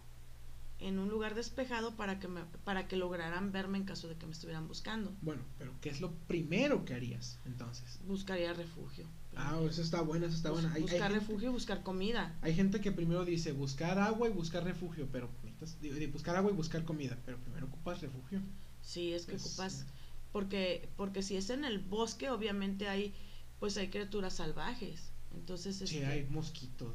en 0.77 0.99
un 0.99 1.09
lugar 1.09 1.33
despejado 1.33 1.95
para 1.95 2.19
que 2.19 2.27
me, 2.27 2.41
para 2.65 2.87
que 2.87 2.97
lograran 2.97 3.51
verme 3.51 3.79
en 3.79 3.85
caso 3.85 4.07
de 4.07 4.15
que 4.15 4.27
me 4.27 4.33
estuvieran 4.33 4.67
buscando. 4.67 5.11
Bueno, 5.23 5.41
pero 5.57 5.73
¿qué 5.81 5.89
es 5.89 6.01
lo 6.01 6.11
primero 6.27 6.85
que 6.85 6.93
harías 6.93 7.39
entonces? 7.47 7.97
Buscaría 8.05 8.53
refugio. 8.53 9.07
Ah, 9.35 9.59
eso 9.67 9.81
está 9.81 10.01
bueno, 10.01 10.27
eso 10.27 10.35
está 10.35 10.51
Bus- 10.51 10.61
bueno. 10.61 10.75
Hay, 10.75 10.81
hay 10.81 10.81
buscar 10.83 11.11
gente, 11.11 11.19
refugio 11.25 11.49
y 11.49 11.53
buscar 11.53 11.81
comida. 11.81 12.37
hay 12.41 12.53
gente 12.53 12.79
que 12.79 12.91
primero 12.91 13.25
dice 13.25 13.53
buscar 13.53 13.97
agua 13.97 14.27
y 14.29 14.31
buscar 14.33 14.63
refugio, 14.63 15.07
pero 15.11 15.31
necesitas- 15.59 15.99
de 15.99 16.07
buscar 16.07 16.35
agua 16.35 16.51
y 16.51 16.55
buscar 16.55 16.83
comida, 16.83 17.17
pero 17.25 17.37
primero 17.39 17.67
ocupas 17.67 18.01
refugio. 18.01 18.41
Sí, 18.81 19.13
es 19.13 19.25
que 19.25 19.33
Pues, 19.33 19.45
ocupas 19.45 19.85
porque 20.31 20.89
porque 20.95 21.21
si 21.23 21.35
es 21.37 21.49
en 21.49 21.65
el 21.65 21.79
bosque 21.79 22.29
obviamente 22.29 22.87
hay 22.87 23.13
pues 23.59 23.75
hay 23.77 23.89
criaturas 23.89 24.33
salvajes. 24.35 25.11
Entonces 25.33 25.77
Sí, 25.77 25.83
este, 25.83 26.05
hay 26.05 26.23
mosquitos. 26.25 26.93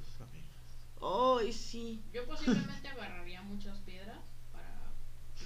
Ay, 1.01 1.53
sí. 1.53 2.03
Yo 2.13 2.25
posiblemente 2.25 2.89
agarraría 2.89 3.43
muchas 3.43 3.79
piedras 3.81 4.19
para... 4.51 4.91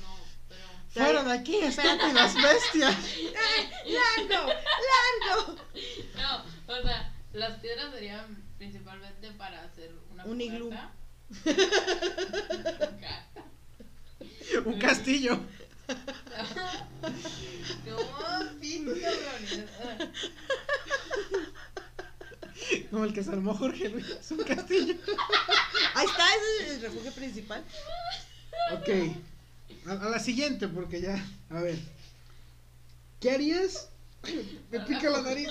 No, 0.01 0.15
pero... 0.49 0.65
¡Fuera 0.91 1.25
de 1.25 1.33
aquí, 1.33 1.57
estúpidas 1.63 2.35
bestias! 2.35 2.97
¡Largo! 3.85 4.53
¡Largo! 4.53 5.57
No, 6.17 6.75
o 6.79 6.83
sea, 6.83 7.13
las 7.33 7.59
piedras 7.59 7.93
serían 7.93 8.45
principalmente 8.57 9.33
para 9.33 9.65
hacer 9.65 9.93
una 10.13 10.25
Un 10.27 10.41
iglú. 10.41 10.71
Un 14.65 14.79
castillo. 14.79 15.39
Como 22.91 23.05
el 23.05 23.13
que 23.13 23.23
se 23.23 23.31
armó 23.31 23.55
Jorge 23.55 23.89
Luis. 23.89 24.07
Es 24.07 24.31
un 24.31 24.43
castillo. 24.45 24.95
Ahí 25.95 26.07
está, 26.07 26.25
ese 26.35 26.65
es 26.65 26.71
el 26.71 26.81
refugio 26.83 27.13
principal. 27.13 27.65
Ok. 28.73 28.89
A, 29.87 29.93
a 29.93 30.11
la 30.11 30.19
siguiente, 30.19 30.69
porque 30.69 31.01
ya. 31.01 31.23
A 31.51 31.61
ver. 31.61 31.79
¿Qué 33.21 33.31
harías? 33.31 33.89
Me 34.71 34.81
pica 34.81 35.11
la 35.11 35.23
nariz. 35.23 35.49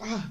Ah. 0.00 0.28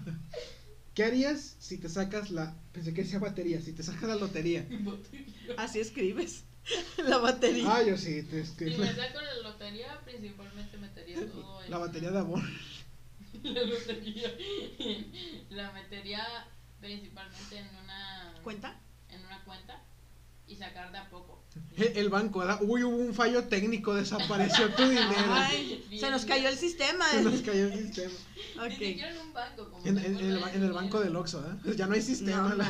¿Qué 0.99 1.05
harías 1.05 1.55
si 1.59 1.77
te 1.77 1.87
sacas 1.87 2.29
la. 2.29 2.53
Pensé 2.73 2.93
que 2.93 3.03
decía 3.03 3.19
batería. 3.19 3.61
Si 3.61 3.71
te 3.71 3.83
sacas 3.83 4.03
la 4.03 4.15
lotería. 4.15 4.67
Así 5.57 5.79
escribes. 5.79 6.43
La 7.07 7.19
batería. 7.19 7.63
Ah, 7.73 7.81
yo 7.83 7.97
sí. 7.97 8.21
Te, 8.23 8.45
Si 8.45 8.53
te- 8.57 8.65
me 8.77 8.93
saco 8.93 9.21
la 9.21 9.49
lotería, 9.49 9.97
principalmente 10.03 10.77
metería 10.77 11.25
todo 11.31 11.63
en 11.63 11.71
la 11.71 11.77
batería 11.77 12.11
de 12.11 12.19
amor. 12.19 12.41
la 13.43 13.61
lotería. 13.63 14.29
La 15.51 15.71
metería 15.71 16.21
principalmente 16.81 17.57
en 17.59 17.69
una 17.81 18.33
¿Cuenta? 18.43 18.77
en 19.07 19.25
una 19.25 19.41
cuenta 19.45 19.81
y 20.49 20.55
sacar 20.55 20.91
de 20.91 20.97
a 20.97 21.09
poco. 21.09 21.39
El, 21.77 21.97
el 21.97 22.09
banco, 22.09 22.39
¿verdad? 22.39 22.59
Uy, 22.61 22.83
hubo 22.83 22.95
un 22.97 23.13
fallo 23.13 23.45
técnico. 23.45 23.93
Desapareció 23.95 24.73
tu 24.73 24.83
dinero. 24.89 25.13
Ay, 25.29 25.85
se 25.99 26.09
nos 26.09 26.25
cayó 26.25 26.49
el 26.49 26.57
sistema. 26.57 27.07
Se 27.09 27.21
nos 27.21 27.41
cayó 27.41 27.65
el 27.67 27.73
sistema. 27.87 28.13
Ni 28.55 28.59
Ok. 28.65 28.71
siquiera 28.71 29.11
en 29.11 29.17
un 29.19 29.33
banco. 29.33 29.69
Como 29.69 29.85
En, 29.85 29.95
te 29.95 30.07
en- 30.07 30.17
en 30.17 30.25
el, 30.25 30.63
en 30.63 30.73
banco 30.73 30.99
del 30.99 31.15
Oxxo, 31.15 31.41
¿verdad? 31.41 31.73
Ya 31.75 31.87
no 31.87 31.93
hay 31.93 32.01
sistema. 32.01 32.49
No, 32.49 32.55
la. 32.55 32.69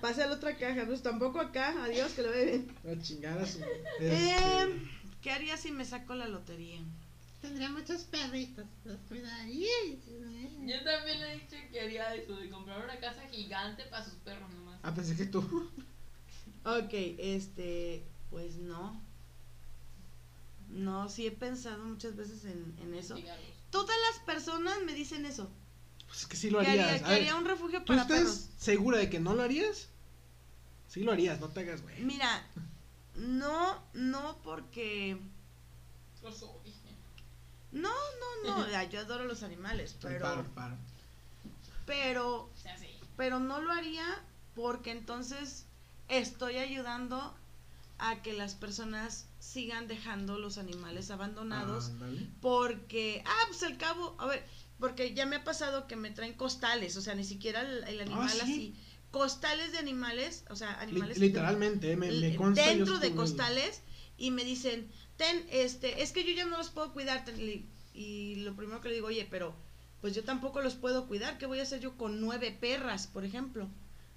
Pase 0.00 0.22
a 0.22 0.26
la 0.26 0.34
otra 0.34 0.56
caja. 0.56 0.84
Pues 0.86 1.02
tampoco 1.02 1.40
acá. 1.40 1.74
Adiós, 1.84 2.12
que 2.12 2.22
lo 2.22 2.30
ve 2.30 2.44
bien. 2.46 2.76
la 2.84 3.02
chingada. 3.02 3.46
su- 3.46 3.60
Eh, 4.00 4.36
este, 4.36 4.90
¿Qué 5.22 5.30
haría 5.30 5.56
si 5.56 5.70
me 5.70 5.84
saco 5.84 6.14
la 6.14 6.26
lotería? 6.26 6.80
Tendría 7.40 7.68
muchos 7.70 8.02
perritos, 8.04 8.64
los 8.84 8.98
cuidaría. 9.08 9.68
Yo 10.64 10.84
también 10.84 11.20
le 11.20 11.32
he 11.32 11.34
dicho 11.34 11.56
que 11.72 11.80
haría 11.80 12.14
eso, 12.14 12.36
de 12.36 12.48
comprar 12.50 12.84
una 12.84 12.96
casa 13.00 13.20
gigante 13.32 13.82
para 13.90 14.04
sus 14.04 14.14
perros 14.14 14.48
nomás. 14.54 14.78
Ah, 14.84 14.94
pensé 14.94 15.16
que 15.16 15.26
tú. 15.26 15.68
Ok, 16.64 16.90
este, 16.92 18.04
pues 18.30 18.56
no. 18.56 19.00
No, 20.68 21.08
sí 21.08 21.26
he 21.26 21.32
pensado 21.32 21.84
muchas 21.84 22.16
veces 22.16 22.44
en, 22.44 22.74
en 22.82 22.94
eso. 22.94 23.16
Todas 23.70 23.96
las 24.10 24.24
personas 24.24 24.78
me 24.84 24.94
dicen 24.94 25.26
eso. 25.26 25.50
Pues 26.06 26.20
es 26.20 26.26
que 26.26 26.36
sí 26.36 26.50
lo 26.50 26.60
harías. 26.60 26.88
haría, 26.88 27.08
ver, 27.08 27.20
haría 27.20 27.36
un 27.36 27.44
refugio 27.44 27.80
¿Tú 27.80 27.86
para 27.86 28.02
estás 28.02 28.18
perros. 28.18 28.48
segura 28.58 28.98
de 28.98 29.10
que 29.10 29.18
no 29.20 29.34
lo 29.34 29.42
harías? 29.42 29.88
Sí 30.88 31.02
lo 31.02 31.12
harías, 31.12 31.40
no 31.40 31.48
te 31.48 31.60
hagas, 31.60 31.82
güey. 31.82 32.00
Mira, 32.02 32.46
no, 33.16 33.82
no 33.94 34.38
porque... 34.44 35.18
No, 37.72 37.90
no, 37.90 38.58
no, 38.58 38.68
ya, 38.70 38.84
yo 38.84 39.00
adoro 39.00 39.24
los 39.24 39.42
animales, 39.42 39.96
pero... 40.00 40.20
Paro, 40.20 40.44
paro. 40.54 40.76
Pero, 41.86 42.50
pero 43.16 43.40
no 43.40 43.60
lo 43.60 43.72
haría 43.72 44.04
porque 44.54 44.92
entonces 44.92 45.64
estoy 46.18 46.56
ayudando 46.58 47.34
a 47.98 48.20
que 48.22 48.32
las 48.32 48.54
personas 48.54 49.26
sigan 49.38 49.86
dejando 49.88 50.38
los 50.38 50.58
animales 50.58 51.10
abandonados 51.10 51.86
Ándale. 51.86 52.28
porque, 52.40 53.22
ah, 53.24 53.44
pues 53.48 53.62
al 53.62 53.76
cabo, 53.78 54.14
a 54.18 54.26
ver, 54.26 54.44
porque 54.78 55.14
ya 55.14 55.24
me 55.26 55.36
ha 55.36 55.44
pasado 55.44 55.86
que 55.86 55.96
me 55.96 56.10
traen 56.10 56.34
costales, 56.34 56.96
o 56.96 57.00
sea, 57.00 57.14
ni 57.14 57.24
siquiera 57.24 57.60
el, 57.62 57.84
el 57.84 58.00
animal 58.00 58.40
Ah, 58.40 58.44
¿sí? 58.46 58.52
así, 58.52 58.74
costales 59.10 59.72
de 59.72 59.78
animales, 59.78 60.44
o 60.50 60.56
sea, 60.56 60.80
animales 60.80 61.18
literalmente, 61.18 61.92
eh, 61.92 61.96
me, 61.96 62.10
me 62.10 62.28
l- 62.28 62.36
consta. 62.36 62.62
dentro 62.62 62.98
de 62.98 63.14
costales 63.14 63.82
y 64.18 64.30
me 64.30 64.44
dicen, 64.44 64.90
ten, 65.16 65.44
este, 65.50 66.02
es 66.02 66.12
que 66.12 66.24
yo 66.24 66.32
ya 66.32 66.44
no 66.46 66.56
los 66.58 66.70
puedo 66.70 66.92
cuidar, 66.92 67.24
ten", 67.24 67.38
y- 67.40 67.66
y 67.94 68.36
lo 68.36 68.54
primero 68.56 68.80
que 68.80 68.88
le 68.88 68.94
digo, 68.96 69.06
oye, 69.08 69.26
pero 69.30 69.54
pues 70.00 70.14
yo 70.14 70.24
tampoco 70.24 70.60
los 70.60 70.74
puedo 70.74 71.06
cuidar, 71.06 71.38
¿qué 71.38 71.46
voy 71.46 71.60
a 71.60 71.62
hacer 71.62 71.80
yo 71.80 71.96
con 71.96 72.20
nueve 72.20 72.50
perras, 72.58 73.06
por 73.06 73.24
ejemplo? 73.24 73.68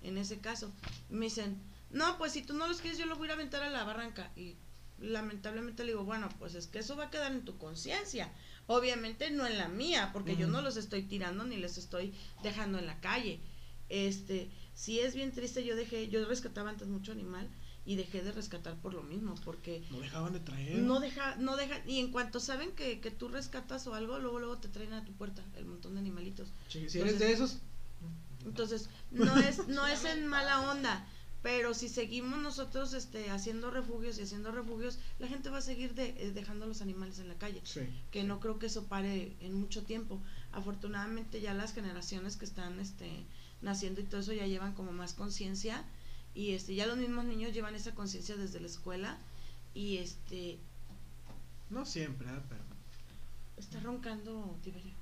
En 0.01 0.17
ese 0.17 0.39
caso, 0.39 0.71
me 1.09 1.25
dicen, 1.25 1.59
no, 1.95 2.17
pues 2.17 2.33
si 2.33 2.41
tú 2.43 2.53
no 2.53 2.67
los 2.67 2.81
quieres, 2.81 2.99
yo 2.99 3.05
los 3.05 3.17
voy 3.17 3.25
a 3.25 3.27
ir 3.29 3.31
a 3.31 3.35
aventar 3.35 3.63
a 3.63 3.69
la 3.69 3.83
barranca, 3.83 4.31
y 4.35 4.55
lamentablemente 4.99 5.83
le 5.83 5.91
digo, 5.93 6.03
bueno, 6.03 6.29
pues 6.39 6.53
es 6.53 6.67
que 6.67 6.79
eso 6.79 6.95
va 6.95 7.05
a 7.05 7.09
quedar 7.09 7.31
en 7.31 7.45
tu 7.45 7.57
conciencia, 7.57 8.31
obviamente 8.67 9.31
no 9.31 9.47
en 9.47 9.57
la 9.57 9.69
mía, 9.69 10.11
porque 10.13 10.35
yo 10.35 10.47
no 10.47 10.61
los 10.61 10.77
estoy 10.77 11.03
tirando 11.03 11.45
ni 11.45 11.57
les 11.57 11.77
estoy 11.77 12.13
dejando 12.43 12.77
en 12.79 12.85
la 12.85 12.99
calle, 12.99 13.39
este, 13.89 14.51
sí 14.73 14.99
es 14.99 15.15
bien 15.15 15.31
triste, 15.31 15.63
yo 15.63 15.75
dejé, 15.75 16.09
yo 16.09 16.23
rescataba 16.25 16.69
antes 16.69 16.87
mucho 16.87 17.11
animal, 17.11 17.49
y 17.87 17.97
dejé 17.97 18.23
de 18.23 18.31
rescatar 18.31 18.75
por 18.81 18.95
lo 18.95 19.03
mismo, 19.03 19.35
porque 19.45 19.83
No 19.91 19.99
dejaban 19.99 20.33
de 20.33 20.39
traer. 20.39 20.79
no 20.79 20.99
deja, 20.99 21.35
no 21.35 21.55
deja, 21.55 21.81
y 21.85 21.99
en 21.99 22.11
cuanto 22.11 22.39
saben 22.39 22.71
que, 22.71 22.99
que 22.99 23.11
tú 23.11 23.27
rescatas 23.29 23.85
o 23.87 23.93
algo, 23.93 24.17
luego 24.19 24.39
luego 24.39 24.57
te 24.57 24.67
traen 24.67 24.93
a 24.93 25.05
tu 25.05 25.13
puerta 25.13 25.43
el 25.55 25.65
montón 25.65 25.93
de 25.93 25.99
animalitos. 25.99 26.49
Si 26.67 26.79
eres 26.79 27.19
de 27.19 27.31
esos. 27.31 27.59
Entonces, 28.43 28.89
no 29.11 29.37
es, 29.37 29.67
no 29.67 29.87
es 29.87 30.03
en 30.05 30.27
mala 30.27 30.69
onda, 30.71 31.07
pero 31.45 31.75
si 31.75 31.89
seguimos 31.89 32.39
nosotros 32.39 32.93
este 32.95 33.29
haciendo 33.29 33.69
refugios 33.69 34.17
y 34.17 34.23
haciendo 34.23 34.51
refugios, 34.51 34.97
la 35.19 35.27
gente 35.27 35.51
va 35.51 35.59
a 35.59 35.61
seguir 35.61 35.93
de, 35.93 36.07
eh, 36.17 36.31
dejando 36.33 36.65
los 36.65 36.81
animales 36.81 37.19
en 37.19 37.27
la 37.27 37.35
calle, 37.35 37.61
Sí. 37.63 37.81
que 38.09 38.23
no 38.23 38.39
creo 38.39 38.57
que 38.57 38.65
eso 38.65 38.85
pare 38.87 39.35
en 39.41 39.53
mucho 39.53 39.83
tiempo. 39.83 40.19
Afortunadamente 40.53 41.41
ya 41.41 41.53
las 41.53 41.71
generaciones 41.75 42.35
que 42.35 42.45
están 42.45 42.79
este 42.79 43.27
naciendo 43.61 44.01
y 44.01 44.05
todo 44.05 44.21
eso 44.21 44.33
ya 44.33 44.47
llevan 44.47 44.73
como 44.73 44.91
más 44.91 45.13
conciencia 45.13 45.85
y 46.33 46.53
este 46.53 46.73
ya 46.73 46.87
los 46.87 46.97
mismos 46.97 47.25
niños 47.25 47.53
llevan 47.53 47.75
esa 47.75 47.93
conciencia 47.93 48.35
desde 48.37 48.59
la 48.59 48.65
escuela 48.65 49.19
y 49.75 49.97
este 49.97 50.57
No 51.69 51.85
siempre, 51.85 52.27
¿eh? 52.27 52.41
pero. 52.49 52.63
Está 53.57 53.79
roncando 53.81 54.57
Tiberio. 54.63 54.95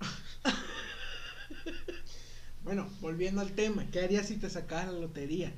Bueno, 2.62 2.88
volviendo 3.00 3.40
al 3.40 3.52
tema, 3.52 3.86
¿qué 3.90 4.00
harías 4.00 4.28
si 4.28 4.36
te 4.36 4.48
sacaras 4.50 4.92
la 4.92 5.00
lotería? 5.00 5.52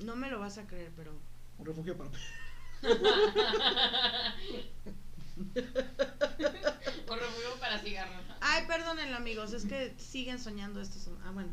No 0.00 0.16
me 0.16 0.30
lo 0.30 0.40
vas 0.40 0.58
a 0.58 0.66
creer, 0.66 0.92
pero 0.96 1.12
Un 1.58 1.66
refugio 1.66 1.96
para 1.96 2.10
Un 5.36 5.54
refugio 7.18 7.60
para 7.60 7.78
cigarros. 7.78 8.22
Ay, 8.40 8.66
perdónenlo, 8.66 9.16
amigos, 9.16 9.52
es 9.52 9.64
que 9.64 9.94
siguen 9.98 10.38
soñando 10.38 10.80
estos. 10.80 11.08
Ah, 11.24 11.30
bueno. 11.32 11.50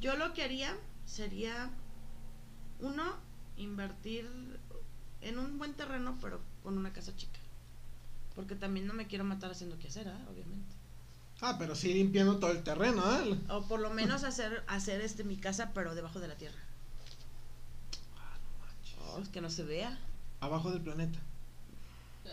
Yo 0.00 0.16
lo 0.16 0.32
que 0.34 0.42
haría 0.42 0.76
sería, 1.04 1.70
uno, 2.80 3.16
invertir 3.56 4.28
en 5.20 5.38
un 5.38 5.58
buen 5.58 5.74
terreno, 5.74 6.18
pero 6.20 6.40
con 6.62 6.76
una 6.78 6.92
casa 6.92 7.14
chica. 7.16 7.38
Porque 8.34 8.54
también 8.54 8.86
no 8.86 8.94
me 8.94 9.06
quiero 9.06 9.24
matar 9.24 9.50
haciendo 9.50 9.78
que 9.78 9.88
hacer, 9.88 10.06
obviamente. 10.30 10.74
Ah, 11.40 11.56
pero 11.58 11.74
sí 11.74 11.94
limpiando 11.94 12.38
todo 12.38 12.50
el 12.50 12.62
terreno, 12.62 13.02
¿eh? 13.20 13.38
O 13.48 13.66
por 13.66 13.80
lo 13.80 13.90
menos 13.90 14.24
hacer, 14.24 14.64
hacer 14.66 15.00
este 15.00 15.24
mi 15.24 15.36
casa, 15.36 15.72
pero 15.72 15.94
debajo 15.94 16.20
de 16.20 16.28
la 16.28 16.36
tierra. 16.36 16.58
Oh, 19.26 19.32
que 19.32 19.40
no 19.40 19.50
se 19.50 19.64
vea. 19.64 19.98
Abajo 20.40 20.70
del 20.70 20.80
planeta. 20.82 21.18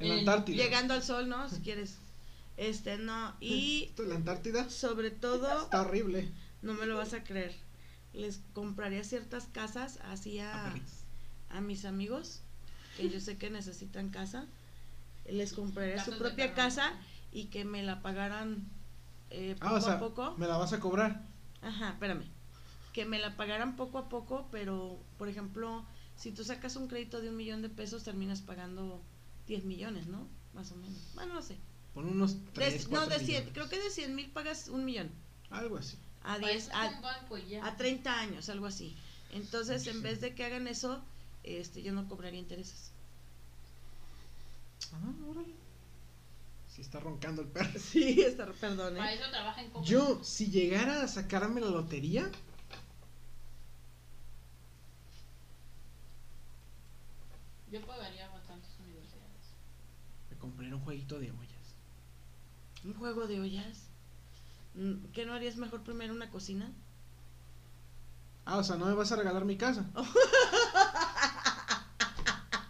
En 0.00 0.08
la 0.08 0.14
Antártida. 0.16 0.62
Llegando 0.62 0.94
al 0.94 1.02
sol, 1.02 1.28
¿no? 1.28 1.48
Si 1.48 1.60
quieres. 1.60 1.96
Este, 2.56 2.98
no. 2.98 3.34
Y 3.40 3.84
Esto, 3.90 4.02
La 4.04 4.14
Antártida 4.16 4.68
sobre 4.70 5.10
todo, 5.10 5.62
está 5.62 5.82
horrible. 5.82 6.30
no 6.62 6.74
me 6.74 6.86
lo 6.86 6.96
vas 6.96 7.14
a 7.14 7.24
creer. 7.24 7.54
Les 8.12 8.40
compraría 8.52 9.02
ciertas 9.02 9.46
casas 9.46 9.98
así 10.04 10.38
a, 10.38 10.72
a 11.50 11.60
mis 11.60 11.84
amigos 11.84 12.40
que 12.96 13.10
yo 13.10 13.18
sé 13.20 13.38
que 13.38 13.50
necesitan 13.50 14.10
casa. 14.10 14.46
Les 15.28 15.52
compraría 15.52 16.04
su 16.04 16.16
propia 16.18 16.54
casa 16.54 16.92
y 17.32 17.46
que 17.46 17.64
me 17.64 17.82
la 17.82 18.02
pagaran 18.02 18.62
eh, 19.30 19.56
poco 19.58 19.74
Ah, 19.74 19.78
o 19.78 19.80
sea, 19.80 19.94
a 19.94 19.98
poco. 19.98 20.34
me 20.36 20.46
la 20.46 20.58
vas 20.58 20.72
a 20.74 20.78
cobrar. 20.78 21.22
Ajá, 21.62 21.90
espérame. 21.90 22.24
Que 22.94 23.04
me 23.04 23.18
la 23.18 23.36
pagaran 23.36 23.76
poco 23.76 23.98
a 23.98 24.08
poco, 24.08 24.48
pero, 24.50 24.98
por 25.18 25.28
ejemplo, 25.28 25.84
si 26.16 26.30
tú 26.30 26.44
sacas 26.44 26.76
un 26.76 26.88
crédito 26.88 27.20
de 27.20 27.28
un 27.28 27.36
millón 27.36 27.60
de 27.60 27.68
pesos, 27.68 28.04
terminas 28.04 28.40
pagando 28.40 29.02
10 29.48 29.64
millones, 29.64 30.06
¿no? 30.06 30.26
Más 30.54 30.72
o 30.72 30.76
menos. 30.76 30.98
Bueno, 31.14 31.34
no 31.34 31.42
sé. 31.42 31.56
Pon 31.92 32.06
unos 32.08 32.34
De- 32.44 32.50
3, 32.52 32.88
no, 32.90 33.06
de 33.06 33.18
100, 33.18 33.50
creo 33.50 33.68
que 33.68 33.78
de 33.78 33.90
100 33.90 34.14
mil 34.14 34.30
pagas 34.30 34.68
un 34.68 34.84
millón. 34.86 35.10
Algo 35.50 35.76
así. 35.76 35.96
A 36.22 36.34
Para 36.36 36.38
10, 36.48 36.56
eso 36.56 36.70
es 36.70 36.74
a, 36.76 36.88
un 36.96 37.02
banco 37.02 37.36
a 37.62 37.76
30 37.76 38.18
años, 38.20 38.48
algo 38.48 38.66
así. 38.66 38.96
Entonces, 39.32 39.86
en 39.88 39.96
Sí. 39.96 40.00
vez 40.00 40.20
de 40.20 40.34
que 40.34 40.44
hagan 40.44 40.66
eso, 40.68 41.02
este, 41.42 41.82
yo 41.82 41.92
no 41.92 42.08
cobraría 42.08 42.38
intereses. 42.40 42.92
Ah, 44.92 45.12
órale. 45.28 45.54
Sí 46.68 46.80
está 46.80 47.00
roncando 47.00 47.42
el 47.42 47.48
perro. 47.48 47.70
Sí, 47.78 48.20
está, 48.22 48.46
perdón, 48.52 48.94
Para 48.96 49.12
¿eh? 49.12 49.16
eso 49.16 49.30
trabajan 49.30 49.68
como. 49.70 49.84
Yo, 49.84 50.22
si 50.24 50.50
llegara 50.50 51.02
a 51.02 51.08
sacarme 51.08 51.60
la 51.60 51.70
lotería, 51.70 52.30
Yo 57.74 57.80
pagaría 57.80 58.28
bastantes 58.28 58.70
universidades. 58.78 59.50
me 60.30 60.36
compraría 60.38 60.76
un 60.76 60.80
jueguito 60.82 61.18
de 61.18 61.32
ollas. 61.32 61.74
Un 62.84 62.94
juego 62.94 63.26
de 63.26 63.40
ollas. 63.40 63.88
Mm, 64.74 65.06
¿Qué 65.12 65.26
no 65.26 65.34
harías 65.34 65.56
mejor 65.56 65.82
primero 65.82 66.14
una 66.14 66.30
cocina? 66.30 66.70
Ah, 68.44 68.58
o 68.58 68.62
sea, 68.62 68.76
no 68.76 68.86
me 68.86 68.94
vas 68.94 69.10
a 69.10 69.16
regalar 69.16 69.44
mi 69.44 69.56
casa. 69.56 69.90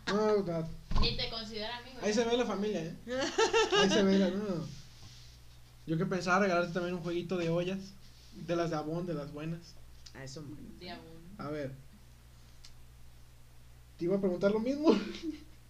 No, 0.07 0.43
no, 0.43 0.69
Ni 1.01 1.17
te 1.17 1.29
considera 1.29 1.77
amigo. 1.79 1.99
ahí 2.01 2.15
se 2.15 2.25
ve 2.25 2.37
la 2.37 2.45
familia, 2.45 2.85
¿eh? 2.85 2.97
Ahí 3.77 3.91
se 3.91 4.01
ve 4.05 4.17
la. 4.17 4.31
No. 4.31 4.65
Yo 5.89 5.99
que 5.99 6.07
pensaba 6.07 6.39
regalarte 6.39 6.73
también 6.73 6.95
un 6.95 7.03
jueguito 7.03 7.37
de 7.37 7.51
ollas. 7.51 7.81
De 8.33 8.55
las 8.55 8.71
de 8.71 8.77
Avon, 8.77 9.07
de 9.07 9.15
las 9.15 9.33
buenas. 9.33 9.75
Ah, 10.15 10.23
eso 10.23 10.45
bueno. 10.45 10.69
De 10.79 10.93
aún. 10.93 11.35
A 11.37 11.49
ver. 11.49 11.75
Te 13.99 14.07
iba 14.07 14.17
a 14.17 14.21
preguntar 14.21 14.51
lo 14.51 14.61
mismo. 14.61 14.97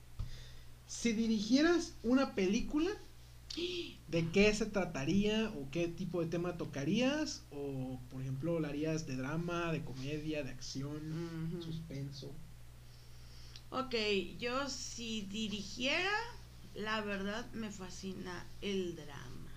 si 0.86 1.12
dirigieras 1.12 1.94
una 2.02 2.34
película, 2.34 2.90
¿de 4.08 4.28
qué 4.30 4.52
se 4.54 4.66
trataría 4.66 5.50
o 5.50 5.70
qué 5.70 5.88
tipo 5.88 6.20
de 6.20 6.28
tema 6.28 6.56
tocarías? 6.56 7.42
O, 7.50 7.98
por 8.10 8.22
ejemplo, 8.22 8.60
¿la 8.60 8.68
harías 8.68 9.06
de 9.06 9.16
drama, 9.16 9.72
de 9.72 9.84
comedia, 9.84 10.42
de 10.42 10.50
acción, 10.50 11.60
suspenso? 11.62 12.32
Ok, 13.70 13.94
yo 14.38 14.68
si 14.68 15.22
dirigiera, 15.22 16.16
la 16.74 17.00
verdad 17.00 17.50
me 17.52 17.70
fascina 17.70 18.46
el 18.62 18.94
drama. 18.94 19.50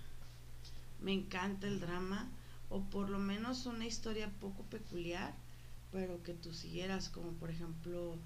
Me 1.00 1.12
encanta 1.12 1.68
el 1.68 1.78
drama, 1.78 2.28
o 2.68 2.82
por 2.82 3.08
lo 3.08 3.18
menos 3.18 3.66
una 3.66 3.86
historia 3.86 4.30
poco 4.40 4.64
peculiar, 4.64 5.34
pero 5.92 6.22
que 6.22 6.34
tú 6.34 6.52
siguieras, 6.52 7.08
como 7.08 7.30
por 7.34 7.50
ejemplo 7.50 8.16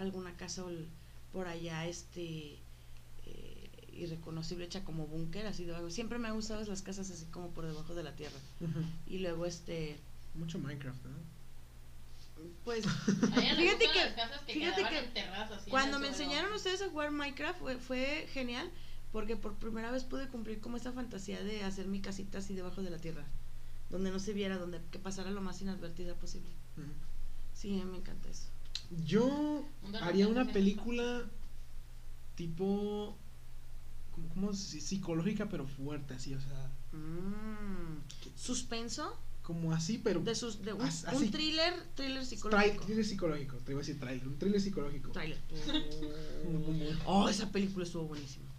alguna 0.00 0.36
casa 0.36 0.64
por 1.32 1.46
allá, 1.46 1.86
este 1.86 2.58
eh, 3.26 3.70
irreconocible, 3.92 4.64
hecha 4.64 4.84
como 4.84 5.06
búnker, 5.06 5.46
así 5.46 5.64
debajo. 5.64 5.90
Siempre 5.90 6.18
me 6.18 6.28
han 6.28 6.34
gustado 6.34 6.64
las 6.64 6.82
casas 6.82 7.10
así 7.10 7.26
como 7.26 7.50
por 7.50 7.66
debajo 7.66 7.94
de 7.94 8.02
la 8.02 8.14
tierra. 8.16 8.38
Y 9.06 9.18
luego 9.18 9.46
este, 9.46 9.98
Mucho 10.34 10.58
Minecraft, 10.58 11.04
¿no? 11.04 11.40
pues 12.64 12.84
Fíjate 13.04 13.88
que- 13.92 13.94
las 14.04 14.14
casas 14.14 14.40
que 14.46 14.54
fíjate 14.54 14.82
que 14.82 15.70
Cuando 15.70 15.98
me 15.98 16.08
enseñaron 16.08 16.50
ustedes 16.54 16.80
a 16.80 16.88
jugar 16.88 17.10
Minecraft 17.10 17.58
fue, 17.60 17.76
fue 17.76 18.26
genial 18.32 18.70
porque 19.12 19.36
por 19.36 19.56
primera 19.56 19.90
vez 19.90 20.04
pude 20.04 20.28
cumplir 20.28 20.60
como 20.60 20.76
esa 20.78 20.92
fantasía 20.92 21.42
de 21.42 21.64
hacer 21.64 21.86
mi 21.86 22.00
casita 22.00 22.38
así 22.38 22.54
debajo 22.54 22.80
de 22.82 22.90
la 22.90 22.96
tierra, 22.98 23.24
donde 23.90 24.10
no 24.10 24.18
se 24.20 24.32
viera, 24.32 24.56
donde 24.56 24.80
que 24.90 24.98
pasara 24.98 25.30
lo 25.30 25.40
más 25.42 25.60
inadvertida 25.60 26.14
posible. 26.14 26.48
Ujú. 26.78 26.86
Sí, 27.52 27.82
me 27.84 27.98
encanta 27.98 28.30
eso. 28.30 28.44
Yo 29.04 29.64
haría 30.02 30.28
una 30.28 30.46
película 30.52 31.24
tipo. 32.34 33.16
Como, 34.12 34.28
como 34.30 34.52
si- 34.52 34.80
psicológica, 34.80 35.48
pero 35.48 35.66
fuerte, 35.66 36.14
así, 36.14 36.34
o 36.34 36.40
sea. 36.40 36.70
Mm. 36.92 38.02
Suspenso 38.36 39.16
Como 39.42 39.72
así, 39.72 39.98
pero. 39.98 40.20
de 40.20 40.34
sus 40.34 40.62
de 40.62 40.72
un, 40.72 41.30
thriller, 41.30 41.74
thriller 41.94 42.26
psicológico. 42.26 42.84
thriller 42.84 43.04
psicológico, 43.04 43.56
te 43.58 43.72
iba 43.72 43.80
a 43.80 43.82
decir 43.82 44.00
trailer, 44.00 44.26
un 44.26 44.38
thriller 44.38 44.60
psicológico. 44.60 45.12
Oh, 47.06 47.28
esa 47.28 47.50
película 47.50 47.84
estuvo 47.84 48.04
buenísima. 48.04 48.49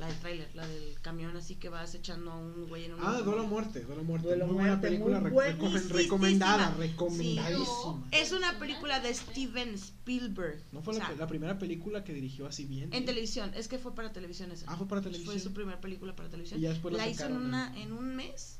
La 0.00 0.06
del 0.06 0.16
tráiler, 0.18 0.48
la 0.54 0.66
del 0.66 0.98
camión 1.02 1.36
así 1.36 1.56
que 1.56 1.68
vas 1.68 1.94
echando 1.94 2.32
a 2.32 2.36
un 2.36 2.66
güey 2.68 2.86
en 2.86 2.94
un 2.94 3.00
Ah, 3.04 3.20
Duelo 3.20 3.42
a 3.42 3.46
Muerte, 3.46 3.80
Duelo 3.82 4.00
a 4.00 4.04
Muerte. 4.04 4.28
Duelo 4.28 4.46
muy 4.46 4.54
buena 4.54 4.70
Muerte, 4.70 4.88
película, 4.88 5.20
muy 5.20 5.30
buenísima. 5.30 5.92
recomendada, 5.94 6.72
Sí. 6.74 6.78
recomendadísima. 6.78 8.06
Es 8.10 8.32
una 8.32 8.58
película 8.58 8.98
de 9.00 9.12
Steven 9.12 9.74
Spielberg. 9.74 10.62
¿No 10.72 10.80
fue 10.82 10.94
O 10.94 10.98
la, 10.98 11.06
sea, 11.06 11.16
la 11.16 11.26
primera 11.26 11.58
película 11.58 12.02
que 12.02 12.14
dirigió 12.14 12.46
así 12.46 12.64
bien? 12.64 12.92
En 12.94 13.04
televisión, 13.04 13.52
es 13.54 13.68
que 13.68 13.78
fue 13.78 13.94
para 13.94 14.10
televisión 14.12 14.50
esa. 14.52 14.64
Ah, 14.72 14.76
fue 14.76 14.88
para 14.88 15.02
televisión. 15.02 15.32
Fue 15.34 15.38
su 15.40 15.52
primera 15.52 15.80
película 15.80 16.16
para 16.16 16.30
televisión. 16.30 16.58
Y 16.58 16.62
ya 16.62 16.70
después 16.70 16.92
la 16.94 17.04
la 17.04 17.08
hizo 17.10 17.26
en 17.26 17.36
una 17.36 17.68
en- 17.76 17.82
en 17.82 17.92
un 17.92 18.16
mes. 18.16 18.56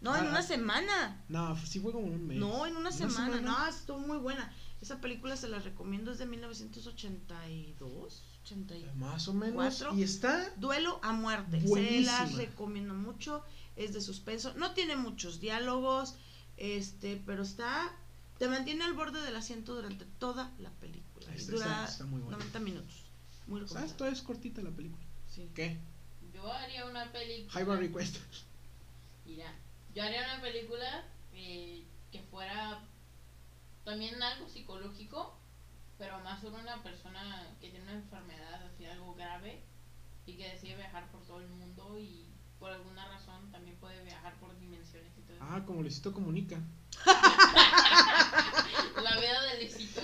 No, 0.00 0.14
en 0.16 0.26
Ah, 0.26 0.28
una 0.30 0.38
ah. 0.40 0.42
semana. 0.42 1.24
No, 1.28 1.56
sí 1.66 1.78
fue 1.80 1.92
como 1.92 2.06
un 2.06 2.26
mes. 2.26 2.36
No, 2.38 2.66
en 2.66 2.76
una 2.76 2.90
semana. 2.92 3.40
No, 3.40 3.66
estuvo 3.68 3.98
muy 4.00 4.18
buena. 4.18 4.52
Esa 4.80 5.00
película 5.00 5.36
se 5.36 5.48
la 5.48 5.58
recomiendo 5.60 6.12
es 6.12 6.18
de 6.18 6.26
1982, 6.26 8.22
82. 8.52 8.96
Más 8.96 9.28
o 9.28 9.34
menos. 9.34 9.54
Cuatro. 9.54 9.94
Y 9.94 10.02
está. 10.02 10.50
Duelo 10.56 10.98
a 11.02 11.12
muerte. 11.12 11.60
Se 11.66 12.00
las 12.02 12.34
recomiendo 12.34 12.94
mucho. 12.94 13.42
Es 13.76 13.92
de 13.92 14.00
suspenso. 14.00 14.54
No 14.54 14.72
tiene 14.72 14.96
muchos 14.96 15.40
diálogos. 15.40 16.14
Este, 16.56 17.22
pero 17.26 17.42
está. 17.42 17.94
Te 18.38 18.48
mantiene 18.48 18.84
al 18.84 18.94
borde 18.94 19.20
del 19.22 19.34
asiento 19.36 19.74
durante 19.74 20.04
toda 20.18 20.52
la 20.58 20.70
película. 20.70 21.26
Dura 21.46 21.66
está- 21.66 21.84
está 21.86 22.04
muy 22.06 22.20
buena. 22.20 22.36
90 22.38 22.58
minutos. 22.60 23.04
Muy 23.46 23.60
recomendable. 23.60 23.90
esto 23.92 24.06
es 24.06 24.22
cortita 24.22 24.62
la 24.62 24.70
película. 24.70 25.02
Sí. 25.28 25.48
¿Qué? 25.54 25.78
Yo 26.34 26.52
haría 26.52 26.84
una 26.86 27.10
película. 27.12 27.60
Highway 27.60 27.78
Request. 27.80 28.16
Mira, 29.26 29.52
yo 29.94 30.02
haría 30.02 30.22
una 30.24 30.40
película 30.40 31.04
eh, 31.34 31.84
que 32.12 32.22
fuera 32.22 32.80
también 33.84 34.22
algo 34.22 34.48
psicológico, 34.48 35.37
pero 35.98 36.18
más 36.20 36.40
sobre 36.40 36.62
una 36.62 36.82
persona 36.82 37.46
que 37.60 37.70
tiene 37.70 37.84
una 37.84 37.94
enfermedad, 37.94 38.62
así 38.66 38.84
algo 38.86 39.14
grave, 39.14 39.60
y 40.26 40.34
que 40.34 40.48
decide 40.48 40.76
viajar 40.76 41.10
por 41.10 41.22
todo 41.26 41.40
el 41.40 41.48
mundo 41.48 41.98
y 41.98 42.26
por 42.58 42.70
alguna 42.70 43.06
razón 43.08 43.50
también 43.52 43.76
puede 43.76 44.02
viajar 44.04 44.34
por 44.40 44.58
dimensiones 44.58 45.12
y 45.18 45.20
todo 45.22 45.36
eso. 45.36 45.44
Ah, 45.48 45.62
como 45.66 45.82
Luisito 45.82 46.12
Comunica. 46.12 46.60
La 49.02 49.16
vida 49.20 49.42
de 49.44 49.62
Luisito. 49.62 50.00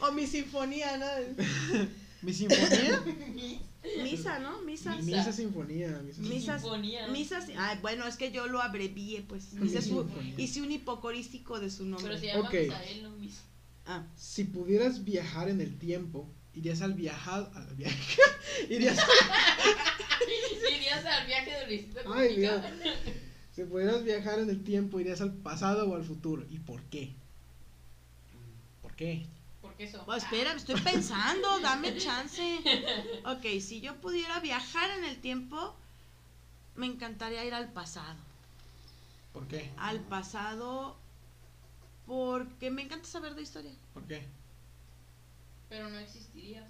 O 0.00 0.12
mi 0.12 0.26
sinfonía, 0.26 0.96
¿no? 0.98 1.06
¿Mi 2.22 2.32
sinfonía? 2.32 3.02
Misa, 4.02 4.38
¿no? 4.38 4.60
Misa. 4.62 4.94
Mi- 4.96 5.02
Misa 5.02 5.32
Sinfonía. 5.32 5.88
Misa 6.04 6.20
Misa- 6.22 6.58
Sinfonía. 6.58 7.08
Misa, 7.08 7.40
bueno, 7.82 8.06
es 8.06 8.16
que 8.16 8.30
yo 8.30 8.46
lo 8.46 8.62
abrevié, 8.62 9.22
pues. 9.22 9.52
Mi 9.54 9.66
Hice, 9.66 9.82
su- 9.82 10.02
sinfonía. 10.04 10.34
hice 10.38 10.62
un 10.62 10.70
hipocorístico 10.70 11.58
de 11.58 11.68
su 11.70 11.84
nombre. 11.84 12.08
Pero 12.08 12.20
se 12.20 12.26
llama 12.28 12.48
Ok. 12.48 12.54
Misael, 12.54 13.02
no 13.02 13.10
Mis- 13.10 13.42
Ah, 13.92 14.06
Si 14.16 14.44
pudieras 14.44 15.04
viajar 15.04 15.48
en 15.48 15.60
el 15.60 15.78
tiempo, 15.78 16.26
irías 16.54 16.80
al 16.82 16.94
viajado. 16.94 17.50
Al 17.54 17.74
viaje. 17.76 18.20
irías 18.70 18.98
Irías 20.76 21.04
al 21.04 21.26
viaje 21.26 21.50
de 21.50 21.66
Luisito 21.66 22.00
Ay, 22.12 22.46
Comunica. 22.46 22.62
Si 23.54 23.64
pudieras 23.64 24.02
viajar 24.02 24.38
en 24.38 24.48
el 24.48 24.64
tiempo, 24.64 24.98
¿irías 24.98 25.20
al 25.20 25.34
pasado 25.34 25.86
o 25.90 25.94
al 25.94 26.04
futuro? 26.04 26.46
¿Y 26.48 26.58
por 26.58 26.80
qué? 26.84 27.12
¿Por 28.80 28.94
qué? 28.96 29.26
¿Por 29.60 29.74
qué 29.74 29.84
eso? 29.84 30.02
Oh, 30.06 30.14
espera, 30.14 30.54
estoy 30.54 30.80
pensando, 30.80 31.60
dame 31.60 31.94
chance. 31.98 32.42
Ok, 33.26 33.60
si 33.60 33.82
yo 33.82 34.00
pudiera 34.00 34.40
viajar 34.40 34.88
en 34.98 35.04
el 35.04 35.20
tiempo, 35.20 35.76
me 36.76 36.86
encantaría 36.86 37.44
ir 37.44 37.52
al 37.52 37.70
pasado. 37.72 38.16
¿Por 39.34 39.46
qué? 39.48 39.70
Al 39.76 40.00
pasado, 40.00 40.96
porque 42.06 42.70
me 42.70 42.82
encanta 42.82 43.06
saber 43.06 43.34
de 43.34 43.42
historia. 43.42 43.72
¿Por 43.94 44.04
qué? 44.04 44.26
Pero 45.68 45.88
no 45.88 45.98
existirías. 45.98 46.64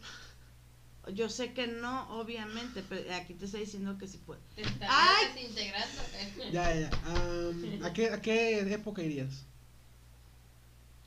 Yo 1.15 1.29
sé 1.29 1.53
que 1.53 1.67
no, 1.67 2.09
obviamente, 2.21 2.85
pero 2.89 3.13
aquí 3.15 3.35
te 3.35 3.47
estoy 3.47 3.61
diciendo 3.61 3.99
que 3.99 4.07
sí 4.07 4.19
puede. 4.19 4.41
Te 4.55 4.63
estarías 4.63 5.35
desintegrando. 5.35 6.03
Ya, 6.53 6.75
ya. 6.79 6.91
am, 7.07 7.85
¿a, 7.85 7.93
qué, 7.93 8.11
¿A 8.11 8.21
qué 8.21 8.61
época 8.73 9.03
irías? 9.03 9.45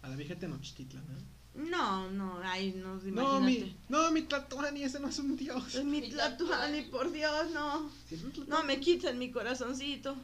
A 0.02 0.10
la 0.10 0.16
vieja 0.18 0.36
Tenochtitlan, 0.36 1.04
¿no? 1.08 1.36
No, 1.56 2.12
no, 2.12 2.42
ay, 2.44 2.74
no, 2.76 2.96
No, 2.96 3.08
imagínate. 3.40 3.46
mi, 3.66 3.78
no, 3.88 4.12
mi 4.12 4.24
Tlatoani, 4.24 4.84
ese 4.84 5.00
no 5.00 5.08
es 5.08 5.20
un 5.20 5.38
dios. 5.38 5.74
Es 5.76 5.86
mi 5.86 6.10
Tlatuani, 6.10 6.82
por 6.84 7.10
Dios, 7.14 7.52
no. 7.52 7.90
Sí. 8.10 8.22
No, 8.48 8.66
me 8.66 8.82
quitan 8.82 9.18
mi 9.18 9.32
corazoncito. 9.32 10.18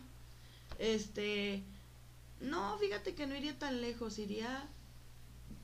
Este. 0.78 1.64
No, 2.42 2.78
fíjate 2.80 3.16
que 3.16 3.26
no 3.26 3.36
iría 3.38 3.58
tan 3.58 3.80
lejos. 3.80 4.20
Iría. 4.20 4.68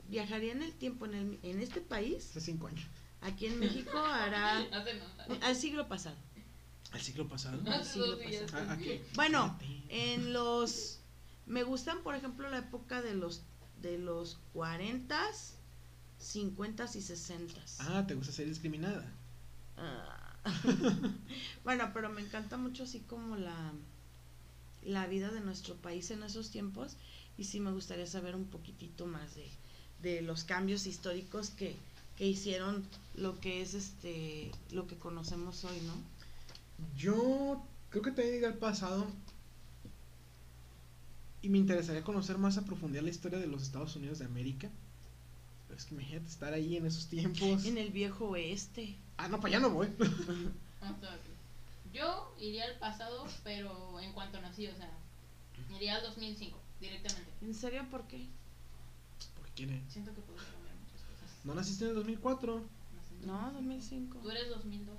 Viajaría 0.09 0.51
en 0.53 0.61
el 0.63 0.73
tiempo, 0.73 1.05
en, 1.05 1.13
el, 1.13 1.39
en 1.43 1.61
este 1.61 1.81
país, 1.81 2.29
Hace 2.31 2.41
cinco 2.41 2.67
años. 2.67 2.85
aquí 3.21 3.47
en 3.47 3.59
México, 3.59 3.97
hará. 3.97 4.59
Al 5.41 5.55
siglo 5.55 5.87
pasado. 5.87 6.15
¿Al 6.91 7.01
siglo 7.01 7.27
pasado? 7.27 7.61
Al 7.69 7.83
siglo 7.85 8.17
pasado. 8.17 8.69
¿A, 8.69 8.73
a 8.73 8.77
qué? 8.77 9.03
Bueno, 9.15 9.57
Espérate. 9.59 10.13
En 10.13 10.33
los. 10.33 10.99
Me 11.45 11.63
gustan, 11.63 12.01
por 12.03 12.15
ejemplo, 12.15 12.49
la 12.49 12.59
época 12.59 13.01
de 13.01 13.13
los. 13.13 13.43
De 13.81 13.97
los 13.99 14.39
40, 14.53 15.21
50 16.19 16.85
y 16.95 17.01
60. 17.01 17.61
Ah, 17.79 18.05
¿te 18.07 18.15
gusta 18.15 18.31
ser 18.33 18.47
discriminada? 18.47 19.05
Ah. 19.77 20.33
bueno, 21.63 21.91
pero 21.93 22.09
me 22.09 22.21
encanta 22.21 22.57
mucho 22.57 22.83
así 22.83 23.01
como 23.01 23.35
la, 23.35 23.73
la 24.83 25.05
vida 25.07 25.29
de 25.29 25.41
nuestro 25.41 25.75
país 25.75 26.09
en 26.11 26.23
esos 26.23 26.49
tiempos 26.51 26.95
y 27.37 27.43
sí 27.43 27.59
me 27.59 27.71
gustaría 27.71 28.07
saber 28.07 28.35
un 28.35 28.45
poquitito 28.45 29.05
más 29.05 29.35
de, 29.35 29.47
de 30.01 30.21
los 30.21 30.43
cambios 30.43 30.85
históricos 30.85 31.49
que, 31.49 31.75
que 32.17 32.25
hicieron 32.25 32.85
lo 33.15 33.39
que 33.39 33.61
es 33.61 33.73
este 33.73 34.51
lo 34.71 34.87
que 34.87 34.95
conocemos 34.95 35.63
hoy, 35.63 35.79
¿no? 35.81 35.93
Yo 36.95 37.61
creo 37.89 38.03
que 38.03 38.11
también 38.11 38.35
iría 38.35 38.49
al 38.49 38.55
pasado 38.55 39.07
y 41.41 41.49
me 41.49 41.57
interesaría 41.57 42.03
conocer 42.03 42.37
más 42.37 42.57
a 42.57 42.65
profundidad 42.65 43.03
la 43.03 43.09
historia 43.09 43.39
de 43.39 43.47
los 43.47 43.63
Estados 43.63 43.95
Unidos 43.95 44.19
de 44.19 44.25
América. 44.25 44.69
Pero 45.67 45.79
es 45.79 45.85
que 45.85 45.95
imagínate 45.95 46.27
estar 46.27 46.53
ahí 46.53 46.77
en 46.77 46.85
esos 46.85 47.07
tiempos. 47.07 47.65
En 47.65 47.77
el 47.77 47.91
viejo 47.91 48.29
oeste. 48.29 48.95
Ah, 49.17 49.27
no, 49.27 49.39
para 49.39 49.57
allá 49.57 49.59
no 49.59 49.73
voy. 49.73 49.87
Yo 51.93 52.33
iría 52.39 52.65
al 52.65 52.77
pasado, 52.79 53.25
pero 53.43 53.99
en 53.99 54.13
cuanto 54.13 54.39
nací, 54.41 54.67
o 54.67 54.75
sea, 54.75 54.91
iría 55.75 55.95
al 55.95 56.03
2005, 56.03 56.57
directamente. 56.79 57.31
¿En 57.41 57.53
serio 57.55 57.85
por 57.89 58.07
qué? 58.07 58.27
¿Por 59.57 59.65
quién 59.65 59.71
es? 59.79 59.91
Siento 59.91 60.13
que 60.13 60.21
podría 60.21 60.43
cambiar 60.51 60.75
muchas 60.75 61.01
cosas. 61.01 61.31
¿No 61.43 61.55
naciste 61.55 61.83
en 61.85 61.89
el 61.89 61.95
2004? 61.95 62.55
No, 62.57 62.61
sé. 62.61 63.25
No, 63.25 63.51
2005. 63.53 64.19
Tú 64.19 64.29
eres 64.29 64.49
2002. 64.49 64.97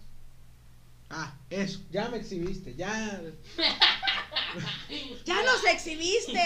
Ah, 1.10 1.38
eso, 1.48 1.80
ya 1.92 2.08
me 2.08 2.16
exhibiste, 2.18 2.74
ya. 2.74 3.22
¡Ya 5.24 5.42
nos 5.44 5.64
exhibiste! 5.72 6.40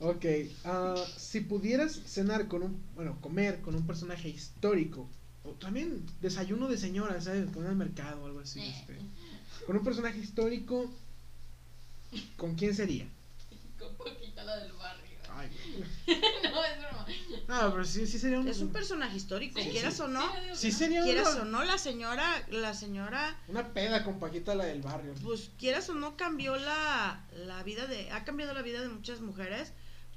Ok, 0.00 0.24
ah, 0.66 1.02
si 1.16 1.40
pudieras 1.40 1.94
cenar 2.06 2.46
con 2.46 2.62
un, 2.62 2.82
bueno, 2.94 3.18
comer 3.22 3.62
con 3.62 3.74
un 3.74 3.86
personaje 3.86 4.28
histórico, 4.28 5.08
o 5.44 5.50
también 5.52 6.04
desayuno 6.20 6.68
de 6.68 6.76
señora, 6.76 7.20
¿sabes? 7.22 7.50
Con 7.52 7.66
el 7.66 7.74
mercado 7.74 8.22
o 8.22 8.26
algo 8.26 8.40
así, 8.40 8.60
Eh. 8.60 8.68
este, 8.80 8.98
con 9.66 9.76
un 9.78 9.82
personaje 9.84 10.18
histórico, 10.18 10.92
¿con 12.36 12.54
quién 12.54 12.74
sería? 12.74 13.06
Con 13.78 13.94
poquito 13.96 14.42
la 14.44 14.56
del 14.58 14.72
barrio. 14.74 15.04
Ay, 15.30 15.48
no, 16.44 16.64
es 16.64 16.78
broma. 16.78 17.06
ah, 17.48 17.68
pero 17.72 17.84
sí, 17.84 18.06
sí 18.06 18.18
sería 18.18 18.40
un, 18.40 18.48
Es 18.48 18.60
un 18.60 18.70
personaje 18.70 19.16
histórico, 19.16 19.60
Sí, 19.60 19.68
quieras 19.70 19.94
sí. 19.94 20.02
o 20.02 20.08
no. 20.08 20.22
Sí, 20.54 20.70
no. 20.70 20.78
sería 20.78 21.02
Quieras 21.02 21.32
una, 21.34 21.42
o 21.42 21.44
no, 21.46 21.64
la 21.64 21.78
señora, 21.78 22.46
la 22.50 22.74
señora, 22.74 23.36
una 23.48 23.72
peda 23.72 24.04
con 24.04 24.18
Paquita 24.18 24.54
la 24.54 24.64
del 24.66 24.82
barrio. 24.82 25.14
pues 25.22 25.50
quieras 25.58 25.88
o 25.88 25.94
no, 25.94 26.16
cambió 26.16 26.56
la, 26.56 27.24
la 27.46 27.62
vida 27.62 27.86
de, 27.86 28.10
ha 28.10 28.24
cambiado 28.24 28.54
la 28.54 28.62
vida 28.62 28.80
de 28.80 28.88
muchas 28.88 29.20
mujeres 29.20 29.72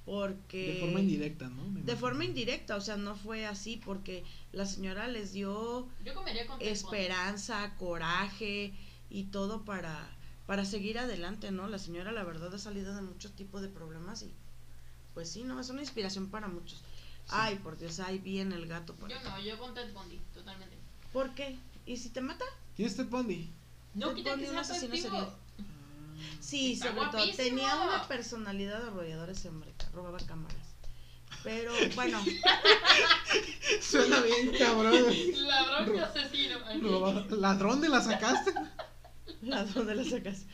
porque... 0.05 0.73
De 0.75 0.79
forma 0.79 0.99
indirecta, 1.01 1.49
¿no? 1.49 1.63
Me 1.63 1.73
De 1.73 1.79
imagino. 1.81 1.97
forma 1.97 2.23
indirecta, 2.25 2.75
o 2.77 2.81
sea, 2.81 2.95
no 2.95 3.15
fue 3.15 3.45
así 3.45 3.81
porque 3.83 4.23
la 4.53 4.65
señora 4.65 5.07
les 5.09 5.33
dio 5.33 5.89
Yo 6.05 6.13
comería 6.13 6.47
con 6.47 6.61
esperanza, 6.61 7.75
coraje 7.77 8.73
y 9.09 9.25
todo 9.25 9.65
para, 9.65 10.09
para 10.45 10.63
seguir 10.63 10.97
adelante, 10.97 11.51
¿no? 11.51 11.67
La 11.67 11.77
señora, 11.77 12.13
la 12.13 12.23
verdad, 12.23 12.53
ha 12.55 12.57
salido 12.59 12.95
de 12.95 13.01
muchos 13.01 13.33
tipos 13.35 13.61
de 13.61 13.67
problemas 13.67 14.21
y 14.23 14.31
pues 15.17 15.31
sí, 15.31 15.43
¿no? 15.43 15.59
Es 15.59 15.71
una 15.71 15.81
inspiración 15.81 16.29
para 16.29 16.47
muchos. 16.47 16.79
Ay, 17.29 17.55
por 17.55 17.75
Dios, 17.75 17.99
ahí 17.99 18.19
viene 18.19 18.53
el 18.53 18.67
gato. 18.67 18.93
Por, 18.93 19.09
Yo 19.09 19.19
no, 19.23 19.39
yo 19.39 19.57
con 19.57 19.73
Ted 19.73 19.91
Bundy, 19.91 20.21
totalmente. 20.31 20.77
¿Por 21.11 21.33
qué? 21.33 21.57
¿Y 21.87 21.97
si 21.97 22.09
te 22.09 22.21
mata? 22.21 22.45
¿Quién 22.75 22.87
es 22.87 22.95
Ted 22.97 23.07
Bundy? 23.07 23.51
No 23.95 24.09
Ted 24.13 24.23
Bundy, 24.23 24.45
que 24.45 24.51
un 24.51 24.57
asesino 24.59 24.95
serial. 24.95 25.33
Sí, 26.39 26.73
Está 26.73 26.89
sobre 26.93 27.09
todo. 27.09 27.35
Tenía 27.35 27.75
una 27.77 28.07
personalidad 28.07 28.89
arrolladora 28.89 29.31
ese 29.31 29.49
hombre, 29.49 29.73
robaba 29.91 30.19
cámaras. 30.19 30.67
Pero 31.43 31.71
bueno, 31.95 32.23
Suena 33.81 34.21
bien, 34.21 34.51
cabrón. 34.59 35.03
Ladrón 35.47 35.95
y 35.95 35.99
asesino. 35.99 36.59
Roba- 36.79 37.25
¿Ladrón 37.31 37.81
de 37.81 37.89
la 37.89 38.01
sacaste? 38.03 38.53
Ladrón 39.41 39.87
de 39.87 39.95
las 39.95 40.09
sacas. 40.09 40.45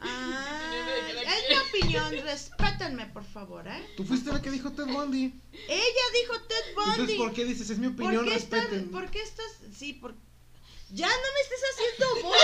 Ah, 0.00 1.10
la 1.14 1.22
es 1.36 1.44
mi 1.48 1.56
opinión, 1.80 2.12
respétenme 2.24 3.06
por 3.06 3.24
favor, 3.24 3.66
¿eh? 3.68 3.82
Tú 3.96 4.04
fuiste 4.04 4.32
la 4.32 4.40
que 4.42 4.50
dijo 4.50 4.72
Ted 4.72 4.86
Bundy. 4.86 5.32
Ella 5.68 6.04
dijo 6.22 6.40
Ted 6.42 6.74
Bundy. 6.74 6.90
Entonces, 6.90 7.16
¿por 7.16 7.32
qué 7.32 7.44
dices? 7.44 7.70
Es 7.70 7.78
mi 7.78 7.86
opinión, 7.88 8.24
¿Por 8.24 8.28
qué 8.28 8.34
estás, 8.36 8.60
respeten. 8.62 8.90
¿Por 8.90 9.10
qué 9.10 9.22
estás? 9.22 9.52
Sí, 9.76 9.92
por... 9.94 10.14
Ya 10.90 11.08
no 11.08 11.14
me 11.14 11.40
estés 11.42 11.62
haciendo 11.72 12.28
voz. 12.28 12.36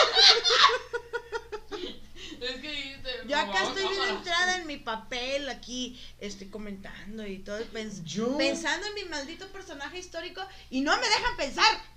Es 2.40 2.61
que 2.61 2.71
dijiste. 2.71 3.09
Yo 3.29 3.37
acá 3.37 3.47
"Robaba 3.47 3.68
estoy 3.68 3.83
bien 3.83 3.95
cámaras". 3.95 4.16
entrada 4.16 4.57
en 4.57 4.66
mi 4.66 4.77
papel, 4.79 5.49
aquí, 5.49 6.01
este, 6.18 6.51
comentando 6.51 7.25
y 7.27 7.38
todo, 7.38 7.59
pens- 7.73 8.03
Yo. 8.05 8.37
pensando 8.37 8.87
en 8.88 8.95
mi 8.95 9.05
maldito 9.05 9.47
personaje 9.49 9.99
histórico 9.99 10.42
y 10.71 10.81
no 10.81 10.92
me 10.99 11.09
dejan 11.09 11.37
pensar. 11.37 11.92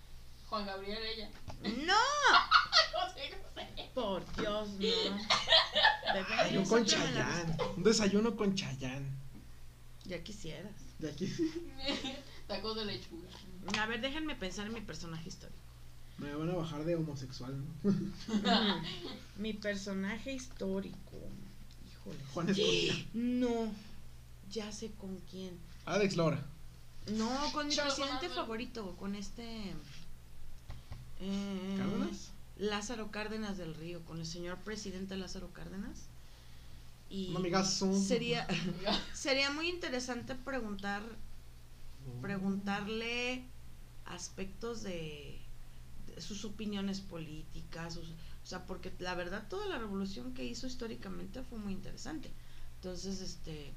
Juan 0.55 0.67
Gabriel, 0.67 1.03
ella. 1.03 1.29
No, 1.85 1.93
No 2.93 3.13
sé, 3.13 3.29
no 3.29 3.61
sé. 3.61 3.89
por 3.93 4.23
Dios, 4.37 4.69
no. 4.69 6.49
Yo 6.49 6.63
con 6.63 6.85
Chayán. 6.85 7.57
Un 7.75 7.83
desayuno 7.83 8.37
con 8.37 8.55
Chayán. 8.55 9.05
Ya 10.05 10.23
quisieras. 10.23 10.71
De 10.99 11.09
aquí. 11.09 11.29
Tacos 12.47 12.77
de 12.77 12.85
lechuga. 12.85 13.27
A 13.81 13.85
ver, 13.87 13.99
déjenme 13.99 14.35
pensar 14.35 14.67
en 14.67 14.73
mi 14.75 14.79
personaje 14.79 15.27
histórico. 15.27 15.59
Me 16.19 16.33
van 16.33 16.49
a 16.49 16.53
bajar 16.53 16.85
de 16.85 16.95
homosexual, 16.95 17.53
¿no? 17.57 17.93
Mi 19.35 19.51
personaje 19.51 20.31
histórico. 20.31 21.17
Híjole. 21.85 22.19
Juan 22.33 22.49
Escondida. 22.49 22.93
No, 23.13 23.73
ya 24.49 24.71
sé 24.71 24.93
con 24.93 25.17
quién. 25.29 25.59
Alex 25.83 26.15
Lora. 26.15 26.45
No, 27.11 27.51
con 27.53 27.67
mi 27.67 27.75
presidente 27.75 28.29
favorito, 28.29 28.95
con 28.97 29.15
este. 29.15 29.73
Eh, 31.19 31.75
¿Cárdenas? 31.77 32.31
Lázaro 32.57 33.11
Cárdenas 33.11 33.57
del 33.57 33.75
Río, 33.75 34.03
con 34.05 34.19
el 34.19 34.25
señor 34.25 34.57
presidente 34.59 35.17
Lázaro 35.17 35.51
Cárdenas. 35.53 36.03
Y 37.09 37.29
Un 37.31 37.37
amigazo. 37.37 37.93
sería, 37.93 38.47
sería 39.13 39.51
muy 39.51 39.69
interesante 39.69 40.35
preguntar, 40.35 41.03
preguntarle 42.21 43.43
aspectos 44.05 44.83
de, 44.83 45.39
de 46.07 46.21
sus 46.21 46.45
opiniones 46.45 46.99
políticas, 47.01 47.95
sus- 47.95 48.09
o 48.09 48.47
sea, 48.47 48.65
porque 48.65 48.91
la 48.99 49.15
verdad 49.15 49.47
toda 49.49 49.65
la 49.67 49.77
revolución 49.79 50.33
que 50.33 50.45
hizo 50.45 50.67
históricamente 50.67 51.41
fue 51.43 51.57
muy 51.59 51.73
interesante. 51.73 52.29
Entonces, 52.77 53.21
este, 53.21 53.71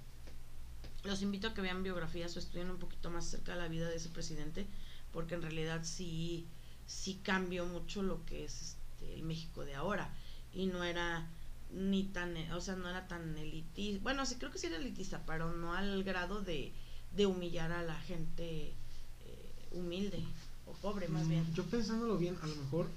los 1.04 1.22
invito 1.22 1.48
a 1.48 1.54
que 1.54 1.62
vean 1.62 1.82
biografías 1.82 2.36
o 2.36 2.38
estudien 2.38 2.70
un 2.70 2.78
poquito 2.78 3.10
más 3.10 3.26
acerca 3.28 3.52
de 3.54 3.58
la 3.60 3.68
vida 3.68 3.88
de 3.88 3.96
ese 3.96 4.10
presidente, 4.10 4.66
porque 5.12 5.34
en 5.34 5.42
realidad 5.42 5.80
sí, 5.84 6.46
sí 6.88 7.20
cambió 7.22 7.66
mucho 7.66 8.02
lo 8.02 8.24
que 8.26 8.44
es 8.44 8.62
este, 8.62 9.14
el 9.14 9.22
México 9.22 9.64
de 9.64 9.76
ahora 9.76 10.12
y 10.52 10.66
no 10.66 10.82
era 10.84 11.28
ni 11.72 12.04
tan, 12.04 12.36
eh, 12.36 12.52
o 12.54 12.60
sea, 12.60 12.76
no 12.76 12.88
era 12.88 13.06
tan 13.08 13.36
elitista, 13.38 14.02
bueno, 14.02 14.26
sí 14.26 14.36
creo 14.36 14.50
que 14.50 14.58
sí 14.58 14.66
era 14.66 14.78
elitista, 14.78 15.22
pero 15.26 15.52
no 15.52 15.74
al 15.74 16.02
grado 16.02 16.40
de, 16.42 16.72
de 17.14 17.26
humillar 17.26 17.72
a 17.72 17.82
la 17.84 17.96
gente 18.00 18.74
eh, 19.20 19.68
humilde 19.72 20.24
o 20.66 20.72
pobre 20.74 21.08
más 21.08 21.28
bien. 21.28 21.44
Mm, 21.44 21.54
Yo 21.54 21.64
pensándolo 21.66 22.18
bien, 22.18 22.36
a 22.42 22.46
lo 22.46 22.56
mejor. 22.56 22.88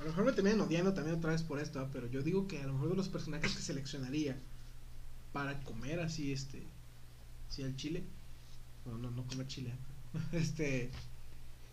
A 0.00 0.04
lo 0.04 0.10
mejor 0.10 0.24
me 0.26 0.32
terminan 0.32 0.60
odiando 0.60 0.94
también 0.94 1.16
otra 1.16 1.32
vez 1.32 1.42
por 1.42 1.60
esto, 1.60 1.80
¿ah? 1.80 1.88
pero 1.92 2.08
yo 2.08 2.22
digo 2.22 2.46
que 2.48 2.60
a 2.62 2.66
lo 2.66 2.74
mejor 2.74 2.90
de 2.90 2.96
los 2.96 3.08
personajes 3.08 3.54
que 3.56 3.62
seleccionaría 3.62 4.38
para 5.32 5.60
comer 5.64 6.00
así, 6.00 6.32
este. 6.32 6.62
Sí, 7.48 7.62
al 7.62 7.76
chile. 7.76 8.04
Bueno, 8.84 8.98
no, 9.00 9.10
no 9.10 9.26
comer 9.26 9.46
chile. 9.48 9.70
¿eh? 9.70 10.18
Este. 10.32 10.90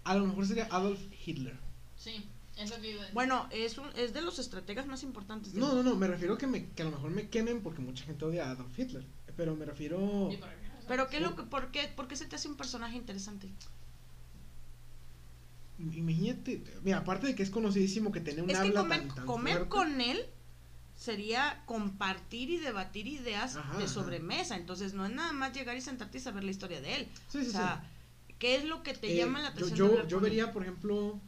A 0.06 0.16
lo 0.16 0.26
mejor 0.26 0.46
sería 0.48 0.68
Adolf 0.72 1.00
Hitler. 1.26 1.58
Sí, 1.98 2.26
es 2.58 2.70
lo 2.70 2.80
que. 2.82 2.98
Bueno, 3.14 3.48
es, 3.52 3.78
un, 3.78 3.88
es 3.96 4.14
de 4.14 4.22
los 4.22 4.40
estrategas 4.40 4.86
más 4.88 5.04
importantes. 5.04 5.54
No, 5.56 5.74
no, 5.74 5.84
no, 5.84 5.96
me 5.96 6.08
refiero 6.08 6.38
que, 6.38 6.48
me, 6.48 6.70
que 6.70 6.84
a 6.84 6.86
lo 6.86 6.92
mejor 6.92 7.12
me 7.12 7.28
quemen 7.30 7.62
porque 7.62 7.82
mucha 7.82 8.06
gente 8.06 8.24
odia 8.24 8.48
a 8.48 8.52
Adolf 8.52 8.78
Hitler. 8.80 9.04
Pero 9.36 9.56
me 9.56 9.66
refiero. 9.66 10.30
Y 10.32 10.38
por 10.38 10.48
acá, 10.48 10.60
Pero 10.88 11.10
¿qué 11.10 11.18
es 11.18 11.24
lo 11.24 11.36
que, 11.36 11.44
por, 11.44 11.72
qué, 11.72 11.88
¿por 11.94 12.08
qué 12.08 12.16
se 12.16 12.26
te 12.26 12.36
hace 12.38 12.48
un 12.48 12.56
personaje 12.56 12.96
interesante? 12.96 13.50
Imagínate. 15.78 16.64
Mira, 16.84 17.00
aparte 17.00 17.28
de 17.28 17.36
que 17.36 17.44
es 17.44 17.50
conocidísimo 17.50 18.12
que 18.12 18.22
tiene 18.22 18.42
un 18.44 18.50
Es 18.50 18.58
que 18.60 18.68
habla 18.68 18.82
comer, 18.82 19.00
tan, 19.00 19.16
tan 19.16 19.26
comer 19.26 19.54
fuerte. 19.56 19.70
con 19.70 20.02
él 20.02 20.26
sería 20.96 21.64
compartir 21.66 22.50
y 22.50 22.58
debatir 22.60 23.08
ideas 23.08 23.58
Ajá, 23.58 23.78
de 23.78 23.84
ajá. 23.84 23.94
sobremesa. 23.94 24.56
Entonces 24.56 24.94
no 24.94 25.06
es 25.06 25.12
nada 25.12 25.34
más 25.34 25.52
llegar 25.54 25.76
y 25.76 25.82
sentarte 25.82 26.20
y 26.20 26.22
saber 26.22 26.44
la 26.46 26.52
historia 26.52 26.80
de 26.80 26.96
él. 26.96 27.08
Sí, 27.28 27.42
sí, 27.44 27.50
o 27.50 27.52
sea, 27.52 27.84
¿qué 28.40 28.56
es 28.56 28.66
lo 28.66 28.84
que 28.84 28.94
te 28.94 29.12
Eh, 29.14 29.16
llama 29.18 29.40
la 29.42 29.50
yo- 29.50 29.66
atención? 29.66 29.78
Yo, 29.78 30.08
yo 30.08 30.18
él? 30.18 30.24
vería, 30.24 30.52
por 30.54 30.64
ejemplo, 30.64 31.20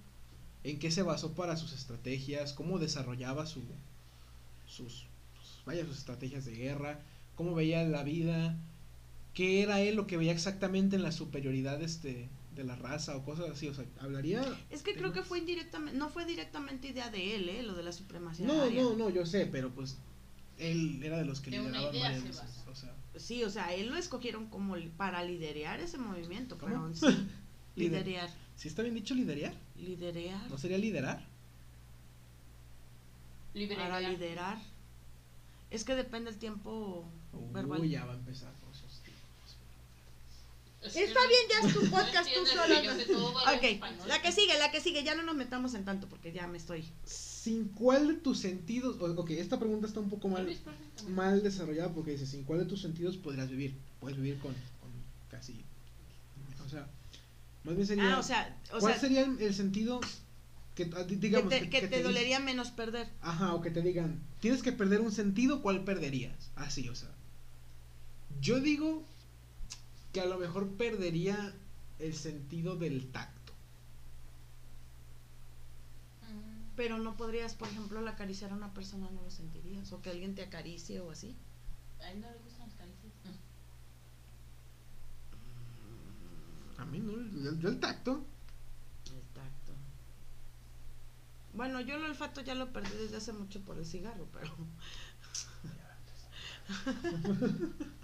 en 0.64 0.80
qué 0.80 0.92
se 0.92 1.02
basó 1.04 1.34
para 1.34 1.56
sus 1.58 1.74
estrategias, 1.74 2.54
cómo 2.54 2.80
desarrollaba 2.80 3.46
su, 3.46 3.62
sus, 4.66 5.06
sus- 5.42 5.64
vaya, 5.66 5.86
sus 5.86 5.98
estrategias 5.98 6.46
de 6.46 6.54
guerra, 6.56 7.00
cómo 7.36 7.54
veía 7.56 7.84
la 7.84 8.04
vida, 8.04 8.58
qué 9.34 9.62
era 9.62 9.82
él 9.82 9.96
lo 9.96 10.08
que 10.08 10.18
veía 10.18 10.32
exactamente 10.32 10.96
en 10.96 11.04
la 11.04 11.12
superioridad 11.12 11.82
este, 11.82 12.28
de 12.56 12.64
la 12.64 12.76
raza 12.76 13.16
o 13.16 13.24
cosas 13.24 13.50
así. 13.52 13.68
O 13.68 13.74
sea, 13.74 13.86
hablaría. 14.00 14.42
Es 14.72 14.82
que 14.82 14.94
de 14.94 15.00
creo 15.00 15.14
que 15.14 15.20
más. 15.20 15.28
fue 15.30 15.40
indirectamente, 15.40 15.98
no 15.98 16.10
fue 16.10 16.26
directamente 16.26 16.88
idea 16.90 17.10
de 17.12 17.36
él, 17.36 17.50
¿eh? 17.50 17.64
Lo 17.64 17.76
de 17.76 17.84
la 17.84 17.92
supremacía. 17.92 18.48
No, 18.48 18.64
aria. 18.64 18.82
no, 18.82 18.96
no, 18.96 19.10
yo 19.10 19.26
sé, 19.26 19.46
pero 19.46 19.70
pues 19.72 19.98
él 20.58 21.02
era 21.04 21.18
de 21.20 21.26
los 21.26 21.40
que 21.40 21.52
De 21.52 21.60
una 21.60 21.70
lideraban 21.70 21.94
idea 21.96 22.04
varias 22.06 22.22
se 22.24 22.28
veces, 22.30 22.42
basa. 22.48 22.72
O 22.72 22.76
sea, 22.76 22.96
Sí, 23.20 23.44
o 23.44 23.50
sea, 23.50 23.74
él 23.74 23.88
lo 23.90 23.98
escogieron 23.98 24.48
como 24.48 24.76
para 24.98 25.24
liderear 25.24 25.80
ese 25.80 25.98
movimiento, 25.98 26.58
¿Cómo? 26.58 26.92
pero 26.92 26.96
sí, 26.96 27.06
Lider- 27.76 27.92
liderear, 28.04 28.30
¿sí 28.56 28.68
está 28.68 28.82
bien 28.82 28.96
dicho 28.96 29.14
liderar? 29.14 29.54
liderear, 29.76 30.50
¿No 30.50 30.58
sería 30.58 30.78
liderar? 30.78 31.24
Para 33.76 34.00
liderar. 34.02 34.58
Es 35.72 35.84
que 35.84 35.96
depende 35.96 36.30
del 36.32 36.40
tiempo 36.40 37.10
verbal. 37.52 37.82
Uy, 37.82 37.90
ya 37.90 38.06
va 38.06 38.14
a 38.14 38.16
empezar 38.16 38.54
por 38.54 38.72
esos 38.72 39.02
tiempos. 39.02 39.58
Es 40.84 40.96
Está 40.96 41.20
bien, 41.28 41.42
ya 41.50 41.68
es 41.68 41.74
tu 41.74 41.82
no 41.86 41.92
podcast, 41.92 42.30
tú 42.34 42.40
en 43.50 43.58
Ok, 43.58 43.64
español. 43.64 44.08
la 44.08 44.22
que 44.22 44.32
sigue, 44.32 44.58
la 44.60 44.72
que 44.72 44.80
sigue, 44.80 45.04
ya 45.04 45.16
no 45.16 45.24
nos 45.24 45.36
metamos 45.36 45.74
en 45.74 45.86
tanto 45.86 46.08
porque 46.08 46.32
ya 46.32 46.48
me 46.48 46.58
estoy. 46.58 46.88
¿Sin 47.44 47.70
cuál 47.70 48.08
de 48.08 48.14
tus 48.16 48.40
sentidos? 48.40 49.00
o- 49.00 49.14
Ok, 49.22 49.30
esta 49.32 49.60
pregunta 49.60 49.86
está 49.88 50.00
un 50.00 50.10
poco 50.10 50.28
mal, 50.28 50.48
mal 51.10 51.44
desarrollada 51.44 51.94
porque 51.94 52.12
dice, 52.12 52.26
¿sin 52.26 52.44
cuál 52.44 52.60
de 52.60 52.66
tus 52.66 52.82
sentidos 52.82 53.16
podrías 53.18 53.50
vivir? 53.50 53.78
Puedes 54.00 54.18
vivir 54.18 54.40
con, 54.40 54.54
con 54.82 54.90
casi... 55.30 55.64
O 56.66 56.70
sea, 56.70 56.88
más 57.64 57.76
bien 57.76 57.88
sería... 57.88 58.16
Ah, 58.16 58.20
o 58.20 58.24
sea, 58.24 58.58
o 58.74 58.80
¿Cuál 58.80 58.94
sea, 58.94 59.02
sería 59.02 59.22
el, 59.24 59.40
el 59.40 59.54
sentido 59.54 60.02
que, 60.74 60.90
ah, 60.96 61.04
di- 61.04 61.16
que 61.16 61.28
digamos, 61.28 61.50
te, 61.50 61.70
que 61.70 61.88
te 61.88 61.98
di- 61.98 62.04
dolería 62.04 62.40
menos 62.40 62.72
perder. 62.72 63.08
Ajá, 63.22 63.54
o 63.54 63.62
que 63.62 63.70
te 63.70 63.82
digan, 63.84 64.20
tienes 64.40 64.64
que 64.64 64.72
perder 64.72 65.02
un 65.02 65.12
sentido, 65.12 65.62
¿cuál 65.62 65.84
perderías? 65.84 66.50
Así, 66.56 66.90
o 66.90 66.96
sea. 66.96 67.10
Yo 68.42 68.60
digo 68.60 69.06
que 70.12 70.22
a 70.22 70.26
lo 70.26 70.40
mejor 70.40 70.70
perdería 70.76 71.54
el 72.00 72.16
sentido 72.16 72.76
del 72.76 73.12
tacto. 73.12 73.54
Mm, 76.24 76.67
Pero 76.78 76.98
no 76.98 77.18
podrías, 77.18 77.56
por 77.56 77.68
ejemplo, 77.68 78.00
al 78.00 78.08
acariciar 78.08 78.52
a 78.52 78.56
una 78.56 78.74
persona 78.74 79.10
no 79.12 79.22
lo 79.24 79.30
sentirías. 79.32 79.92
O 79.92 80.02
que 80.02 80.12
alguien 80.12 80.34
te 80.36 80.44
acaricie 80.44 81.02
o 81.02 81.12
así. 81.12 81.36
A 82.00 82.12
él 82.12 82.22
no 82.22 82.32
le 82.32 82.38
gustan 82.38 82.68
las 82.68 82.76
caricias. 82.78 83.12
A 86.78 86.86
mí 86.86 87.00
no, 87.00 87.14
yo, 87.44 87.60
yo 87.60 87.70
el 87.70 87.80
tacto. 87.80 88.24
El 89.12 89.22
tacto. 89.34 89.74
Bueno, 91.54 91.82
yo 91.82 91.96
el 91.96 92.06
olfato 92.06 92.42
ya 92.42 92.54
lo 92.56 92.72
perdí 92.72 92.96
desde 92.98 93.18
hace 93.18 93.34
mucho 93.34 93.60
por 93.62 93.78
el 93.78 93.86
cigarro, 93.86 94.28
pero. 94.32 94.56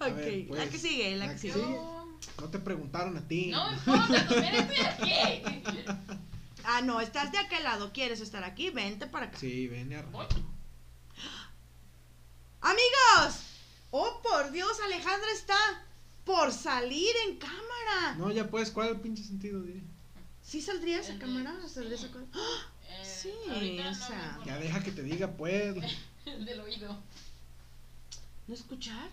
A 0.00 0.06
ok, 0.08 0.16
ver, 0.16 0.38
la 0.42 0.48
pues, 0.48 0.70
que 0.70 0.78
sigue, 0.78 1.16
la, 1.16 1.26
la 1.26 1.34
que 1.34 1.40
que 1.40 1.52
sigue. 1.52 1.54
sigue. 1.54 1.72
Yo- 1.74 2.18
No 2.40 2.48
te 2.50 2.58
preguntaron 2.58 3.16
a 3.16 3.26
ti. 3.28 3.50
No 3.50 3.68
me 3.70 3.74
importa, 3.76 4.26
también 4.28 4.54
estoy 4.54 4.78
aquí. 4.86 5.84
Ah, 6.64 6.80
no, 6.82 7.00
estás 7.00 7.32
de 7.32 7.38
aquel 7.38 7.64
lado, 7.64 7.92
quieres 7.92 8.20
estar 8.20 8.44
aquí, 8.44 8.70
vente 8.70 9.06
para 9.06 9.26
acá. 9.26 9.38
Sí, 9.38 9.68
ven 9.68 9.92
a. 9.94 10.00
Amigos, 12.60 13.40
oh 13.90 14.20
por 14.22 14.52
Dios, 14.52 14.78
Alejandra 14.84 15.28
está 15.32 15.56
por 16.24 16.52
salir 16.52 17.10
en 17.28 17.36
cámara. 17.36 18.14
No, 18.16 18.30
ya 18.30 18.48
pues, 18.48 18.70
¿cuál 18.70 18.88
es 18.88 18.94
el 18.94 19.00
pinche 19.00 19.24
sentido? 19.24 19.62
Diré? 19.62 19.82
¿Sí 20.42 20.60
saldría 20.60 21.00
esa 21.00 21.18
cámara? 21.18 21.54
¿Saldría 21.68 21.98
sí. 21.98 22.04
esa 22.04 22.12
cámara? 22.12 22.30
Eh, 22.88 23.04
Sí, 23.04 23.32
o 23.48 23.50
no. 23.54 24.44
Ya 24.44 24.58
deja 24.58 24.82
que 24.82 24.92
te 24.92 25.02
diga, 25.02 25.28
pues. 25.32 25.76
El 26.26 26.44
del 26.44 26.60
oído. 26.60 26.96
¿No 28.46 28.54
escuchar? 28.54 29.08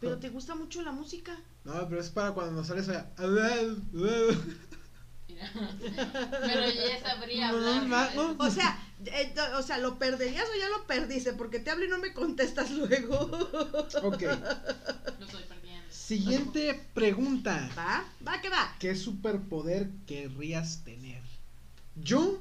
Pero 0.00 0.18
te 0.18 0.30
gusta 0.30 0.54
mucho 0.54 0.82
la 0.82 0.92
música. 0.92 1.36
No, 1.64 1.88
pero 1.88 2.00
es 2.00 2.10
para 2.10 2.32
cuando 2.32 2.52
nos 2.52 2.66
sales 2.66 2.88
a... 2.88 3.10
Pero 5.80 6.70
ya 6.70 7.00
sabría 7.00 7.50
No, 7.52 7.56
hablar. 7.58 7.86
ma- 7.88 8.10
¿no? 8.14 8.36
O 8.38 8.50
sea, 8.50 8.78
eh, 9.04 9.34
o 9.56 9.62
sea, 9.62 9.78
¿lo 9.78 9.98
perderías 9.98 10.44
o 10.44 10.58
ya 10.58 10.68
lo 10.68 10.86
perdiste? 10.86 11.32
Porque 11.32 11.58
te 11.60 11.70
hablo 11.70 11.84
y 11.84 11.88
no 11.88 11.98
me 11.98 12.12
contestas 12.12 12.70
luego. 12.70 13.16
Ok. 14.02 14.22
Lo 14.22 15.26
estoy 15.26 15.42
perdiendo. 15.48 15.86
Siguiente 15.90 16.80
pregunta. 16.94 17.70
¿Va? 17.76 18.04
¿Va 18.26 18.40
que 18.40 18.48
va? 18.48 18.74
¿Qué 18.78 18.94
superpoder 18.96 19.88
querrías 20.06 20.82
tener? 20.84 21.22
Yo 21.96 22.40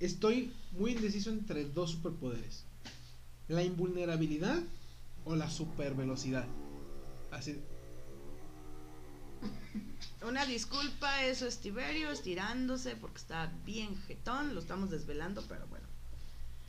estoy 0.00 0.52
muy 0.72 0.92
indeciso 0.92 1.30
entre 1.30 1.64
dos 1.64 1.92
superpoderes. 1.92 2.64
La 3.48 3.62
invulnerabilidad 3.62 4.60
o 5.24 5.36
la 5.36 5.48
supervelocidad. 5.50 6.46
Así. 7.30 7.60
Una 10.26 10.46
disculpa, 10.46 11.24
eso 11.24 11.46
es 11.46 11.58
Tiberio 11.58 12.10
estirándose 12.10 12.94
porque 12.96 13.18
está 13.18 13.52
bien 13.64 14.00
jetón, 14.02 14.54
lo 14.54 14.60
estamos 14.60 14.90
desvelando, 14.90 15.42
pero 15.48 15.66
bueno. 15.66 15.86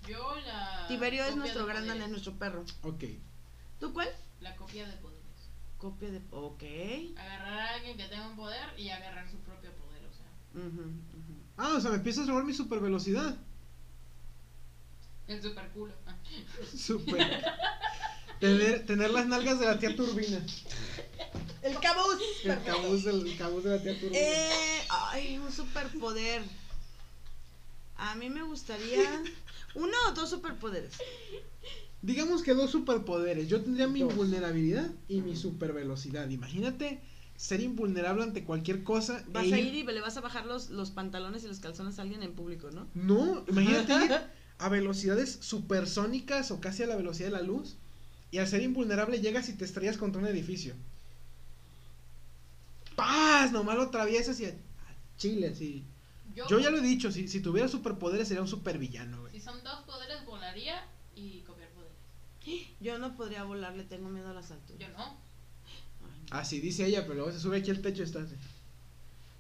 Yo 0.08 0.36
la. 0.46 0.88
Tiberio 0.88 1.24
es 1.26 1.36
nuestro 1.36 1.66
gran 1.66 1.88
danés, 1.88 2.10
nuestro 2.10 2.34
perro. 2.34 2.66
Ok. 2.82 3.04
¿Tú 3.80 3.94
cuál? 3.94 4.10
La 4.42 4.56
copia 4.56 4.88
de 4.88 4.94
poderes. 4.94 5.22
Copia 5.78 6.12
de... 6.12 6.22
Ok. 6.32 6.64
Agarrar 7.18 7.60
a 7.60 7.76
alguien 7.76 7.98
que 7.98 8.06
tenga 8.06 8.28
un 8.28 8.36
poder 8.36 8.78
y 8.78 8.90
agarrar 8.90 9.30
su 9.30 9.38
propio 9.38 9.72
poder, 9.74 10.02
o 10.06 10.14
sea. 10.14 10.26
Ah, 11.58 11.76
o 11.78 11.80
sea, 11.80 11.92
me 11.92 11.98
empiezas 11.98 12.28
a 12.28 12.32
robar 12.32 12.46
mi 12.46 12.54
supervelocidad. 12.54 13.38
El 15.28 15.42
super 15.42 15.70
culo. 15.70 15.94
Ah. 16.06 16.16
Super. 16.76 17.44
tener, 18.40 18.86
tener 18.86 19.12
las 19.12 19.28
nalgas 19.28 19.60
de 19.60 19.66
la 19.66 19.80
tía 19.80 19.96
Turbina. 19.96 20.40
El 21.62 21.80
cabuz. 21.80 22.20
El 22.44 22.64
cabuz, 22.64 23.04
del, 23.06 23.26
el 23.28 23.38
cabuz 23.38 23.64
de 23.64 23.70
la 23.72 23.82
tía 23.82 24.00
Turbina. 24.00 24.20
Eh, 24.20 24.82
ay, 24.90 25.38
un 25.38 25.52
superpoder. 25.52 26.42
A 27.98 28.16
mí 28.16 28.30
me 28.30 28.44
gustaría 28.44 29.22
uno 29.76 29.94
o 30.10 30.12
dos 30.14 30.30
superpoderes. 30.30 30.94
Digamos 32.02 32.44
que 32.44 32.54
dos 32.54 32.72
superpoderes. 32.72 33.48
Yo 33.48 33.62
tendría 33.62 33.88
mi 33.88 34.02
Dos. 34.02 34.12
invulnerabilidad 34.12 34.92
y 35.08 35.22
mi 35.22 35.36
supervelocidad. 35.38 36.30
Imagínate 36.30 37.00
ser 37.38 37.62
invulnerable 37.62 38.24
ante 38.24 38.44
cualquier 38.44 38.84
cosa. 38.84 39.24
Vas 39.30 39.46
e 39.46 39.54
a 39.54 39.60
ir- 39.60 39.68
ir 39.68 39.76
y 39.76 39.84
le 39.84 40.02
vas 40.02 40.18
a 40.18 40.22
bajar 40.22 40.46
los, 40.46 40.70
los 40.70 40.92
pantalones 40.92 41.44
y 41.46 41.48
los 41.48 41.60
calzones 41.60 41.98
a 42.00 42.02
alguien 42.02 42.22
en 42.24 42.34
público, 42.34 42.72
¿no? 42.72 42.88
No, 42.94 43.46
imagínate 43.50 43.94
ir 44.06 44.12
a 44.60 44.70
velocidades 44.70 45.38
supersónicas 45.42 46.52
o 46.52 46.60
casi 46.60 46.84
a 46.84 46.88
la 46.88 46.96
velocidad 46.98 47.28
de 47.28 47.34
la 47.34 47.42
luz. 47.42 47.78
Y 48.32 48.40
al 48.40 48.48
ser 48.48 48.64
invulnerable 48.64 49.22
llegas 49.22 49.48
y 49.48 49.54
te 49.54 49.64
estrellas 49.64 49.98
contra 49.98 50.20
un 50.22 50.28
edificio. 50.28 50.74
¡Paz! 52.96 53.52
Nomás 53.52 53.76
lo 53.76 53.84
atraviesas 53.84 54.40
y 54.40 54.46
a, 54.46 54.50
a 54.50 55.18
Chile, 55.18 55.50
así. 55.54 55.86
Yo, 56.36 56.48
Yo 56.48 56.60
ya 56.60 56.70
lo 56.72 56.78
he 56.78 56.82
dicho, 56.82 57.12
si, 57.12 57.28
si 57.28 57.42
tuviera 57.42 57.68
superpoderes 57.68 58.28
sería 58.28 58.42
un 58.42 58.48
supervillano, 58.48 59.22
güey. 59.22 59.32
Si 59.34 59.40
son 59.40 59.64
dos 59.64 59.82
poderes, 59.82 60.26
volaría 60.26 60.84
y 61.16 61.42
copiar 61.42 61.70
poderes. 61.70 61.94
Yo 62.80 62.98
no 62.98 63.16
podría 63.16 63.44
volar, 63.44 63.76
le 63.76 63.84
tengo 63.84 64.10
miedo 64.10 64.30
a 64.30 64.34
las 64.34 64.50
alturas. 64.52 64.80
Yo 64.80 64.90
no. 64.98 65.18
Ay, 66.04 66.26
Así 66.32 66.60
dice 66.60 66.86
ella, 66.86 67.04
pero 67.04 67.16
luego 67.16 67.32
se 67.32 67.40
sube 67.40 67.58
aquí 67.60 67.70
al 67.72 67.82
techo 67.82 68.02
y 68.02 68.06
está 68.06 68.22
así. 68.22 68.36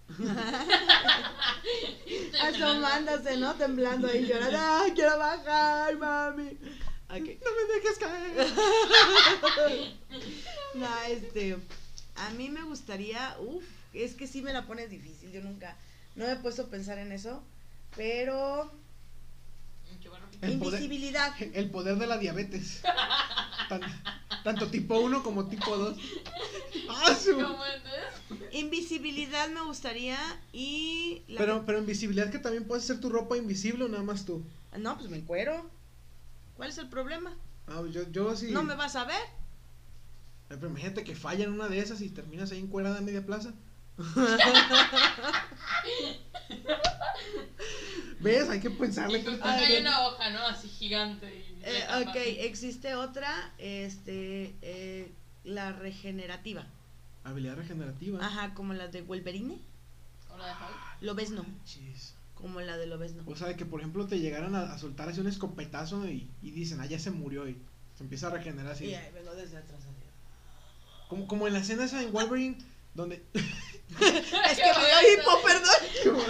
Asomándose, 2.41 3.37
¿no? 3.37 3.55
Temblando 3.55 4.07
ahí, 4.07 4.25
llorando. 4.25 4.57
¡Ay, 4.59 4.91
quiero 4.91 5.17
bajar, 5.17 5.97
mami! 5.97 6.49
Ok. 7.09 7.27
¡No 7.43 7.51
me 7.55 7.73
dejes 7.73 7.99
caer! 7.99 8.47
No, 10.75 10.87
este. 11.07 11.57
A 12.16 12.30
mí 12.32 12.49
me 12.49 12.64
gustaría, 12.64 13.36
uff, 13.39 13.64
es 13.93 14.14
que 14.14 14.28
sí 14.28 14.41
me 14.41 14.53
la 14.53 14.66
pones 14.66 14.89
difícil, 14.89 15.32
yo 15.32 15.41
nunca, 15.41 15.76
no 16.16 16.26
me 16.26 16.34
he 16.34 16.36
puesto 16.38 16.64
a 16.64 16.68
pensar 16.68 16.97
en 16.99 17.11
eso, 17.11 17.43
pero 17.95 18.72
poder- 20.41 20.51
invisibilidad. 20.51 21.34
El 21.53 21.70
poder 21.70 21.97
de 21.97 22.07
la 22.07 22.18
diabetes. 22.18 22.82
Tan- 23.70 23.82
tanto 24.43 24.68
tipo 24.70 24.99
1 24.99 25.24
como 25.24 25.47
tipo 25.47 25.76
2. 25.78 25.97
¡Ah, 26.89 27.16
su! 27.16 27.34
¿Cómo 27.34 27.64
entonces? 27.66 28.51
Invisibilidad 28.51 29.47
me 29.49 29.61
gustaría 29.61 30.18
y... 30.51 31.24
la 31.30 31.38
Pero, 31.39 31.66
pero 31.66 31.80
invisibilidad 31.80 32.30
que 32.30 32.39
también 32.39 32.66
puedes 32.66 32.84
hacer 32.84 32.99
tu 32.99 33.09
ropa 33.09 33.38
invisible 33.38 33.86
o 33.86 33.88
nada 33.88 34.03
más 34.03 34.26
tú. 34.26 34.43
que- 34.74 34.80
No, 34.80 34.97
pues 34.97 35.09
me 35.09 35.18
encuero. 35.18 35.70
¿Cuál 36.57 36.70
es 36.70 36.78
el 36.78 36.89
problema? 36.89 37.36
Ah, 37.68 37.82
yo, 37.89 38.03
yo 38.11 38.36
sí. 38.36 38.51
¿No 38.51 38.64
me 38.64 38.76
vas 38.76 38.95
a 38.95 39.05
ver? 39.05 39.22
Pero 40.49 40.67
imagínate 40.67 41.03
que 41.03 41.15
falla 41.15 41.45
en 41.45 41.53
una 41.53 41.67
de 41.67 41.79
esas 41.79 42.01
y 42.01 42.09
terminas 42.09 42.51
ahí 42.51 42.59
encuerada 42.59 42.97
en 42.99 43.05
media 43.05 43.25
plaza. 43.25 43.53
¿Ves? 48.19 48.49
Hay 48.49 48.59
que 48.59 48.69
pensarle. 48.69 49.19
Y 49.19 49.25
Ah, 49.41 49.53
hay 49.55 49.81
una 49.81 50.07
hoja, 50.07 50.29
¿no? 50.29 50.39
Así 50.47 50.67
gigante. 50.69 51.27
y 51.35 51.61
Eh, 51.63 51.83
ok, 52.01 52.15
existe 52.45 52.95
otra, 52.95 53.53
este, 53.57 54.55
eh, 54.61 55.11
la 55.43 55.71
regenerativa. 55.73 56.65
Habilidad 57.23 57.55
regenerativa. 57.55 58.25
Ajá, 58.25 58.53
como 58.53 58.73
la 58.73 58.87
de 58.87 59.01
Wolverine. 59.01 59.59
O 60.33 60.37
la 60.37 60.47
de 60.47 60.51
Hulk. 60.53 61.01
Lobezno, 61.01 61.45
Chis. 61.65 62.13
como 62.35 62.61
la 62.61 62.77
de 62.77 62.87
Lobezno. 62.87 63.23
O 63.25 63.35
sea, 63.35 63.47
de 63.49 63.55
que 63.55 63.65
por 63.65 63.79
ejemplo 63.81 64.07
te 64.07 64.19
llegaran 64.19 64.55
a, 64.55 64.73
a 64.73 64.77
soltar 64.77 65.09
así 65.09 65.19
un 65.19 65.27
escopetazo 65.27 66.07
y, 66.07 66.29
y 66.41 66.51
dicen, 66.51 66.79
ah, 66.81 66.85
ya 66.85 66.99
se 66.99 67.11
murió 67.11 67.47
y 67.47 67.57
se 67.97 68.03
empieza 68.03 68.27
a 68.27 68.31
regenerar 68.31 68.71
así. 68.71 68.85
Y 68.85 68.95
ahí 68.95 69.11
vengo 69.13 69.33
desde 69.35 69.57
atrás. 69.57 69.81
Como, 71.07 71.27
como 71.27 71.47
en 71.47 71.53
la 71.53 71.59
escena 71.59 71.85
esa 71.85 72.01
en 72.01 72.11
Wolverine, 72.11 72.57
donde. 72.93 73.23
Es 73.93 74.57
que 74.57 74.71
me 74.79 74.85
dio 74.87 74.99
hipo, 75.13 75.41
perdón. 75.43 76.23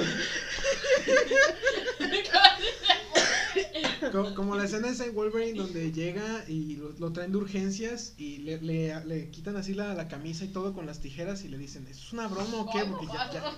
como, 4.11 4.35
como 4.35 4.55
la 4.55 4.65
escena 4.65 4.89
esa 4.89 5.05
en 5.05 5.15
Wolverine 5.15 5.57
donde 5.57 5.91
llega 5.91 6.43
y 6.47 6.75
lo, 6.75 6.89
lo 6.99 7.13
traen 7.13 7.31
de 7.31 7.37
urgencias 7.37 8.13
y 8.17 8.37
le, 8.39 8.61
le, 8.61 9.05
le 9.05 9.29
quitan 9.29 9.55
así 9.55 9.73
la, 9.73 9.93
la 9.93 10.07
camisa 10.07 10.45
y 10.45 10.49
todo 10.49 10.73
con 10.73 10.85
las 10.85 10.99
tijeras 10.99 11.43
y 11.43 11.49
le 11.49 11.57
dicen, 11.57 11.87
¿es 11.87 12.11
una 12.11 12.27
broma 12.27 12.57
o 12.61 12.69
qué? 12.71 12.85
Porque 12.85 13.07
ya, 13.07 13.31
ya, 13.31 13.53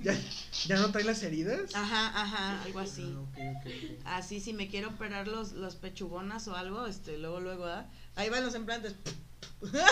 ya, 0.00 0.18
ya 0.66 0.76
no 0.78 0.90
trae 0.92 1.04
las 1.04 1.22
heridas. 1.22 1.74
Ajá, 1.74 2.22
ajá, 2.22 2.62
algo 2.62 2.78
así. 2.78 3.14
Ah. 4.04 4.16
Así, 4.16 4.40
si 4.40 4.52
me 4.52 4.68
quiero 4.68 4.88
operar 4.90 5.26
los, 5.28 5.52
los 5.52 5.76
pechugonas 5.76 6.48
o 6.48 6.56
algo, 6.56 6.86
este, 6.86 7.18
luego, 7.18 7.40
luego, 7.40 7.66
¿ah? 7.66 7.90
Ahí 8.18 8.28
van 8.30 8.44
los 8.44 8.54
implantes. 8.54 8.94
Yo 9.62 9.68
entonces 9.68 9.82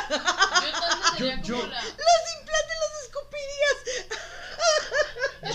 sería 1.16 1.40
Yo- 1.42 1.54
como 1.54 1.64
yo- 1.64 1.66
la. 1.72 1.82
Los 1.82 2.24
implantes 2.38 2.76
los 2.82 2.92
escupirías. 3.04 3.76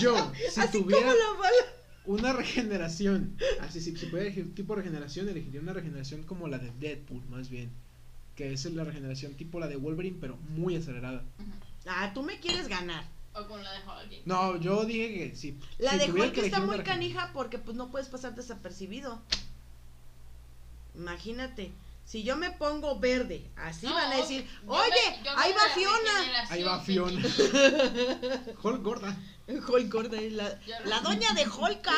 Yo, 0.00 0.32
si 0.50 0.60
así 0.60 0.80
tuviera 0.82 1.02
como 1.12 1.18
la 1.34 1.38
bala. 1.38 1.64
una 2.06 2.32
regeneración, 2.32 3.36
así 3.60 3.80
si, 3.80 3.94
si 3.96 4.06
pudiera 4.06 4.22
elegir 4.28 4.54
tipo 4.54 4.74
de 4.74 4.82
regeneración, 4.82 5.28
elegiría 5.28 5.60
una 5.60 5.72
regeneración 5.74 6.22
como 6.24 6.48
la 6.48 6.58
de 6.58 6.70
Deadpool, 6.80 7.24
más 7.28 7.48
bien. 7.50 7.70
Que 8.36 8.52
es 8.54 8.64
la 8.64 8.84
regeneración 8.84 9.34
tipo 9.34 9.60
la 9.60 9.68
de 9.68 9.76
Wolverine, 9.76 10.16
pero 10.20 10.36
muy 10.48 10.76
acelerada. 10.76 11.22
Ah, 11.86 12.10
tú 12.14 12.22
me 12.22 12.40
quieres 12.40 12.68
ganar. 12.68 13.04
O 13.34 13.46
con 13.46 13.62
la 13.62 13.72
de 13.72 13.78
Hulk. 13.80 14.22
No, 14.26 14.56
yo 14.56 14.84
dije 14.86 15.12
que 15.30 15.36
sí. 15.36 15.58
La 15.78 15.92
si 15.92 15.98
de 15.98 16.10
Hulk 16.12 16.32
que 16.32 16.46
está 16.46 16.60
muy 16.60 16.78
canija 16.82 17.30
porque 17.34 17.58
pues 17.58 17.76
no 17.76 17.90
puedes 17.90 18.08
pasar 18.08 18.34
desapercibido. 18.34 19.20
Imagínate, 20.94 21.72
si 22.04 22.22
yo 22.24 22.36
me 22.36 22.50
pongo 22.50 22.98
verde, 22.98 23.50
así 23.56 23.86
No, 23.86 23.94
van 23.94 24.12
a 24.12 24.16
decir, 24.16 24.48
oye, 24.66 24.90
me- 25.22 25.28
ahí 25.30 25.52
va 25.52 25.66
la 25.68 25.74
Fiona. 25.74 26.46
Ahí 26.50 26.62
va 26.62 26.80
Fiona. 26.80 27.22
Hulk 28.62 28.82
gorda. 28.82 29.16
Hulk 29.48 29.92
gorda, 29.92 30.20
la, 30.20 30.60
Ya 30.66 30.80
la 30.84 31.00
doña 31.00 31.32
de 31.34 31.46
Holka, 31.46 31.92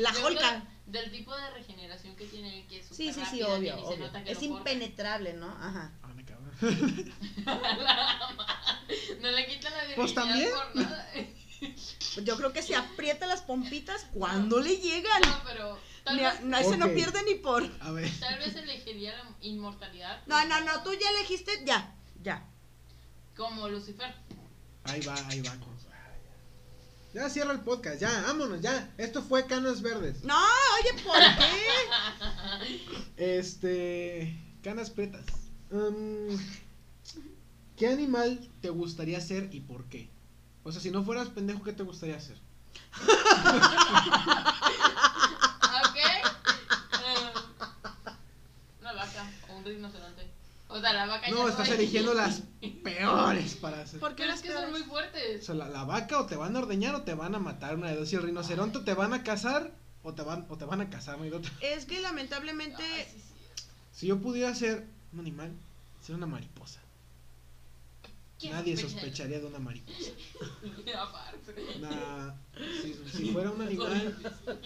la 0.00 0.10
Holka. 0.24 0.62
Del 0.86 1.10
tipo 1.10 1.36
de 1.36 1.50
regeneración 1.50 2.16
que 2.16 2.24
tiene, 2.26 2.66
que 2.66 2.78
es 2.78 2.86
Sí, 2.86 3.12
sí, 3.12 3.20
sí, 3.30 3.42
obvio, 3.42 3.76
Es 4.24 4.42
impenetrable, 4.42 5.34
¿no? 5.34 5.48
Ajá. 5.50 5.92
Ah, 6.02 6.08
me 6.14 6.24
cago. 6.24 6.40
No 9.20 9.30
le 9.30 9.46
quitan 9.46 9.72
la 9.72 9.94
Pues 9.96 10.14
también. 10.14 10.48
por 10.50 10.76
nada. 10.82 11.10
Yo 12.24 12.36
creo 12.36 12.52
que 12.52 12.62
se 12.62 12.74
aprieta 12.76 13.26
las 13.26 13.42
pompitas 13.42 14.06
cuando 14.14 14.60
le 14.60 14.76
llegan. 14.78 15.20
No, 15.22 15.40
pero 15.44 15.78
tal 16.08 16.16
vez, 16.18 16.40
no, 16.42 16.56
ese 16.58 16.76
no 16.76 16.88
pierde 16.88 17.22
ni 17.24 17.34
por. 17.34 17.64
A 17.80 17.90
ver. 17.92 18.10
tal 18.20 18.38
vez 18.38 18.54
elegiría 18.56 19.16
la 19.16 19.24
inmortalidad. 19.40 20.20
No, 20.26 20.44
no, 20.46 20.60
no, 20.62 20.82
tú 20.82 20.92
ya 20.92 21.10
elegiste, 21.10 21.62
ya, 21.64 21.94
ya. 22.22 22.44
Como 23.36 23.68
Lucifer. 23.68 24.14
Ahí 24.84 25.00
va, 25.02 25.14
ahí 25.28 25.40
va. 25.42 25.50
con- 25.56 25.78
Ya 27.14 27.28
cierra 27.30 27.52
el 27.52 27.60
podcast, 27.60 28.00
ya, 28.00 28.22
vámonos, 28.26 28.60
ya. 28.60 28.92
Esto 28.98 29.22
fue 29.22 29.46
Canas 29.46 29.80
Verdes. 29.82 30.22
No, 30.24 30.36
oye, 30.80 31.02
¿por 31.02 31.18
qué? 31.18 32.88
Este. 33.38 34.36
Canas 34.62 34.90
pretas. 34.90 35.24
Mm, 35.70 36.34
¿Qué 37.76 37.86
animal 37.88 38.48
te 38.60 38.70
gustaría 38.70 39.20
ser 39.20 39.48
y 39.52 39.60
por 39.60 39.84
qué? 39.84 40.10
O 40.64 40.72
sea, 40.72 40.80
si 40.82 40.90
no 40.90 41.02
fueras 41.04 41.28
pendejo, 41.28 41.62
¿qué 41.62 41.72
te 41.72 41.82
gustaría 41.82 42.20
ser? 42.20 42.36
¿Ok? 45.78 45.96
Eh, 45.96 47.32
una 48.80 48.92
vaca 48.92 49.30
o 49.48 49.56
un 49.56 49.64
rinoceronte. 49.64 50.28
O 50.68 50.80
sea, 50.80 50.92
la 50.92 51.06
vaca 51.06 51.28
ya 51.28 51.34
No, 51.48 51.62
estás 51.62 51.68
eligiendo 51.78 52.14
las 52.14 52.42
peores 52.82 53.54
para 53.56 53.82
hacer. 53.82 54.00
¿Por 54.00 54.10
qué 54.10 54.22
Pero 54.22 54.30
las 54.32 54.42
que 54.42 54.52
son 54.52 54.70
muy 54.70 54.82
O 54.82 54.84
fuertes. 54.84 55.44
sea, 55.46 55.54
la, 55.54 55.68
la 55.68 55.84
vaca 55.84 56.20
o 56.20 56.26
te 56.26 56.36
van 56.36 56.54
a 56.56 56.60
ordeñar 56.60 56.94
o 56.94 57.02
te 57.02 57.14
van 57.14 57.34
a 57.34 57.38
matar, 57.38 57.76
una 57.76 57.88
de 57.90 57.96
dos. 57.96 58.08
Si 58.08 58.16
el 58.16 58.22
rinoceronte 58.22 58.80
te 58.80 58.94
van 58.94 59.12
a 59.12 59.22
cazar 59.22 59.72
o 60.02 60.14
te 60.14 60.22
van, 60.22 60.46
o 60.48 60.56
te 60.56 60.64
van 60.64 60.80
a 60.80 60.90
cazar, 60.90 61.18
de 61.20 61.32
otra. 61.32 61.52
Es 61.60 61.84
que 61.84 62.00
lamentablemente 62.00 62.82
Ay, 62.82 63.04
sí, 63.12 63.20
sí. 63.20 63.64
Si 63.92 64.06
yo 64.06 64.18
pudiera 64.18 64.54
ser 64.54 64.86
un 65.12 65.20
animal, 65.20 65.52
sería 66.00 66.16
una 66.16 66.26
mariposa. 66.26 66.80
¿Quién 68.38 68.52
Nadie 68.52 68.76
sospecha? 68.76 69.00
sospecharía 69.00 69.40
de 69.40 69.46
una 69.46 69.58
mariposa. 69.58 70.10
Aparte. 71.00 71.64
Nah, 71.80 72.34
si, 72.82 72.94
si 73.12 73.32
fuera 73.32 73.50
un 73.50 73.60
animal, 73.62 74.16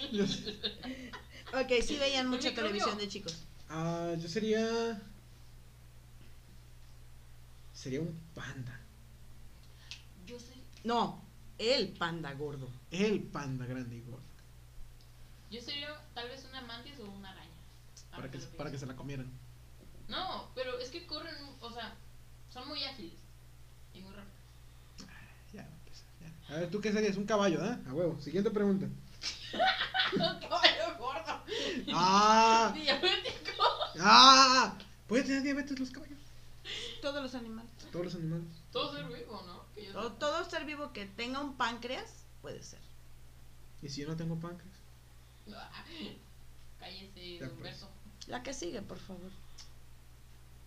Ok, 1.55 1.83
sí 1.83 1.97
veían 1.97 2.28
mucha 2.28 2.55
televisión 2.55 2.99
de 2.99 3.09
chicos. 3.09 3.37
ah, 3.70 4.14
yo 4.18 4.28
sería. 4.28 5.01
Sería 7.83 8.01
un 8.01 8.16
panda. 8.33 8.78
Yo 10.24 10.39
sé. 10.39 10.55
No, 10.85 11.20
el 11.59 11.89
panda 11.89 12.33
gordo. 12.35 12.70
El 12.93 13.24
panda 13.24 13.66
grande 13.66 13.97
y 13.97 14.03
gordo. 14.03 14.22
Yo 15.51 15.61
sería 15.61 15.89
tal 16.14 16.28
vez 16.28 16.47
una 16.49 16.61
mantis 16.61 17.01
o 17.01 17.11
una 17.11 17.33
araña. 17.33 17.51
Para 18.12 18.30
que, 18.30 18.39
para 18.39 18.70
que 18.70 18.78
se 18.78 18.87
la 18.87 18.95
comieran. 18.95 19.28
No, 20.07 20.53
pero 20.55 20.78
es 20.78 20.91
que 20.91 21.05
corren, 21.09 21.35
o 21.61 21.72
sea, 21.72 21.93
son 22.53 22.68
muy 22.68 22.85
ágiles 22.85 23.18
y 23.95 24.01
muy 24.01 24.12
rápidos. 24.12 24.39
Ya, 25.53 25.62
empezar, 25.62 26.07
ya. 26.20 26.55
A 26.55 26.61
ver, 26.61 26.70
¿tú 26.70 26.80
qué 26.80 26.93
serías? 26.93 27.16
Un 27.16 27.26
caballo, 27.26 27.59
¿ah? 27.64 27.80
A 27.89 27.95
huevo. 27.95 28.20
Siguiente 28.20 28.53
pregunta. 28.53 28.87
Un 30.12 30.39
caballo 30.39 30.99
gordo. 31.01 31.43
¡Ah! 31.95 32.72
Diabético. 32.76 33.64
¡Ah! 33.99 34.78
¿Pueden 35.09 35.26
tener 35.26 35.43
diabetes 35.43 35.80
los 35.80 35.91
caballos? 35.91 36.20
Todos 37.01 37.20
los 37.20 37.35
animales. 37.35 37.71
Todos 37.93 38.07
los 38.07 38.14
animales. 38.16 38.49
Todo 38.72 38.97
ser 38.97 39.07
vivo, 39.07 39.43
¿no? 39.47 39.66
Que 39.74 39.86
yo 39.86 39.93
Todo, 39.93 40.12
todo 40.14 40.51
ser 40.51 40.64
vivo 40.64 40.93
que 40.93 41.07
tenga 41.07 41.40
un 41.40 41.57
páncreas 41.57 42.24
puede 42.40 42.62
ser. 42.62 42.80
¿Y 43.82 43.88
si 43.88 44.01
yo 44.01 44.09
no 44.09 44.16
tengo 44.16 44.36
páncreas? 44.40 44.74
Ah, 45.55 45.84
Cállese, 46.80 47.38
Ya, 47.38 47.51
pues. 47.61 47.84
La 48.26 48.43
que 48.43 48.55
sigue, 48.55 48.82
por 48.82 48.99
favor. 48.99 49.30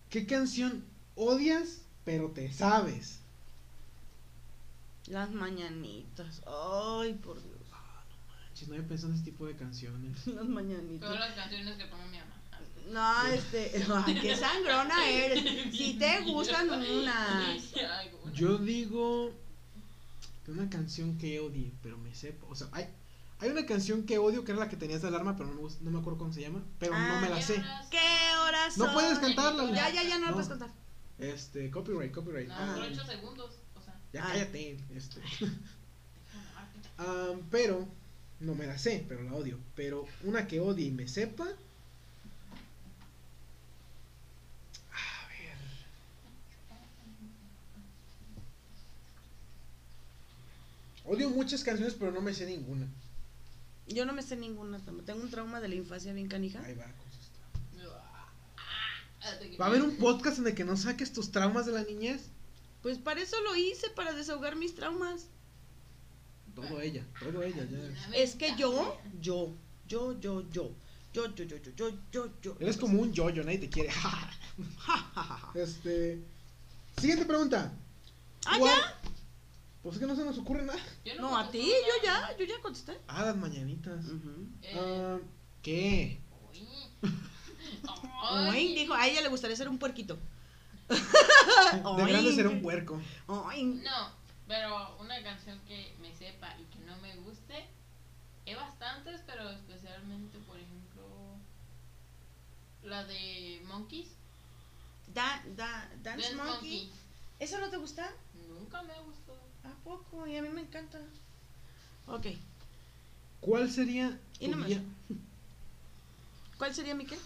¿Qué 0.08 0.26
canción 0.26 0.84
odias 1.14 1.82
pero 2.06 2.30
te 2.30 2.52
sabes? 2.52 3.18
Las 5.08 5.30
mañanitas. 5.32 6.42
Ay, 6.46 7.14
por 7.14 7.42
Dios. 7.42 7.56
Manches, 8.28 8.68
no 8.68 8.74
había 8.74 8.86
pensado 8.86 9.12
en 9.12 9.16
ese 9.16 9.24
tipo 9.24 9.46
de 9.46 9.56
canciones. 9.56 10.26
Las 10.28 10.46
mañanitas. 10.46 11.08
Todas 11.08 11.28
las 11.28 11.34
canciones 11.36 11.76
que 11.76 11.86
pone 11.86 12.06
mi 12.06 12.18
mamá. 12.18 12.25
No, 12.86 13.26
este. 13.26 13.84
Ay, 14.06 14.14
qué 14.20 14.36
sangrona 14.36 15.08
eres. 15.08 15.74
Si 15.76 15.94
te 15.98 16.20
gustan 16.22 16.68
unas. 17.00 17.72
Yo 18.32 18.58
digo 18.58 19.32
que 20.44 20.52
una 20.52 20.70
canción 20.70 21.18
que 21.18 21.40
odie, 21.40 21.72
pero 21.82 21.98
me 21.98 22.14
sepa. 22.14 22.46
O 22.48 22.54
sea, 22.54 22.68
hay, 22.72 22.86
hay 23.40 23.50
una 23.50 23.66
canción 23.66 24.04
que 24.04 24.18
odio 24.18 24.44
que 24.44 24.52
era 24.52 24.60
la 24.60 24.68
que 24.68 24.76
tenías 24.76 25.02
de 25.02 25.08
alarma, 25.08 25.36
pero 25.36 25.48
no 25.50 25.56
me, 25.56 25.62
gust- 25.62 25.80
no 25.80 25.90
me 25.90 25.98
acuerdo 25.98 26.18
cómo 26.20 26.32
se 26.32 26.42
llama. 26.42 26.62
Pero 26.78 26.92
no 26.92 26.98
Ah, 26.98 27.18
me 27.20 27.28
la 27.28 27.36
¿Qué 27.36 27.42
sé. 27.42 27.64
¿Qué 27.90 28.36
horas 28.46 28.78
No 28.78 28.92
puedes 28.92 29.18
cantarla. 29.18 29.70
Ya, 29.72 29.90
ya, 29.90 30.02
ya, 30.04 30.18
no, 30.18 30.20
No. 30.20 30.26
lo 30.28 30.32
puedes 30.34 30.48
contar. 30.48 30.70
Este, 31.18 31.70
copyright, 31.70 32.12
copyright. 32.12 32.48
No, 32.48 32.54
Ah, 32.56 32.74
por 32.76 32.84
8 32.84 33.04
segundos. 33.06 33.50
O 33.74 33.82
sea, 33.82 33.98
ya 34.12 34.22
Ah. 34.24 34.28
cállate. 34.32 34.78
Este. 34.94 35.20
pero, 37.50 37.86
no 38.40 38.54
me 38.54 38.66
la 38.66 38.78
sé, 38.78 39.04
pero 39.08 39.22
la 39.22 39.32
odio. 39.34 39.58
Pero 39.74 40.06
una 40.24 40.46
que 40.46 40.60
odie 40.60 40.86
y 40.86 40.90
me 40.92 41.08
sepa. 41.08 41.48
Odio 51.06 51.30
muchas 51.30 51.62
canciones, 51.62 51.94
pero 51.94 52.12
no 52.12 52.20
me 52.20 52.34
sé 52.34 52.46
ninguna. 52.46 52.86
Yo 53.88 54.04
no 54.04 54.12
me 54.12 54.22
sé 54.22 54.36
ninguna. 54.36 54.80
Tengo 55.04 55.22
un 55.22 55.30
trauma 55.30 55.60
de 55.60 55.68
la 55.68 55.74
infancia 55.76 56.12
bien 56.12 56.28
canija. 56.28 56.60
Ahí 56.64 56.74
va. 56.74 56.86
Va 59.60 59.64
a 59.66 59.68
haber 59.68 59.82
un 59.82 59.96
podcast 59.96 60.38
en 60.38 60.46
el 60.46 60.54
que 60.54 60.64
no 60.64 60.76
saques 60.76 61.12
tus 61.12 61.30
traumas 61.32 61.66
de 61.66 61.72
la 61.72 61.82
niñez. 61.82 62.22
Pues 62.82 62.98
para 62.98 63.20
eso 63.20 63.40
lo 63.42 63.56
hice, 63.56 63.90
para 63.90 64.12
desahogar 64.12 64.56
mis 64.56 64.74
traumas. 64.74 65.26
Todo 66.54 66.80
ella, 66.80 67.04
todo 67.20 67.42
ella. 67.42 67.66
Ya. 67.68 68.16
Es 68.16 68.34
que 68.36 68.54
yo, 68.56 68.96
yo, 69.20 69.52
yo, 69.88 70.18
yo, 70.20 70.42
yo, 70.50 70.72
yo, 71.12 71.32
yo, 71.32 71.32
yo, 71.34 71.44
yo, 71.44 71.72
yo, 71.76 71.90
yo, 72.12 72.30
yo. 72.40 72.56
Eres 72.60 72.76
como 72.76 73.00
un 73.00 73.12
yoyo, 73.12 73.42
nadie 73.44 73.58
te 73.58 73.68
quiere. 73.68 73.90
este. 75.54 76.22
Siguiente 76.98 77.24
pregunta. 77.26 77.72
Ah, 78.46 78.56
¿Cuál- 78.58 78.74
ya. 78.74 79.00
Pues 79.86 79.98
es 79.98 80.00
que 80.00 80.06
no 80.08 80.16
se 80.16 80.24
nos 80.24 80.36
ocurre 80.38 80.64
nada. 80.64 80.80
Yo 81.04 81.14
No, 81.20 81.38
a 81.38 81.48
ti, 81.48 81.60
yo 81.64 82.02
ya, 82.02 82.36
yo 82.36 82.44
ya 82.44 82.60
contesté. 82.60 82.98
Ah, 83.06 83.24
las 83.24 83.36
mañanitas. 83.36 84.04
Ujú. 84.06 84.48
Eh, 84.60 84.74
Ah, 84.76 85.18
¿Qué? 85.62 86.20
uy. 86.52 86.66
Ay. 88.20 88.74
dijo, 88.74 88.94
a 88.94 89.06
ella 89.06 89.20
le 89.20 89.28
gustaría 89.28 89.56
ser 89.56 89.68
un 89.68 89.78
puerquito. 89.78 90.18
De 90.88 92.04
grande 92.04 92.34
será 92.34 92.48
un 92.48 92.62
puerco. 92.62 93.00
Oink. 93.28 93.84
No, 93.84 94.10
pero 94.48 94.96
una 94.98 95.22
canción 95.22 95.60
que 95.68 95.94
me 96.02 96.12
sepa 96.16 96.52
y 96.58 96.64
que 96.64 96.84
no 96.84 96.96
me 96.96 97.14
guste, 97.18 97.54
hay 98.44 98.54
bastantes, 98.56 99.20
pero 99.24 99.48
especialmente, 99.50 100.36
por 100.48 100.58
ejemplo, 100.58 101.04
la 102.82 103.04
de 103.04 103.62
Monkeys. 103.66 104.08
Da, 105.14 105.44
da, 105.54 105.88
Dance 106.02 106.34
Dance 106.34 106.34
Monkey. 106.34 106.90
¿Eso 107.38 107.60
no 107.60 107.70
te 107.70 107.76
gusta? 107.76 108.10
Nunca 108.48 108.82
me 108.82 108.98
gustó. 109.02 109.25
¿A 109.66 109.84
poco? 109.84 110.26
Y 110.26 110.36
a 110.36 110.42
mí 110.42 110.48
me 110.48 110.62
encanta. 110.62 111.00
Ok. 112.06 112.26
¿Cuál 113.40 113.70
sería 113.70 114.18
Y 114.38 114.46
tu 114.46 114.52
no 114.52 114.56
me 114.58 114.66
día? 114.66 114.82
¿Cuál 116.58 116.74
sería 116.74 116.94
mi 116.94 117.06
qué? 117.06 117.18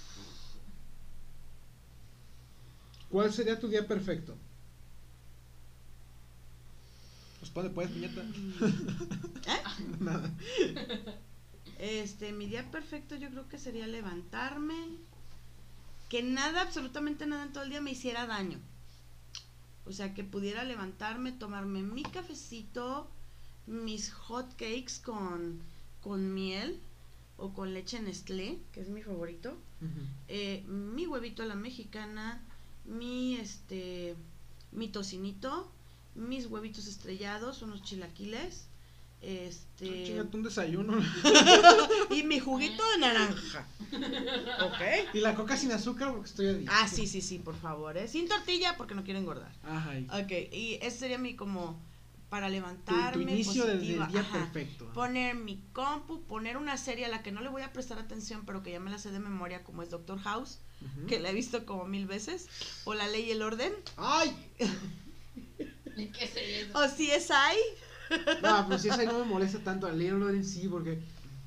¿Cuál 3.11 3.33
sería 3.33 3.59
tu 3.59 3.69
día 3.69 3.87
perfecto? 3.87 4.37
Pues 7.41 7.51
ponle 7.51 7.71
pues, 7.71 7.91
puñeta. 7.91 8.21
¿Eh? 9.47 9.63
Nada. 10.01 10.31
Este, 11.79 12.33
mi 12.33 12.47
día 12.47 12.71
perfecto 12.71 13.17
yo 13.17 13.31
creo 13.31 13.49
que 13.49 13.59
sería 13.59 13.87
levantarme, 13.87 14.75
que 16.09 16.23
nada, 16.23 16.63
absolutamente 16.63 17.27
nada 17.27 17.45
en 17.45 17.53
todo 17.53 17.65
el 17.65 17.71
día 17.71 17.81
me 17.81 17.93
hiciera 17.93 18.27
daño. 18.27 18.59
O 19.91 19.93
sea, 19.93 20.15
que 20.15 20.23
pudiera 20.23 20.63
levantarme, 20.63 21.33
tomarme 21.33 21.83
mi 21.83 22.05
cafecito, 22.05 23.11
mis 23.67 24.13
hot 24.13 24.49
cakes 24.53 25.01
con, 25.05 25.61
con 26.01 26.33
miel 26.33 26.81
o 27.37 27.53
con 27.53 27.75
leche 27.75 28.01
Nestlé, 28.01 28.61
que 28.71 28.83
es 28.83 28.89
mi 28.89 29.03
favorito, 29.03 29.57
eh, 30.29 30.63
mi 30.69 31.09
huevito 31.09 31.43
a 31.43 31.47
la 31.47 31.57
mexicana, 31.57 32.41
mi 32.85 33.35
este, 33.35 34.15
mi 34.71 34.87
tocinito, 34.87 35.69
mis 36.15 36.47
huevitos 36.47 36.87
estrellados, 36.87 37.63
unos 37.63 37.83
chilaquiles, 37.83 38.69
este, 39.23 40.05
Chingate 40.05 40.37
un 40.37 40.43
desayuno. 40.43 40.99
y 42.11 42.23
mi 42.23 42.41
juguito 42.41 42.83
de 42.93 42.99
naranja. 42.99 43.67
¿Ok? 44.63 45.15
y 45.15 45.21
la 45.21 45.35
coca 45.35 45.57
sin 45.57 45.73
azúcar 45.73 46.13
porque 46.13 46.29
estoy 46.29 46.47
a 46.47 46.53
dieta. 46.55 46.73
Ah, 46.75 46.89
sí, 46.89 47.07
sí, 47.07 47.21
sí, 47.21 47.39
por 47.39 47.57
favor, 47.57 47.97
¿eh? 47.97 48.09
Sin 48.09 48.29
tortilla 48.29 48.77
porque 48.77 48.95
no 48.95 49.05
quiero 49.05 49.19
engordar. 49.21 49.53
Ajá. 49.65 49.99
y 49.99 50.05
Ok, 50.07 50.53
y 50.53 50.79
ese 50.83 50.99
sería 50.99 51.19
mi 51.19 51.35
como 51.37 51.81
para 52.31 52.49
levantarme. 52.49 53.13
tu 53.13 53.21
inicio 53.21 53.67
del, 53.67 53.81
día 53.81 54.05
ajá. 54.05 54.33
perfecto. 54.33 54.87
Poner 54.95 55.35
mi 55.35 55.61
compu, 55.73 56.23
poner 56.23 56.57
una 56.57 56.77
serie 56.79 57.05
a 57.05 57.09
la 57.09 57.23
que 57.23 57.33
no 57.33 57.41
le 57.41 57.49
voy 57.49 57.63
a 57.63 57.73
prestar 57.73 57.99
atención, 57.99 58.45
pero 58.47 58.63
que 58.63 58.71
ya 58.71 58.81
me 58.81 58.91
la 58.91 58.99
sé 58.99 59.11
de 59.11 59.19
memoria, 59.19 59.65
como 59.65 59.83
es 59.83 59.91
Doctor 59.91 60.21
House, 60.21 60.61
que 61.09 61.19
la 61.19 61.31
he 61.31 61.35
visto 61.35 61.67
como 61.67 61.85
mil 61.87 62.07
veces, 62.07 62.47
o 62.85 62.95
La 62.95 63.09
Ley 63.09 63.25
y 63.25 63.31
el 63.33 63.43
Orden, 63.43 63.73
¡Ay! 63.97 64.33
¿Qué 65.97 66.27
sería 66.29 66.61
eso? 66.61 66.79
o 66.79 66.83
CSI. 66.87 67.59
No, 68.43 68.67
pues 68.69 68.83
si 68.83 68.89
esa 68.89 69.03
no 69.05 69.19
me 69.21 69.25
molesta 69.25 69.59
tanto 69.61 69.87
al 69.87 69.99
leerlo 69.99 70.31
en 70.31 70.45
sí, 70.45 70.67
porque 70.69 70.99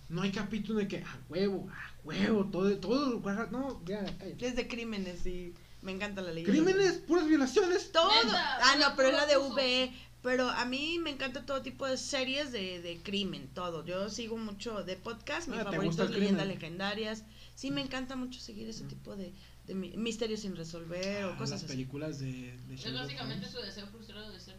no 0.09 0.21
hay 0.21 0.31
capítulo 0.31 0.79
de 0.79 0.87
que 0.87 0.97
a 0.97 1.17
huevo, 1.29 1.69
a 1.71 2.05
huevo, 2.05 2.45
todo, 2.45 2.75
todo, 2.77 3.21
no, 3.51 3.81
ya, 3.85 4.03
cállate. 4.17 4.45
Es 4.47 4.55
de 4.55 4.67
crímenes 4.67 5.25
y 5.25 5.53
me 5.81 5.91
encanta 5.91 6.21
La 6.21 6.31
Ley. 6.31 6.43
Crímenes, 6.43 6.93
puras 6.93 7.27
violaciones. 7.27 7.91
Todo. 7.91 8.09
Ah, 8.33 8.75
no, 8.79 8.95
pero 8.95 9.09
es 9.09 9.15
la 9.15 9.25
de. 9.25 9.37
V. 9.37 9.91
Pero 10.21 10.47
a 10.49 10.63
mí 10.63 10.99
me 10.99 11.09
encanta 11.09 11.45
todo 11.45 11.61
tipo 11.61 11.85
de 11.85 11.97
series 11.97 12.53
de, 12.53 12.81
de 12.81 13.01
crimen, 13.03 13.49
todo. 13.53 13.83
Yo 13.85 14.09
sigo 14.09 14.37
mucho 14.37 14.81
de 14.85 14.95
podcast, 14.95 15.49
mi 15.49 15.57
Ah, 15.57 15.65
¿te 15.65 15.71
favorito 15.75 16.03
es 16.05 16.11
Leyendas? 16.11 16.47
Legendarias. 16.47 17.23
Sí, 17.55 17.71
me 17.71 17.81
encanta 17.81 18.15
mucho 18.15 18.39
seguir 18.39 18.69
ese 18.69 18.85
Mm. 18.85 18.87
tipo 18.87 19.17
de, 19.17 19.33
de 19.67 19.75
mi- 19.75 19.97
misterios 19.97 20.39
sin 20.39 20.55
resolver 20.55 21.25
o 21.25 21.33
Ah, 21.33 21.37
cosas 21.37 21.49
las 21.51 21.63
así. 21.65 21.73
películas 21.73 22.19
de, 22.19 22.57
de 22.67 22.75
Es 22.75 22.93
básicamente 22.93 23.47
Holmes. 23.47 23.51
su 23.51 23.61
deseo 23.61 23.85
frustrado 23.87 24.31
de 24.31 24.39
ser. 24.39 24.55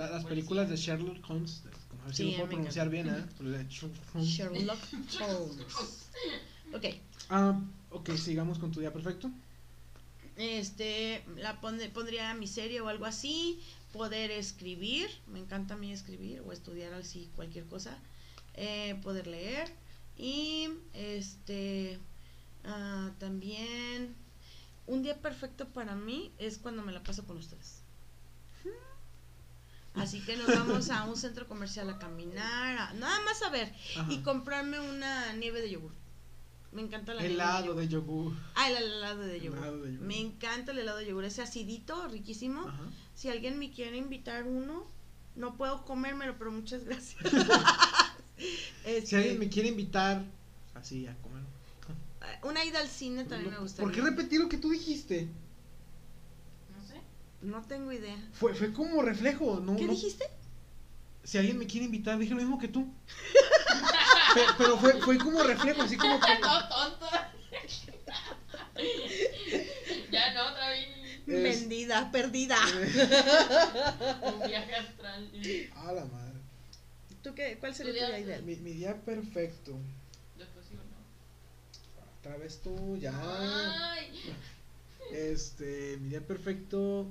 La- 0.00 0.08
las 0.08 0.24
películas 0.24 0.70
de 0.70 0.76
Sherlock 0.76 1.28
Holmes, 1.28 1.62
como 1.90 2.02
a 2.02 2.06
ver 2.06 2.14
si 2.14 2.22
lo 2.24 2.30
puedo 2.38 2.48
pronunciar 2.56 2.88
bien, 2.88 3.06
¿eh? 3.08 3.24
Holmes. 4.14 4.28
Sherlock 5.10 5.38
Holmes. 5.44 6.08
Ok, 6.72 6.84
Ah, 7.28 7.60
ok, 7.90 8.10
sigamos 8.16 8.58
con 8.58 8.72
tu 8.72 8.80
día 8.80 8.90
perfecto. 8.94 9.30
este, 10.36 11.22
la 11.36 11.60
pondré- 11.60 11.90
pondría 11.92 12.32
mi 12.32 12.46
serie 12.46 12.80
o 12.80 12.88
algo 12.88 13.04
así, 13.04 13.60
poder 13.92 14.30
escribir, 14.30 15.10
me 15.26 15.38
encanta 15.38 15.74
a 15.74 15.76
mí 15.76 15.92
escribir 15.92 16.40
o 16.46 16.52
estudiar 16.52 16.94
así 16.94 17.28
cualquier 17.36 17.66
cosa, 17.66 17.98
eh, 18.54 18.98
poder 19.02 19.26
leer 19.26 19.68
y 20.16 20.68
este, 20.94 21.98
ah, 22.64 23.10
también 23.18 24.14
un 24.86 25.02
día 25.02 25.18
perfecto 25.20 25.68
para 25.68 25.94
mí 25.94 26.32
es 26.38 26.56
cuando 26.56 26.80
me 26.82 26.92
la 26.92 27.02
paso 27.02 27.22
con 27.26 27.36
ustedes. 27.36 27.79
Así 29.94 30.20
que 30.20 30.36
nos 30.36 30.46
vamos 30.46 30.88
a 30.90 31.04
un 31.04 31.16
centro 31.16 31.46
comercial 31.48 31.90
a 31.90 31.98
caminar, 31.98 32.78
a- 32.78 32.94
nada 32.94 33.20
más 33.24 33.42
a 33.42 33.50
ver 33.50 33.72
Ajá. 33.96 34.10
y 34.12 34.18
comprarme 34.22 34.78
una 34.80 35.32
nieve 35.34 35.60
de 35.60 35.70
yogur. 35.70 35.92
Me 36.72 36.82
encanta 36.82 37.12
la 37.14 37.20
nieve 37.22 37.34
Helado 37.34 37.74
de 37.74 37.88
yogur. 37.88 38.32
Ah, 38.54 38.70
el 38.70 38.76
helado 38.76 39.22
de 39.22 39.40
yogur. 39.40 39.58
Helado 39.58 39.78
de 39.82 39.92
yogur. 39.94 40.06
Me 40.06 40.18
encanta 40.20 40.70
el 40.72 40.78
helado 40.78 40.98
de 40.98 41.06
yogur, 41.06 41.24
ese 41.24 41.42
acidito, 41.42 42.06
riquísimo. 42.08 42.68
Ajá. 42.68 42.82
Si 43.14 43.28
alguien 43.28 43.58
me 43.58 43.72
quiere 43.72 43.96
invitar 43.96 44.44
uno, 44.44 44.86
no 45.34 45.56
puedo 45.56 45.84
comérmelo, 45.84 46.36
pero 46.38 46.52
muchas 46.52 46.84
gracias. 46.84 47.18
Este, 48.86 49.06
Si 49.06 49.16
alguien 49.16 49.38
me 49.38 49.50
quiere 49.50 49.68
invitar, 49.68 50.24
así 50.74 51.06
a 51.06 51.14
comer. 51.18 51.42
Una 52.42 52.64
ida 52.64 52.78
al 52.80 52.88
cine 52.88 53.24
también 53.24 53.52
me 53.52 53.58
gustaría. 53.58 53.84
¿Por 53.86 53.94
qué 53.94 54.00
repetir 54.00 54.40
lo 54.40 54.48
que 54.48 54.56
tú 54.56 54.70
dijiste? 54.70 55.28
No. 57.42 57.60
No 57.60 57.66
tengo 57.66 57.92
idea. 57.92 58.16
Fue, 58.32 58.54
fue 58.54 58.72
como 58.72 59.02
reflejo, 59.02 59.60
¿no? 59.60 59.76
¿Qué 59.76 59.84
no- 59.84 59.92
dijiste? 59.92 60.24
Si 61.24 61.36
alguien 61.38 61.58
me 61.58 61.66
quiere 61.66 61.86
invitar, 61.86 62.18
dije 62.18 62.30
lo 62.34 62.40
mismo 62.40 62.58
que 62.58 62.68
tú. 62.68 62.92
Pe- 64.34 64.40
pero 64.58 64.76
fue, 64.78 65.00
fue 65.02 65.18
como 65.18 65.42
reflejo, 65.42 65.82
así 65.82 65.96
como 65.96 66.18
que. 66.20 66.36
Todo 66.40 66.68
tonto. 66.68 67.06
ya 70.12 70.34
no, 70.34 70.48
otra 70.50 70.70
vez. 70.70 70.86
Es- 71.26 71.42
Vendida, 71.60 72.10
perdida. 72.10 72.56
Un 74.22 74.48
viaje 74.48 74.74
astral. 74.74 75.30
A 75.76 75.92
la 75.92 76.04
madre. 76.06 76.40
¿Tú 77.22 77.34
qué? 77.34 77.56
¿Cuál 77.60 77.74
sería 77.74 77.92
Tu 77.92 77.98
día- 77.98 78.08
día 78.08 78.18
ideal? 78.20 78.42
Mi, 78.42 78.56
mi 78.56 78.72
día 78.72 78.96
perfecto. 78.96 79.76
Después 80.38 80.64
sí 80.66 80.74
o 80.74 80.78
no. 80.78 80.82
Otra 82.18 82.36
vez 82.38 82.60
tú, 82.62 82.96
ya. 82.96 83.12
Ay. 83.92 84.34
Este, 85.12 85.98
mi 86.00 86.08
día 86.10 86.20
perfecto. 86.26 87.06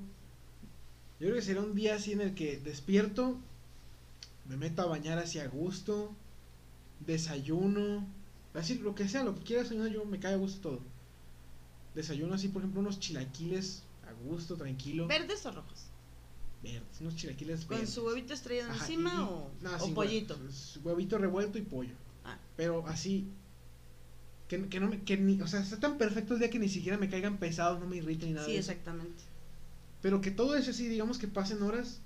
Yo 1.20 1.26
creo 1.26 1.34
que 1.34 1.42
será 1.42 1.60
un 1.60 1.74
día 1.74 1.94
así 1.96 2.12
en 2.12 2.22
el 2.22 2.34
que 2.34 2.58
despierto, 2.58 3.38
me 4.48 4.56
meto 4.56 4.80
a 4.82 4.86
bañar 4.86 5.18
hacia 5.18 5.46
gusto, 5.48 6.14
desayuno, 7.06 8.06
así 8.54 8.78
lo 8.78 8.94
que 8.94 9.06
sea, 9.08 9.22
lo 9.22 9.34
que 9.34 9.42
quiera 9.42 9.62
desayunar, 9.62 9.90
yo 9.92 10.04
me 10.06 10.18
cae 10.18 10.34
a 10.34 10.38
gusto 10.38 10.60
todo. 10.70 10.80
Desayuno 11.94 12.34
así, 12.34 12.48
por 12.48 12.62
ejemplo, 12.62 12.80
unos 12.80 13.00
chilaquiles 13.00 13.82
a 14.08 14.12
gusto, 14.12 14.56
tranquilo. 14.56 15.06
¿Verdes 15.08 15.44
o 15.44 15.50
rojos? 15.52 15.86
Verdes, 16.62 17.00
unos 17.00 17.16
chilaquiles 17.16 17.64
¿Con 17.66 17.76
verdes. 17.78 17.90
su 17.94 18.02
huevito 18.04 18.32
estrellado 18.32 18.70
Ajá, 18.70 18.80
encima 18.84 19.12
y- 19.14 19.18
o, 19.22 19.50
no, 19.60 19.76
o 19.76 19.78
sin 19.78 19.94
pollito? 19.94 20.38
huevito 20.82 21.18
revuelto 21.18 21.58
y 21.58 21.62
pollo. 21.62 21.94
Ah. 22.24 22.38
Pero 22.56 22.86
así. 22.86 23.26
Que, 24.48 24.68
que 24.68 24.80
no 24.80 24.88
me. 24.88 25.02
Que 25.02 25.16
ni, 25.16 25.40
o 25.40 25.46
sea, 25.46 25.60
está 25.60 25.78
tan 25.78 25.96
perfecto 25.96 26.34
el 26.34 26.40
día 26.40 26.50
que 26.50 26.58
ni 26.58 26.68
siquiera 26.68 26.98
me 26.98 27.08
caigan 27.08 27.38
pesados, 27.38 27.78
no 27.80 27.86
me 27.86 27.96
irriten 27.96 28.28
ni 28.30 28.34
nada. 28.34 28.46
Sí, 28.46 28.52
de 28.52 28.58
eso. 28.58 28.72
Pero 30.02 30.20
que 30.20 30.30
todo 30.30 30.56
eso 30.56 30.70
así, 30.70 30.88
digamos 30.88 31.18
que 31.18 31.28
pasen 31.28 31.62
horas 31.62 32.00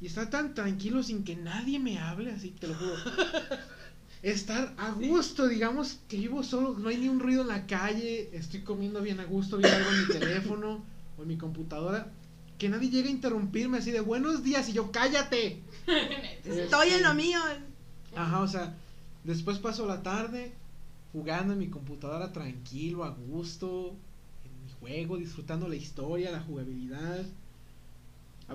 y 0.00 0.06
estar 0.06 0.30
tan 0.30 0.54
tranquilo 0.54 1.02
sin 1.02 1.24
que 1.24 1.36
nadie 1.36 1.78
me 1.78 1.98
hable, 1.98 2.32
así, 2.32 2.50
te 2.50 2.68
lo 2.68 2.74
juro. 2.74 2.94
estar 4.22 4.72
a 4.78 4.90
gusto, 4.92 5.48
digamos 5.48 5.98
que 6.08 6.16
vivo 6.16 6.42
solo, 6.42 6.78
no 6.78 6.88
hay 6.88 6.96
ni 6.96 7.08
un 7.08 7.20
ruido 7.20 7.42
en 7.42 7.48
la 7.48 7.66
calle, 7.66 8.30
estoy 8.32 8.60
comiendo 8.60 9.02
bien 9.02 9.18
a 9.20 9.24
gusto, 9.24 9.56
viendo 9.56 9.76
algo 9.76 9.90
en 9.90 10.00
mi 10.00 10.06
teléfono 10.06 10.84
o 11.18 11.22
en 11.22 11.28
mi 11.28 11.36
computadora. 11.36 12.12
que 12.58 12.68
nadie 12.68 12.90
llegue 12.90 13.08
a 13.08 13.12
interrumpirme 13.12 13.78
así 13.78 13.90
de 13.90 14.00
buenos 14.00 14.44
días 14.44 14.68
y 14.68 14.72
yo 14.72 14.92
cállate. 14.92 15.60
Estoy 16.44 16.90
en 16.90 17.02
lo 17.02 17.14
mío. 17.14 17.40
Ajá, 18.14 18.40
o 18.40 18.46
sea, 18.46 18.76
después 19.24 19.58
paso 19.58 19.86
la 19.86 20.02
tarde 20.02 20.52
jugando 21.12 21.52
en 21.52 21.58
mi 21.58 21.68
computadora 21.68 22.32
tranquilo, 22.32 23.04
a 23.04 23.10
gusto, 23.10 23.96
juego, 24.82 25.16
disfrutando 25.16 25.68
la 25.68 25.76
historia, 25.76 26.30
la 26.30 26.40
jugabilidad. 26.40 27.24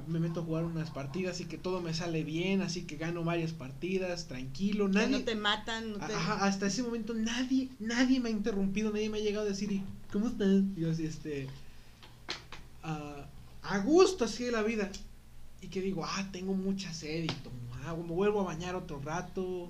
Me 0.07 0.19
meto 0.19 0.41
a 0.41 0.43
jugar 0.43 0.63
unas 0.63 0.91
partidas 0.91 1.39
y 1.41 1.45
que 1.45 1.57
todo 1.57 1.81
me 1.81 1.91
sale 1.91 2.23
bien, 2.23 2.61
así 2.61 2.83
que 2.83 2.97
gano 2.97 3.23
varias 3.23 3.51
partidas, 3.51 4.27
tranquilo, 4.27 4.85
Que 4.87 4.93
nadie... 4.93 5.17
no 5.19 5.23
te 5.23 5.33
matan, 5.33 5.93
no 5.93 5.97
te... 5.97 6.13
Ajá, 6.13 6.45
hasta 6.45 6.67
ese 6.67 6.83
momento 6.83 7.15
nadie, 7.15 7.69
nadie 7.79 8.19
me 8.19 8.29
ha 8.29 8.31
interrumpido, 8.31 8.91
nadie 8.91 9.09
me 9.09 9.17
ha 9.17 9.21
llegado 9.21 9.47
a 9.47 9.49
decir, 9.49 9.71
"¿Y 9.71 9.81
¿cómo 10.13 10.27
estás? 10.27 10.61
Y 10.75 10.81
yo 10.81 10.91
así, 10.91 11.05
este, 11.05 11.47
ah, 12.83 13.25
a 13.63 13.79
gusto 13.79 14.25
así 14.25 14.43
de 14.43 14.51
la 14.51 14.61
vida. 14.61 14.91
Y 15.61 15.69
que 15.69 15.81
digo, 15.81 16.05
ah, 16.05 16.29
tengo 16.31 16.53
mucha 16.53 16.93
sed 16.93 17.23
y 17.23 17.27
tomo 17.27 17.55
agua, 17.87 18.05
me 18.05 18.13
vuelvo 18.13 18.41
a 18.41 18.43
bañar 18.43 18.75
otro 18.75 18.99
rato. 18.99 19.67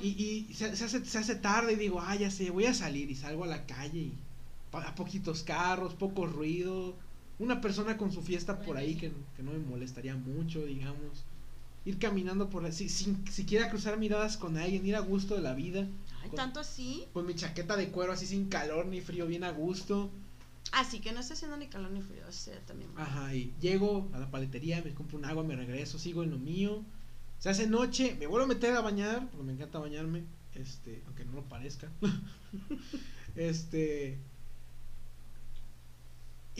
Y, 0.00 0.08
y 0.08 0.54
se, 0.54 0.76
se 0.76 0.84
hace, 0.84 1.04
se 1.06 1.18
hace 1.18 1.36
tarde 1.36 1.72
y 1.72 1.76
digo, 1.76 2.00
ah, 2.00 2.14
ya 2.16 2.30
sé, 2.30 2.50
voy 2.50 2.66
a 2.66 2.74
salir 2.74 3.10
y 3.10 3.14
salgo 3.14 3.44
a 3.44 3.46
la 3.46 3.64
calle 3.66 3.98
y 3.98 4.12
poquitos 4.70 5.42
carros, 5.42 5.94
poco 5.94 6.26
ruido. 6.26 6.94
Una 7.38 7.60
persona 7.60 7.96
con 7.96 8.12
su 8.12 8.22
fiesta 8.22 8.60
por 8.60 8.76
ahí 8.76 8.96
que, 8.96 9.12
que 9.36 9.42
no 9.42 9.52
me 9.52 9.58
molestaría 9.58 10.14
mucho, 10.14 10.64
digamos. 10.64 11.24
Ir 11.86 11.98
caminando 11.98 12.50
por 12.50 12.66
así, 12.66 12.88
sin 12.90 13.26
siquiera 13.28 13.70
cruzar 13.70 13.98
miradas 13.98 14.36
con 14.36 14.58
alguien, 14.58 14.84
ir 14.86 14.94
a 14.96 15.00
gusto 15.00 15.34
de 15.34 15.40
la 15.40 15.54
vida. 15.54 15.88
Ay, 16.22 16.28
con- 16.28 16.36
tanto 16.36 16.60
así. 16.60 17.04
Con 17.14 17.26
mi 17.26 17.34
chaqueta 17.34 17.76
de 17.76 17.88
cuero 17.88 18.12
así 18.12 18.26
sin 18.26 18.48
calor 18.48 18.84
ni 18.86 19.00
frío, 19.00 19.26
bien 19.26 19.44
a 19.44 19.50
gusto. 19.50 20.10
Así 20.72 21.00
que 21.00 21.12
no 21.12 21.20
está 21.20 21.32
haciendo 21.32 21.56
ni 21.56 21.68
calor 21.68 21.90
ni 21.90 22.02
frío. 22.02 22.22
O 22.28 22.32
sea, 22.32 22.60
también. 22.66 22.90
Ajá, 22.96 23.34
y 23.34 23.54
llego 23.60 24.08
a 24.12 24.18
la 24.18 24.30
paletería, 24.30 24.82
me 24.84 24.92
compro 24.92 25.16
un 25.16 25.24
agua, 25.24 25.42
me 25.42 25.56
regreso, 25.56 25.98
sigo 25.98 26.22
en 26.22 26.30
lo 26.30 26.38
mío. 26.38 26.84
Se 27.38 27.48
hace 27.48 27.66
noche, 27.66 28.14
me 28.20 28.26
vuelvo 28.26 28.44
a 28.44 28.48
meter 28.48 28.74
a 28.76 28.82
bañar, 28.82 29.26
porque 29.30 29.44
me 29.46 29.54
encanta 29.54 29.78
bañarme, 29.78 30.24
este, 30.54 31.02
aunque 31.06 31.24
no 31.24 31.32
lo 31.32 31.42
parezca. 31.44 31.88
este. 33.36 34.18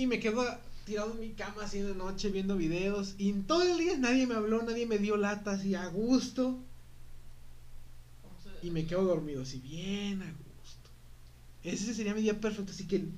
Y 0.01 0.07
me 0.07 0.18
quedo 0.18 0.42
tirado 0.86 1.12
en 1.12 1.20
mi 1.20 1.28
cama 1.34 1.64
así 1.64 1.80
de 1.80 1.94
noche 1.94 2.30
viendo 2.30 2.57
videos. 2.57 3.14
Y 3.18 3.28
en 3.28 3.44
todo 3.46 3.62
el 3.64 3.76
día 3.76 3.98
nadie 3.98 4.26
me 4.26 4.34
habló, 4.34 4.62
nadie 4.62 4.86
me 4.86 4.96
dio 4.96 5.18
latas 5.18 5.62
y 5.62 5.74
a 5.74 5.86
gusto. 5.88 6.59
Y 8.62 8.70
me 8.70 8.86
quedo 8.86 9.05
dormido 9.05 9.42
así, 9.42 9.59
bien 9.59 10.22
a 10.22 10.26
gusto. 10.32 10.90
Ese 11.64 11.92
sería 11.94 12.14
mi 12.14 12.22
día 12.22 12.40
perfecto, 12.40 12.72
así 12.72 12.86
que. 12.88 13.01
no- 13.01 13.11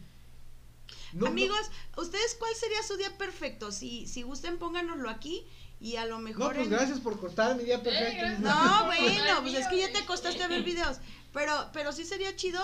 no- 1.12 1.26
Amigos, 1.28 1.70
¿ustedes 1.96 2.34
cuál 2.36 2.52
sería 2.56 2.82
su 2.82 2.96
día 2.96 3.16
perfecto? 3.16 3.70
Si, 3.70 4.08
si 4.08 4.22
gusten, 4.22 4.58
pónganoslo 4.58 5.08
aquí 5.08 5.44
y 5.80 5.94
a 5.96 6.06
lo 6.06 6.16
No, 6.16 6.22
mejor. 6.22 6.54
pues 6.56 6.66
en- 6.66 6.72
gracias 6.72 6.98
por 6.98 7.20
cortar 7.20 7.54
mi 7.56 7.62
día 7.62 7.80
perfecto. 7.80 8.16
gracias. 8.18 8.40
No, 8.40 8.86
bueno, 8.86 9.42
pues 9.42 9.54
es 9.54 9.68
que 9.68 9.78
ya 9.78 9.92
te 9.92 9.98
a 10.42 10.48
ver 10.48 10.64
videos. 10.64 10.96
Pero, 11.32 11.52
pero 11.72 11.92
sí 11.92 12.04
sería 12.04 12.34
chido. 12.34 12.60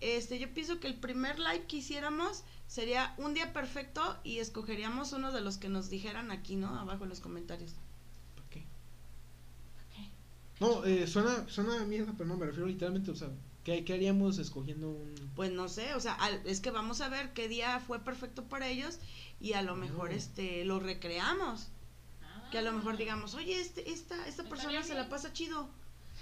Este, 0.00 0.38
yo 0.38 0.52
pienso 0.54 0.78
que 0.78 0.86
el 0.86 0.94
primer 0.94 1.38
live 1.40 1.64
que 1.66 1.78
hiciéramos 1.78 2.42
sería 2.66 3.14
un 3.18 3.34
día 3.34 3.52
perfecto 3.52 4.18
y 4.24 4.38
escogeríamos 4.38 5.12
uno 5.12 5.32
de 5.32 5.40
los 5.40 5.56
que 5.58 5.68
nos 5.68 5.88
dijeran 5.90 6.30
aquí, 6.30 6.56
¿no? 6.56 6.78
Abajo 6.78 7.04
en 7.04 7.10
los 7.10 7.20
comentarios. 7.20 7.72
¿Por 8.34 8.44
qué? 8.44 8.64
No, 10.60 10.84
eh, 10.84 11.06
suena, 11.06 11.48
suena 11.48 11.80
a 11.82 11.84
mierda, 11.84 12.12
pero 12.16 12.28
no, 12.28 12.36
me 12.36 12.46
refiero 12.46 12.66
literalmente, 12.66 13.10
o 13.10 13.14
sea, 13.16 13.28
¿qué, 13.64 13.84
qué 13.84 13.92
haríamos 13.94 14.38
escogiendo 14.38 14.88
un... 14.90 15.14
Pues 15.36 15.52
no 15.52 15.68
sé, 15.68 15.94
o 15.94 16.00
sea, 16.00 16.14
al- 16.14 16.40
es 16.46 16.60
que 16.60 16.70
vamos 16.70 17.00
a 17.00 17.08
ver 17.08 17.32
qué 17.34 17.46
día 17.48 17.78
fue 17.80 17.98
perfecto 18.00 18.44
para 18.44 18.68
ellos 18.68 18.98
y 19.40 19.52
a 19.52 19.62
lo 19.62 19.76
mejor 19.76 20.08
Oh. 20.10 20.12
este 20.12 20.64
lo 20.64 20.80
recreamos. 20.80 21.68
Ah. 22.22 22.48
Que 22.50 22.58
a 22.58 22.62
lo 22.62 22.72
mejor 22.72 22.96
digamos, 22.96 23.34
oye, 23.34 23.60
este, 23.60 23.90
esta, 23.90 24.26
esta 24.26 24.44
persona 24.44 24.82
se 24.82 24.94
la 24.94 25.08
pasa 25.08 25.32
chido. 25.32 25.68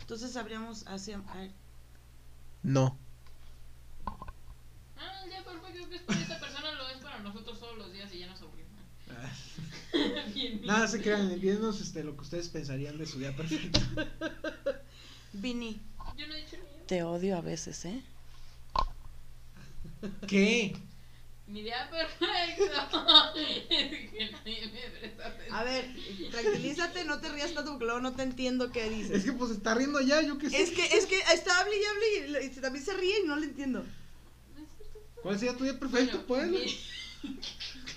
Entonces 0.00 0.32
sabríamos 0.32 0.86
hacer. 0.88 1.16
a- 1.16 1.48
No. 2.64 2.98
Ah, 5.04 5.20
el 5.24 5.30
día 5.30 5.44
perfecto 5.44 5.88
que 5.88 5.96
es 5.96 6.02
para 6.02 6.20
esta 6.20 6.40
persona 6.40 6.72
lo 6.72 6.88
es 6.88 6.96
para 6.98 7.18
nosotros 7.20 7.58
todos 7.60 7.76
los 7.78 7.92
días 7.92 8.12
y 8.12 8.18
ya 8.20 8.26
nos 8.28 8.40
aburrimos. 8.40 8.72
Bien, 10.34 10.34
bien. 10.34 10.66
Nada, 10.66 10.88
se 10.88 11.00
crean, 11.00 11.30
envíenos 11.30 11.80
este, 11.80 12.02
lo 12.02 12.16
que 12.16 12.22
ustedes 12.22 12.48
pensarían 12.48 12.98
de 12.98 13.06
su 13.06 13.18
día 13.20 13.36
perfecto. 13.36 13.78
Vini, 15.34 15.80
Yo 16.16 16.26
no 16.26 16.34
he 16.34 16.38
dicho 16.38 16.56
ni 16.56 16.86
te 16.86 17.02
odio 17.02 17.36
a 17.36 17.40
veces, 17.40 17.84
¿eh? 17.84 18.02
¿Qué? 20.26 20.76
Mi 21.46 21.62
día 21.62 21.88
perfecto. 21.90 22.64
es 23.36 23.62
que 24.10 24.30
nadie 24.32 24.66
me 24.72 24.98
presta 24.98 25.26
atención. 25.28 25.54
A 25.56 25.64
ver, 25.64 25.84
tranquilízate, 26.30 27.04
no 27.04 27.20
te 27.20 27.28
rías 27.30 27.52
tanto 27.54 27.72
porque 27.72 27.84
luego 27.84 28.00
no 28.00 28.14
te 28.14 28.22
entiendo 28.22 28.72
qué 28.72 28.86
Es 28.86 28.90
dices. 28.90 29.24
que 29.24 29.32
pues 29.32 29.50
está 29.50 29.74
riendo 29.74 30.00
ya, 30.00 30.22
yo 30.22 30.38
qué 30.38 30.50
sé. 30.50 30.62
Es 30.62 30.70
que, 30.70 30.84
es 30.84 31.06
que 31.06 31.18
está 31.32 31.60
hable 31.60 31.74
y 31.76 31.84
hable 31.84 32.42
y, 32.42 32.46
y 32.46 32.50
también 32.60 32.84
se 32.84 32.94
ríe 32.94 33.20
y 33.22 33.26
no 33.26 33.36
le 33.36 33.46
entiendo. 33.46 33.84
No. 35.24 35.30
¿Cuál 35.30 35.38
sería 35.38 35.56
tu 35.56 35.64
día 35.64 35.78
perfecto, 35.78 36.22
Bueno, 36.28 36.52
pues? 36.52 36.62
mi- 37.24 37.40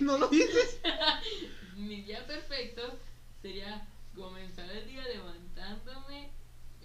¿No 0.00 0.16
lo 0.16 0.28
dices? 0.28 0.78
Mi 1.76 2.00
día 2.02 2.26
perfecto 2.26 2.98
sería 3.42 3.86
comenzar 4.16 4.68
el 4.70 4.86
día 4.88 5.04
levantándome. 5.04 6.30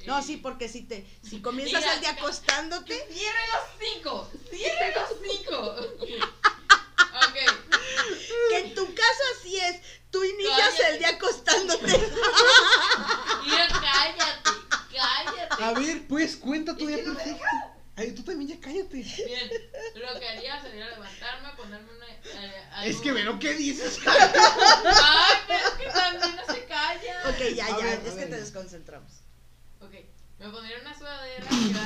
No, 0.06 0.20
eh, 0.20 0.22
sí, 0.22 0.36
porque 0.38 0.68
si 0.68 0.82
te, 0.82 1.08
si 1.24 1.41
comienzas 1.41 1.80
Mira, 1.82 1.94
el 1.96 2.00
día 2.02 2.10
acostándote, 2.12 2.94
¡Cierre 3.10 3.39
los 3.54 3.94
cinco! 3.94 4.30
¡Cierre 4.50 4.94
los 4.94 5.10
cinco! 5.32 5.60
ok, 5.60 7.38
que 8.50 8.58
en 8.60 8.76
tu 8.76 8.86
caso 8.94 9.24
así 9.39 9.58
es, 9.58 9.78
tú 10.12 10.22
inicias 10.26 10.58
Cállate. 10.76 10.91
el 10.91 11.00
día 11.00 11.10
acostándote. 11.10 11.86
mira, 13.46 13.68
cállate, 13.70 14.52
cállate. 14.91 15.64
A 15.64 15.74
ver, 15.74 16.06
pues, 16.08 16.36
cuenta 16.36 16.76
tu 16.76 16.86
día 16.86 16.98
perfecto. 16.98 17.46
Ay, 17.96 18.12
tú 18.14 18.24
también 18.24 18.50
ya 18.50 18.60
cállate. 18.60 18.98
Bien, 18.98 19.52
lo 19.96 20.20
que 20.20 20.28
haría 20.28 20.60
sería 20.62 20.89
levantarme, 20.89 21.50
ponerme 21.56 21.91
una. 21.96 22.08
eh, 22.10 22.64
algo- 22.72 22.89
Es 22.89 22.98
que 23.02 23.12
ve 23.12 23.24
lo 23.24 23.38
que 23.38 23.54
dices. 23.54 24.00
¡Ay, 24.06 25.38
pero 25.48 25.68
es 25.68 25.74
que 25.76 25.86
también 25.91 26.36
no 26.36 26.54
se 26.54 26.66
calla! 26.66 27.22
ok, 27.30 27.38
ya, 27.56 27.66
A 27.66 27.70
ya, 27.70 27.86
ver, 27.86 28.02
es 28.06 28.14
que 28.16 28.26
te 28.26 28.39
desconcentramos. 28.39 29.12
Ok, 29.80 29.91
me 30.39 30.50
pondría 30.50 30.80
una 30.82 30.98
sudadera 30.98 31.46
grande. 31.46 31.80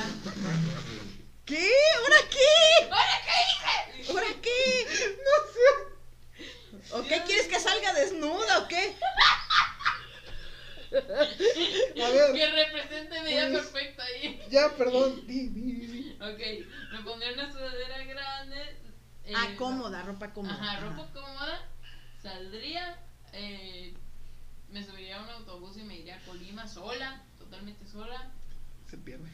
¿Qué? 1.44 1.70
¿Ahora 1.96 2.16
qué? 2.30 2.84
¡Ahora 2.90 3.20
qué 3.26 4.02
hice! 4.02 4.10
¿Ahora 4.10 4.26
qué? 4.42 4.86
No 5.24 5.34
sé. 5.52 6.94
¿O 6.94 7.02
qué 7.06 7.22
quieres 7.26 7.48
que 7.48 7.60
salga 7.60 7.92
desnuda 7.92 8.60
o 8.60 8.68
qué? 8.68 8.96
A 12.04 12.08
ver, 12.10 12.32
Que 12.34 12.50
represente 12.50 13.22
mi 13.22 13.28
día 13.28 13.48
Pues- 13.50 13.66
perfecto 13.66 14.02
ahí. 14.02 14.40
ya, 14.50 14.70
perdón. 14.76 15.26
Di, 15.26 15.48
di, 15.48 15.72
di. 15.86 16.12
Ok, 16.20 16.40
me 16.92 17.02
pondría 17.04 17.32
una 17.34 17.52
sudadera 17.52 18.04
grande. 18.04 18.56
eh, 19.24 19.32
Ah, 19.36 19.48
cómoda, 19.58 20.02
ropa 20.02 20.32
cómoda. 20.32 20.54
Ajá, 20.54 20.80
ropa 20.80 21.12
cómoda. 21.12 21.68
Saldría, 22.22 22.98
eh, 23.32 23.94
me 24.70 24.84
subiría 24.84 25.18
a 25.18 25.22
un 25.22 25.30
autobús 25.30 25.76
y 25.78 25.82
me 25.82 25.96
iría 25.98 26.16
a 26.16 26.20
Colima 26.24 26.66
sola, 26.66 27.22
totalmente 27.38 27.86
sola. 27.86 28.30
Se 28.90 28.96
pierde. 28.98 29.28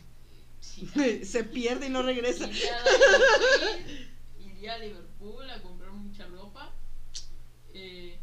Sí, 0.61 0.87
Se 1.25 1.45
pierde 1.45 1.87
y 1.87 1.91
no 1.91 2.03
regresa. 2.03 2.47
iría, 2.49 2.77
a 2.79 2.83
Liverpool, 2.85 4.07
iría 4.39 4.75
a 4.75 4.79
Liverpool 4.79 5.51
a 5.51 5.63
comprar 5.63 5.91
mucha 5.93 6.27
ropa. 6.27 6.73
Eh, 7.73 8.19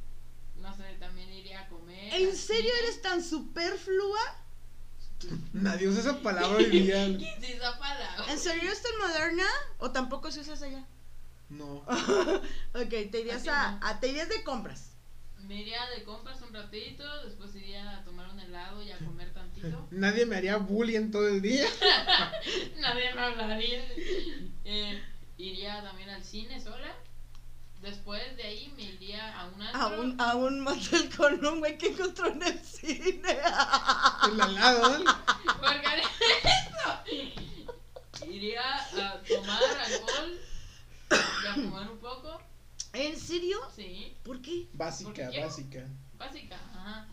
no 0.56 0.76
sé, 0.78 0.84
también 1.00 1.30
iría 1.34 1.62
a 1.62 1.68
comer. 1.70 2.01
¿En 2.12 2.36
serio 2.36 2.72
eres 2.84 3.02
tan 3.02 3.24
superflua? 3.24 4.20
Nadie 5.54 5.88
usa 5.88 6.02
esa 6.02 6.20
palabra 6.22 6.58
hoy 6.58 6.66
día. 6.66 7.06
¿En 8.30 8.40
serio 8.40 8.64
eres 8.64 8.82
tan 8.82 8.98
moderna? 9.00 9.46
¿O 9.78 9.92
tampoco 9.92 10.32
se 10.32 10.42
usas 10.42 10.62
allá? 10.62 10.84
No. 11.50 11.76
ok, 12.74 12.90
te 13.12 13.20
irías 13.22 13.48
a, 13.48 13.78
a- 13.82 14.00
te 14.00 14.08
irías 14.10 14.30
de 14.30 14.44
compras. 14.44 14.90
Me 15.40 15.56
iría 15.62 15.86
de 15.90 16.04
compras 16.04 16.42
un 16.42 16.54
ratito, 16.54 17.04
después 17.26 17.54
iría 17.56 17.98
a 17.98 18.04
tomar 18.04 18.30
un 18.30 18.40
helado 18.40 18.82
y 18.84 18.92
a 18.92 18.98
comer 19.00 19.34
tantito. 19.34 19.88
Nadie 19.92 20.26
me 20.26 20.36
haría 20.38 20.58
bullying 20.58 21.12
todo 21.12 21.28
el 21.28 21.42
día. 21.42 21.68
Nadie 22.80 23.14
me 23.14 23.22
hablaría. 23.22 23.84
Eh, 24.64 25.02
iría 25.38 25.82
también 25.84 26.10
al 26.10 26.24
cine 26.24 26.60
sola. 26.62 26.94
Después 27.82 28.38
de 28.38 28.44
ahí 28.44 28.72
me 28.78 28.84
iría 28.84 29.40
a 29.40 29.48
un 29.48 29.62
antro. 29.62 29.82
A 29.82 29.88
un, 29.88 30.22
a 30.22 30.36
un 30.36 30.60
motel 30.62 31.10
con 31.18 31.44
un 31.46 31.60
güey 31.60 31.78
que 31.80 31.88
encontró 31.88 32.28
en 32.28 32.44
el 32.44 32.60
cine. 32.60 33.32
En 34.24 34.38
la 34.38 34.48
lado, 34.48 34.98
eso. 34.98 35.06
Iría 38.28 38.62
a 38.62 39.22
tomar 39.24 39.64
alcohol 39.64 40.40
y 41.10 41.48
a 41.48 41.54
fumar 41.56 41.92
un 41.92 41.98
poco. 41.98 42.40
¿En 42.94 43.18
serio? 43.20 43.58
Sí, 43.76 44.16
¿Por 44.24 44.42
qué? 44.42 44.68
Básica, 44.74 45.10
Porque 45.10 45.28
quiero. 45.30 45.48
básica. 45.48 45.88
básica. 46.18 46.56
Ajá. 46.76 47.08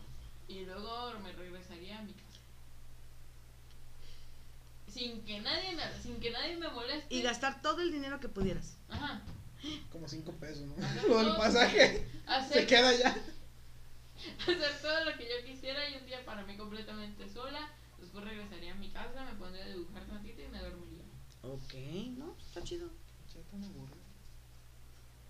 Y 0.47 0.65
luego 0.65 1.13
me 1.23 1.31
regresaría 1.33 1.97
a 1.97 2.01
mi 2.03 2.13
casa. 2.13 2.25
Sin 4.87 5.23
que 5.23 5.39
nadie 5.39 5.75
me, 5.75 5.83
sin 6.03 6.19
que 6.19 6.29
nadie 6.31 6.57
me 6.57 6.67
moleste. 6.69 7.13
Y 7.13 7.21
gastar 7.23 7.61
todo 7.61 7.81
el 7.81 7.91
dinero 7.91 8.19
que 8.19 8.29
pudieras. 8.29 8.77
Ajá. 8.89 9.21
Como 9.91 10.07
5 10.07 10.31
pesos, 10.33 10.61
¿no? 10.67 10.75
Ajá. 10.83 11.01
Lo 11.07 11.17
del 11.23 11.35
pasaje 11.35 12.05
Hacer, 12.27 12.61
se 12.61 12.67
queda 12.67 12.95
ya. 12.97 13.09
hacer 13.09 14.81
todo 14.81 15.05
lo 15.05 15.17
que 15.17 15.23
yo 15.25 15.45
quisiera 15.45 15.89
y 15.89 15.97
un 15.97 16.05
día 16.05 16.23
para 16.25 16.45
mí 16.45 16.55
completamente 16.57 17.27
sola. 17.29 17.59
Después 17.99 18.23
regresaría 18.23 18.71
a 18.73 18.75
mi 18.75 18.89
casa, 18.89 19.25
me 19.25 19.33
pondría 19.37 19.65
a 19.65 19.69
dibujar 19.69 20.03
tantito 20.05 20.41
y 20.41 20.47
me 20.47 20.59
dormiría. 20.59 21.03
Ok, 21.43 21.73
no, 22.17 22.35
está 22.47 22.63
chido. 22.63 22.89
Ya 23.33 23.41
tan 23.51 23.63
aburrido. 23.63 23.97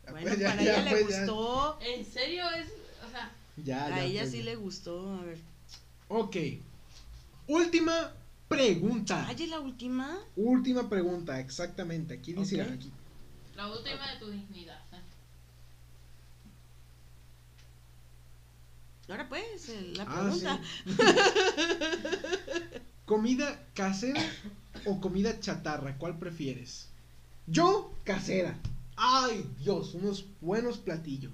Ya, 0.05 0.11
Bueno, 0.11 0.27
pues, 0.27 0.39
ya, 0.39 0.47
para 0.49 0.63
ya, 0.63 0.73
ella 0.73 0.83
le 0.83 0.89
pues, 0.91 1.07
ya. 1.09 1.17
gustó. 1.25 1.79
En 1.81 2.05
serio, 2.05 2.43
es. 2.51 2.67
O 3.07 3.09
sea, 3.11 3.31
Ya, 3.57 3.85
A 3.85 3.89
ya, 3.89 4.03
ella 4.05 4.21
pues, 4.21 4.31
sí 4.31 4.37
ya. 4.39 4.43
le 4.45 4.55
gustó. 4.55 5.13
A 5.15 5.23
ver. 5.23 5.37
Ok. 6.07 6.35
Última 7.47 8.13
pregunta. 8.47 9.25
¿Ay, 9.27 9.35
es 9.43 9.49
la 9.49 9.59
última? 9.59 10.19
Última 10.35 10.87
pregunta, 10.89 11.39
exactamente. 11.39 12.13
Aquí 12.15 12.33
dice 12.33 12.61
Ok. 12.61 12.69
aquí. 12.71 12.91
La 13.59 13.67
última 13.67 14.11
de 14.13 14.19
tu 14.19 14.31
dignidad. 14.31 14.79
Ahora 19.09 19.27
pues, 19.27 19.67
eh, 19.69 19.93
la 19.97 20.03
Ah, 20.03 20.21
pregunta. 20.21 20.61
¿Comida 23.05 23.67
casera 23.73 24.21
o 24.85 25.01
comida 25.01 25.39
chatarra? 25.41 25.97
¿Cuál 25.97 26.17
prefieres? 26.19 26.87
Yo, 27.47 27.91
casera. 28.05 28.55
Ay, 28.95 29.45
Dios, 29.59 29.93
unos 29.93 30.25
buenos 30.39 30.77
platillos. 30.77 31.33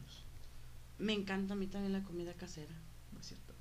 Me 0.97 1.13
encanta 1.13 1.53
a 1.53 1.57
mí 1.57 1.67
también 1.67 1.93
la 1.93 2.03
comida 2.03 2.33
casera. 2.33 2.73
No 3.11 3.19
es 3.19 3.27
cierto. 3.27 3.53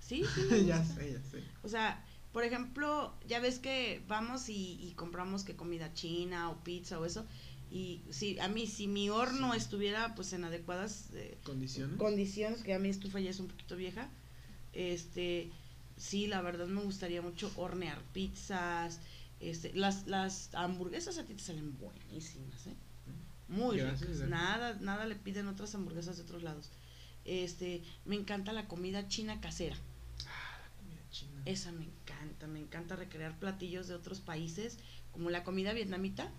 Sí, 0.00 0.22
ya 0.66 0.84
sé, 0.84 1.12
ya 1.12 1.22
sé. 1.30 1.44
O 1.62 1.68
sea, 1.68 2.02
por 2.32 2.42
ejemplo, 2.42 3.14
ya 3.28 3.38
ves 3.38 3.58
que 3.60 4.02
vamos 4.08 4.48
y, 4.48 4.78
y 4.82 4.94
compramos 4.96 5.44
que 5.44 5.54
comida 5.54 5.92
china 5.92 6.50
o 6.50 6.56
pizza 6.64 6.98
o 6.98 7.04
eso. 7.04 7.24
Y 7.74 8.02
si 8.10 8.38
a 8.38 8.46
mí, 8.46 8.68
si 8.68 8.86
mi 8.86 9.10
horno 9.10 9.52
estuviera 9.52 10.14
pues 10.14 10.32
en 10.32 10.44
adecuadas 10.44 11.08
eh, 11.14 11.36
¿Condiciones? 11.42 11.98
condiciones, 11.98 12.62
que 12.62 12.72
a 12.72 12.78
mi 12.78 12.88
estufa 12.88 13.18
ya 13.18 13.30
es 13.30 13.40
un 13.40 13.48
poquito 13.48 13.74
vieja, 13.74 14.08
este, 14.72 15.50
sí, 15.96 16.28
la 16.28 16.40
verdad 16.40 16.68
me 16.68 16.82
gustaría 16.82 17.20
mucho 17.20 17.50
hornear 17.56 18.00
pizzas, 18.12 19.00
este, 19.40 19.72
las, 19.74 20.06
las 20.06 20.54
hamburguesas 20.54 21.18
a 21.18 21.24
ti 21.24 21.34
te 21.34 21.42
salen 21.42 21.76
buenísimas, 21.76 22.64
¿eh? 22.68 22.76
Muy 23.48 23.78
Gracias, 23.78 24.08
ricas. 24.08 24.28
Nada, 24.28 24.78
nada 24.80 25.04
le 25.06 25.16
piden 25.16 25.48
otras 25.48 25.74
hamburguesas 25.74 26.16
de 26.16 26.22
otros 26.22 26.44
lados. 26.44 26.70
Este, 27.24 27.82
me 28.04 28.14
encanta 28.14 28.52
la 28.52 28.68
comida 28.68 29.08
china 29.08 29.40
casera. 29.40 29.76
Ah, 30.28 30.60
la 30.62 30.76
comida 30.76 31.02
china. 31.10 31.42
Esa 31.44 31.72
me 31.72 31.86
encanta, 31.86 32.46
me 32.46 32.60
encanta 32.60 32.94
recrear 32.94 33.36
platillos 33.36 33.88
de 33.88 33.94
otros 33.94 34.20
países, 34.20 34.78
como 35.10 35.28
la 35.30 35.42
comida 35.42 35.72
vietnamita. 35.72 36.30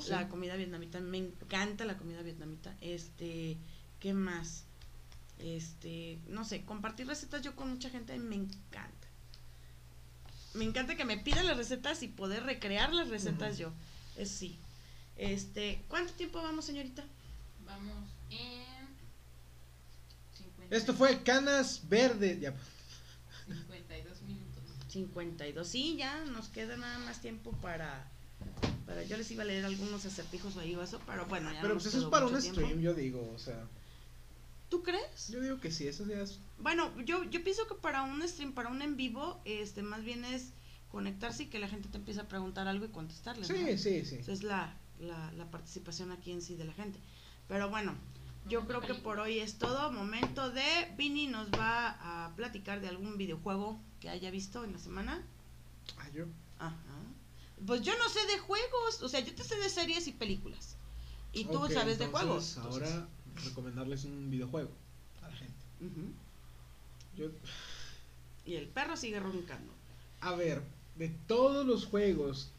Sí. 0.00 0.10
La 0.10 0.28
comida 0.28 0.56
vietnamita, 0.56 1.00
me 1.00 1.18
encanta 1.18 1.84
la 1.84 1.96
comida 1.96 2.22
vietnamita. 2.22 2.76
Este, 2.80 3.56
¿qué 4.00 4.12
más? 4.12 4.64
Este, 5.38 6.18
no 6.28 6.44
sé, 6.44 6.64
compartir 6.64 7.06
recetas 7.06 7.42
yo 7.42 7.54
con 7.54 7.70
mucha 7.70 7.90
gente 7.90 8.18
me 8.18 8.36
encanta. 8.36 9.08
Me 10.54 10.64
encanta 10.64 10.96
que 10.96 11.04
me 11.04 11.18
pidan 11.18 11.46
las 11.46 11.56
recetas 11.56 12.02
y 12.02 12.08
poder 12.08 12.44
recrear 12.44 12.92
las 12.92 13.08
recetas 13.08 13.58
yo. 13.58 13.72
Es 14.16 14.30
sí. 14.30 14.58
Este, 15.16 15.82
¿cuánto 15.88 16.12
tiempo 16.14 16.42
vamos, 16.42 16.64
señorita? 16.64 17.04
Vamos 17.66 18.08
en. 18.30 18.86
50, 20.36 20.76
Esto 20.76 20.94
fue 20.94 21.22
Canas 21.22 21.82
Verdes. 21.88 22.40
Ya. 22.40 22.54
52 23.46 24.22
minutos. 24.22 24.62
52. 24.88 25.68
Sí, 25.68 25.96
ya 25.96 26.24
nos 26.24 26.48
queda 26.48 26.76
nada 26.76 26.98
más 26.98 27.20
tiempo 27.20 27.52
para 27.52 28.10
para 28.86 29.02
yo 29.04 29.16
les 29.16 29.30
iba 29.30 29.42
a 29.42 29.46
leer 29.46 29.64
algunos 29.64 30.04
acertijos 30.04 30.56
ahí 30.56 30.74
o 30.74 30.82
eso, 30.82 31.00
pero 31.06 31.26
bueno, 31.26 31.52
ya 31.52 31.60
Pero 31.60 31.74
pues 31.74 31.86
eso 31.86 31.98
es 31.98 32.04
para 32.06 32.26
un 32.26 32.38
tiempo. 32.38 32.60
stream, 32.60 32.80
yo 32.80 32.94
digo, 32.94 33.32
o 33.34 33.38
sea. 33.38 33.66
¿Tú 34.68 34.82
crees? 34.82 35.28
Yo 35.28 35.40
digo 35.40 35.60
que 35.60 35.70
sí, 35.70 35.86
eso 35.86 36.04
ya 36.06 36.20
es. 36.20 36.38
Bueno, 36.58 36.90
yo, 37.04 37.22
yo 37.24 37.42
pienso 37.44 37.66
que 37.68 37.74
para 37.74 38.02
un 38.02 38.26
stream, 38.26 38.52
para 38.52 38.68
un 38.68 38.82
en 38.82 38.96
vivo, 38.96 39.40
este, 39.44 39.82
más 39.82 40.02
bien 40.02 40.24
es 40.24 40.50
conectarse 40.90 41.44
y 41.44 41.46
que 41.46 41.58
la 41.58 41.68
gente 41.68 41.88
te 41.88 41.98
empiece 41.98 42.20
a 42.20 42.28
preguntar 42.28 42.66
algo 42.66 42.84
y 42.84 42.88
contestarle. 42.88 43.46
Sí, 43.46 43.52
¿no? 43.52 43.78
sí, 43.78 44.04
sí. 44.04 44.16
Esa 44.16 44.32
es 44.32 44.42
la, 44.42 44.74
la, 45.00 45.30
la 45.32 45.50
participación 45.50 46.10
aquí 46.10 46.32
en 46.32 46.42
sí 46.42 46.56
de 46.56 46.64
la 46.64 46.72
gente. 46.72 46.98
Pero 47.48 47.68
bueno, 47.70 47.94
yo 48.48 48.66
creo 48.66 48.80
que 48.80 48.94
por 48.94 49.18
hoy 49.20 49.38
es 49.38 49.58
todo. 49.58 49.92
Momento 49.92 50.50
de 50.50 50.62
Vini 50.96 51.26
nos 51.26 51.50
va 51.50 52.26
a 52.26 52.34
platicar 52.34 52.80
de 52.80 52.88
algún 52.88 53.16
videojuego 53.18 53.78
que 54.00 54.08
haya 54.08 54.30
visto 54.30 54.64
en 54.64 54.72
la 54.72 54.78
semana. 54.78 55.22
Ah, 55.98 56.08
yo. 56.12 56.26
Ajá. 56.58 56.74
Pues 57.64 57.82
yo 57.82 57.96
no 57.96 58.08
sé 58.08 58.26
de 58.26 58.38
juegos, 58.38 59.02
o 59.02 59.08
sea, 59.08 59.20
yo 59.20 59.34
te 59.34 59.44
sé 59.44 59.56
de 59.56 59.68
series 59.68 60.06
y 60.08 60.12
películas. 60.12 60.76
Y 61.32 61.44
tú 61.44 61.66
sabes 61.72 61.98
de 61.98 62.06
juegos. 62.06 62.58
Ahora 62.58 63.08
recomendarles 63.44 64.04
un 64.04 64.30
videojuego 64.30 64.70
a 65.22 65.28
la 65.28 65.36
gente. 65.36 65.54
Yo, 67.16 67.30
Y 68.44 68.56
el 68.56 68.68
perro 68.68 68.96
sigue 68.96 69.20
roncando. 69.20 69.72
a 70.20 70.34
ver, 70.34 70.62
de 70.96 71.08
todos 71.26 71.66
los 71.66 71.86
juegos 71.86 72.50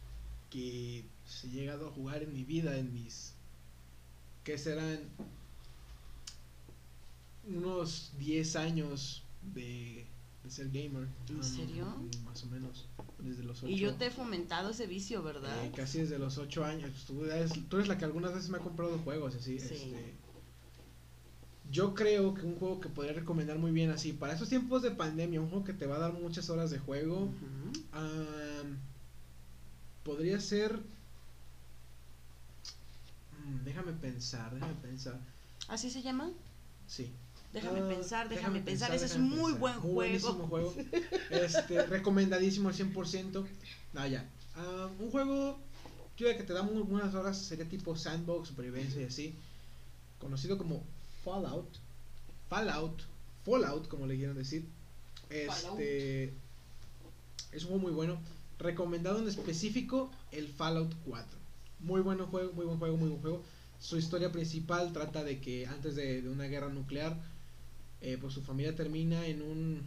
que 0.50 1.06
he 1.44 1.48
llegado 1.48 1.90
a 1.90 1.92
jugar 1.92 2.24
en 2.24 2.34
mi 2.34 2.44
vida, 2.44 2.78
en 2.78 2.94
mis. 2.94 3.34
que 4.44 4.58
serán 4.58 5.00
unos 7.48 8.12
10 8.20 8.56
años 8.56 9.24
de, 9.54 10.06
de 10.44 10.50
ser 10.50 10.68
gamer. 10.70 11.08
¿En 11.30 11.36
um, 11.38 11.44
serio? 11.44 11.86
Más 12.26 12.44
o 12.44 12.48
menos. 12.48 12.87
Desde 13.20 13.44
los 13.44 13.64
8 13.64 13.72
Y 13.72 13.78
yo 13.78 13.96
te 13.96 14.08
he 14.08 14.12
fomentado 14.12 14.70
ese 14.70 14.86
vicio, 14.86 15.24
¿verdad? 15.24 15.66
Eh, 15.66 15.72
casi 15.76 16.00
desde 16.00 16.20
los 16.20 16.38
8 16.38 16.66
años. 16.66 17.06
Tú 17.08 17.26
eres, 17.26 17.52
tú 17.68 17.78
eres 17.78 17.88
la 17.88 17.98
que 17.98 18.06
algunas 18.06 18.34
veces 18.34 18.50
me 18.50 18.58
ha 18.58 18.62
comprado 18.62 18.98
juegos 19.00 19.36
así. 19.36 19.60
Sí. 19.60 19.74
Este, 19.74 20.14
yo 21.72 21.94
creo 21.94 22.34
que 22.34 22.46
un 22.46 22.56
juego 22.56 22.80
que 22.80 22.90
podría 22.90 23.14
recomendar 23.14 23.58
muy 23.58 23.72
bien 23.72 23.90
así, 23.90 24.14
para 24.14 24.34
esos 24.34 24.50
tiempos 24.50 24.82
de 24.82 24.92
pandemia, 24.92 25.42
un 25.42 25.50
juego 25.50 25.66
que 25.66 25.74
te 25.74 25.86
va 25.86 25.96
a 25.96 26.00
dar 26.00 26.14
muchas 26.14 26.50
horas 26.50 26.70
de 26.70 26.80
juego, 26.80 27.30
podría 30.04 30.40
ser... 30.40 30.80
Mm, 33.46 33.66
déjame 33.66 33.94
pensar, 33.94 34.54
déjame 34.54 34.76
pensar. 34.76 35.20
¿Así 35.68 35.90
se 35.90 36.02
llama? 36.02 36.32
Sí. 36.88 37.12
Déjame 37.62 37.80
Ah, 37.82 37.90
pensar, 37.90 38.30
déjame, 38.30 38.62
pensar. 38.62 38.94
Ese 38.96 39.06
es 39.06 39.12
déjame 39.12 39.30
muy 39.30 39.52
pensar. 39.54 39.60
buen 39.60 39.80
Muy 39.82 39.94
buenísimo 39.94 40.48
juego. 40.48 40.72
juego. 40.72 40.90
Este, 41.30 41.86
recomendadísimo 41.88 42.70
al 42.70 42.76
100%. 42.76 43.46
Ah, 43.96 44.08
ya. 44.08 44.30
Ah, 44.56 44.90
un 45.00 45.12
juego 45.12 45.60
yo 46.18 46.26
que 46.36 46.44
te 46.44 46.54
da 46.54 46.64
muy 46.64 46.82
buenas 46.82 47.14
horas, 47.14 47.38
sería 47.38 47.70
tipo 47.70 47.96
sandbox, 47.96 48.48
supervivencia 48.50 49.02
y 49.02 49.06
así. 49.06 49.36
Conocido 50.20 50.58
como 50.58 50.84
Fallout. 51.24 51.68
Fallout. 52.50 53.02
Fallout, 53.46 53.88
como 53.88 54.08
le 54.08 54.16
quieran 54.18 54.36
decir. 54.36 54.66
Este 55.30 56.34
es 57.52 57.64
un 57.64 57.70
juego 57.70 57.80
muy 57.84 57.92
bueno. 57.92 58.20
Recomendado 58.60 59.20
en 59.20 59.28
específico 59.28 60.10
el 60.32 60.48
Fallout 60.48 60.92
4. 61.06 61.38
Muy 61.82 62.02
buen 62.02 62.18
juego, 62.26 62.52
muy 62.54 62.66
buen 62.66 62.80
juego, 62.80 62.98
muy 62.98 63.10
buen 63.10 63.22
juego. 63.22 63.44
Su 63.80 63.98
historia 63.98 64.32
principal 64.32 64.92
trata 64.94 65.24
de 65.24 65.40
que 65.40 65.68
antes 65.68 65.96
de, 65.96 66.24
de 66.24 66.30
una 66.30 66.46
guerra 66.46 66.70
nuclear, 66.70 67.16
eh, 68.02 68.18
pues 68.20 68.34
su 68.34 68.42
familia 68.42 68.76
termina 68.76 69.26
en 69.26 69.42
un 69.42 69.82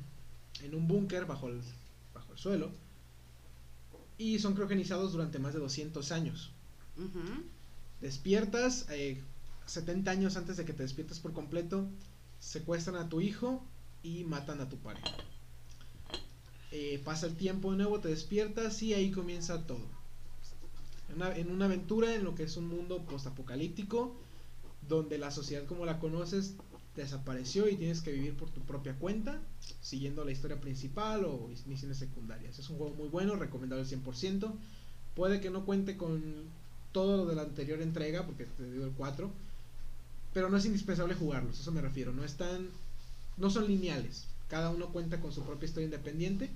en 0.62 0.74
un 0.74 0.88
búnker 0.88 1.26
bajo 1.26 1.48
el 1.48 1.60
bajo 2.12 2.32
el 2.32 2.38
suelo 2.38 2.70
y 4.18 4.38
son 4.38 4.54
criogenizados 4.54 5.12
durante 5.12 5.38
más 5.38 5.54
de 5.54 5.60
200 5.60 6.12
años. 6.12 6.50
Despiertas 8.02 8.86
eh, 8.90 9.22
70 9.64 10.10
años 10.10 10.36
antes 10.36 10.58
de 10.58 10.66
que 10.66 10.74
te 10.74 10.82
despiertes 10.82 11.20
por 11.20 11.32
completo, 11.32 11.88
secuestran 12.38 12.96
a 12.96 13.08
tu 13.08 13.22
hijo 13.22 13.64
y 14.02 14.24
matan 14.24 14.60
a 14.60 14.68
tu 14.68 14.76
pareja. 14.76 15.16
Eh, 16.72 17.00
pasa 17.02 17.26
el 17.26 17.36
tiempo 17.36 17.70
de 17.70 17.78
nuevo, 17.78 18.00
te 18.00 18.08
despiertas 18.08 18.82
y 18.82 18.92
ahí 18.92 19.10
comienza 19.10 19.66
todo. 19.66 19.86
Una, 21.14 21.34
en 21.34 21.50
una 21.50 21.64
aventura 21.64 22.14
en 22.14 22.24
lo 22.24 22.34
que 22.34 22.42
es 22.42 22.56
un 22.58 22.68
mundo 22.68 23.04
postapocalíptico, 23.06 24.14
donde 24.86 25.16
la 25.16 25.30
sociedad 25.30 25.64
como 25.66 25.86
la 25.86 25.98
conoces 25.98 26.56
desapareció 27.00 27.68
y 27.68 27.76
tienes 27.76 28.00
que 28.02 28.12
vivir 28.12 28.34
por 28.34 28.50
tu 28.50 28.60
propia 28.62 28.94
cuenta, 28.94 29.40
siguiendo 29.82 30.24
la 30.24 30.32
historia 30.32 30.60
principal 30.60 31.24
o 31.24 31.48
misiones 31.66 31.98
secundarias. 31.98 32.58
Es 32.58 32.70
un 32.70 32.78
juego 32.78 32.94
muy 32.94 33.08
bueno, 33.08 33.36
recomendado 33.36 33.82
al 33.82 33.88
100%. 33.88 34.52
Puede 35.14 35.40
que 35.40 35.50
no 35.50 35.64
cuente 35.64 35.96
con 35.96 36.22
todo 36.92 37.16
lo 37.18 37.26
de 37.26 37.36
la 37.36 37.42
anterior 37.42 37.80
entrega, 37.82 38.24
porque 38.26 38.44
te 38.46 38.70
digo 38.72 38.84
el 38.84 38.92
4, 38.92 39.30
pero 40.32 40.48
no 40.48 40.56
es 40.56 40.64
indispensable 40.64 41.14
jugarlos, 41.14 41.58
a 41.58 41.62
eso 41.62 41.72
me 41.72 41.80
refiero. 41.80 42.12
No 42.12 42.24
están, 42.24 42.68
no 43.36 43.50
son 43.50 43.66
lineales. 43.66 44.26
Cada 44.48 44.70
uno 44.70 44.88
cuenta 44.92 45.20
con 45.20 45.32
su 45.32 45.42
propia 45.44 45.66
historia 45.66 45.86
independiente 45.86 46.50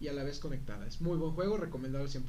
y 0.00 0.08
a 0.08 0.12
la 0.12 0.24
vez 0.24 0.38
conectada. 0.38 0.86
Es 0.86 1.00
muy 1.00 1.16
buen 1.18 1.32
juego, 1.32 1.56
recomendado 1.56 2.04
al 2.04 2.10
100%. 2.10 2.24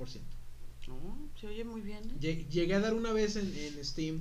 Oh, 0.89 1.15
se 1.39 1.47
oye 1.47 1.63
muy 1.63 1.81
bien. 1.81 2.03
¿eh? 2.03 2.13
Lle- 2.19 2.47
Llegué 2.49 2.75
a 2.75 2.79
dar 2.81 2.93
una 2.93 3.13
vez 3.13 3.35
en, 3.35 3.53
en 3.55 3.83
Steam 3.85 4.19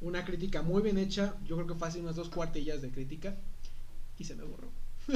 una 0.00 0.24
crítica 0.24 0.62
muy 0.62 0.82
bien 0.82 0.98
hecha, 0.98 1.36
yo 1.44 1.56
creo 1.56 1.66
que 1.66 1.74
fácil 1.74 2.02
unas 2.02 2.16
dos 2.16 2.28
cuartillas 2.28 2.82
de 2.82 2.90
crítica 2.90 3.36
y 4.18 4.24
se 4.24 4.34
me 4.34 4.44
borró. 4.44 4.70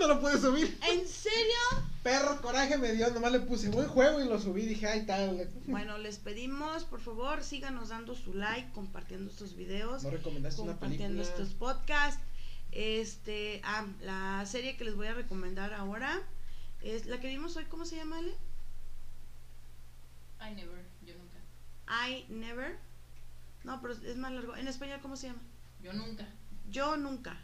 No 0.00 0.08
lo 0.08 0.20
pude 0.20 0.38
subir. 0.38 0.76
¿En 0.90 1.06
serio? 1.06 1.54
Perro, 2.02 2.40
coraje 2.42 2.76
me 2.76 2.92
dio, 2.92 3.08
nomás 3.12 3.30
le 3.30 3.40
puse 3.40 3.68
buen 3.68 3.86
juego 3.86 4.20
y 4.20 4.26
lo 4.26 4.40
subí, 4.40 4.66
dije, 4.66 4.88
ay, 4.88 5.06
tal. 5.06 5.48
Bueno, 5.66 5.98
les 5.98 6.18
pedimos, 6.18 6.82
por 6.82 7.00
favor, 7.00 7.44
síganos 7.44 7.90
dando 7.90 8.16
su 8.16 8.34
like, 8.34 8.72
compartiendo 8.72 9.30
estos 9.30 9.54
videos, 9.54 10.02
¿No 10.02 10.10
recomendaste 10.10 10.62
una 10.62 10.72
compartiendo 10.72 11.22
estos 11.22 11.50
podcasts. 11.50 12.20
Este, 12.72 13.60
ah, 13.62 13.86
la 14.00 14.44
serie 14.46 14.76
que 14.76 14.84
les 14.84 14.96
voy 14.96 15.06
a 15.06 15.14
recomendar 15.14 15.72
ahora 15.72 16.20
es 16.82 17.06
la 17.06 17.20
que 17.20 17.28
vimos 17.28 17.56
hoy, 17.56 17.64
¿cómo 17.66 17.84
se 17.84 17.94
llama, 17.94 18.18
Ale? 18.18 18.34
I 20.40 20.54
never, 20.56 20.84
yo 21.06 21.14
nunca. 21.14 21.38
I 21.86 22.26
Never. 22.28 22.78
No, 23.64 23.80
pero 23.80 23.94
es 23.94 24.16
más 24.16 24.32
largo. 24.32 24.56
En 24.56 24.68
español, 24.68 25.00
¿cómo 25.02 25.16
se 25.16 25.28
llama? 25.28 25.40
Yo 25.82 25.92
nunca. 25.92 26.28
Yo 26.70 26.96
nunca. 26.96 27.36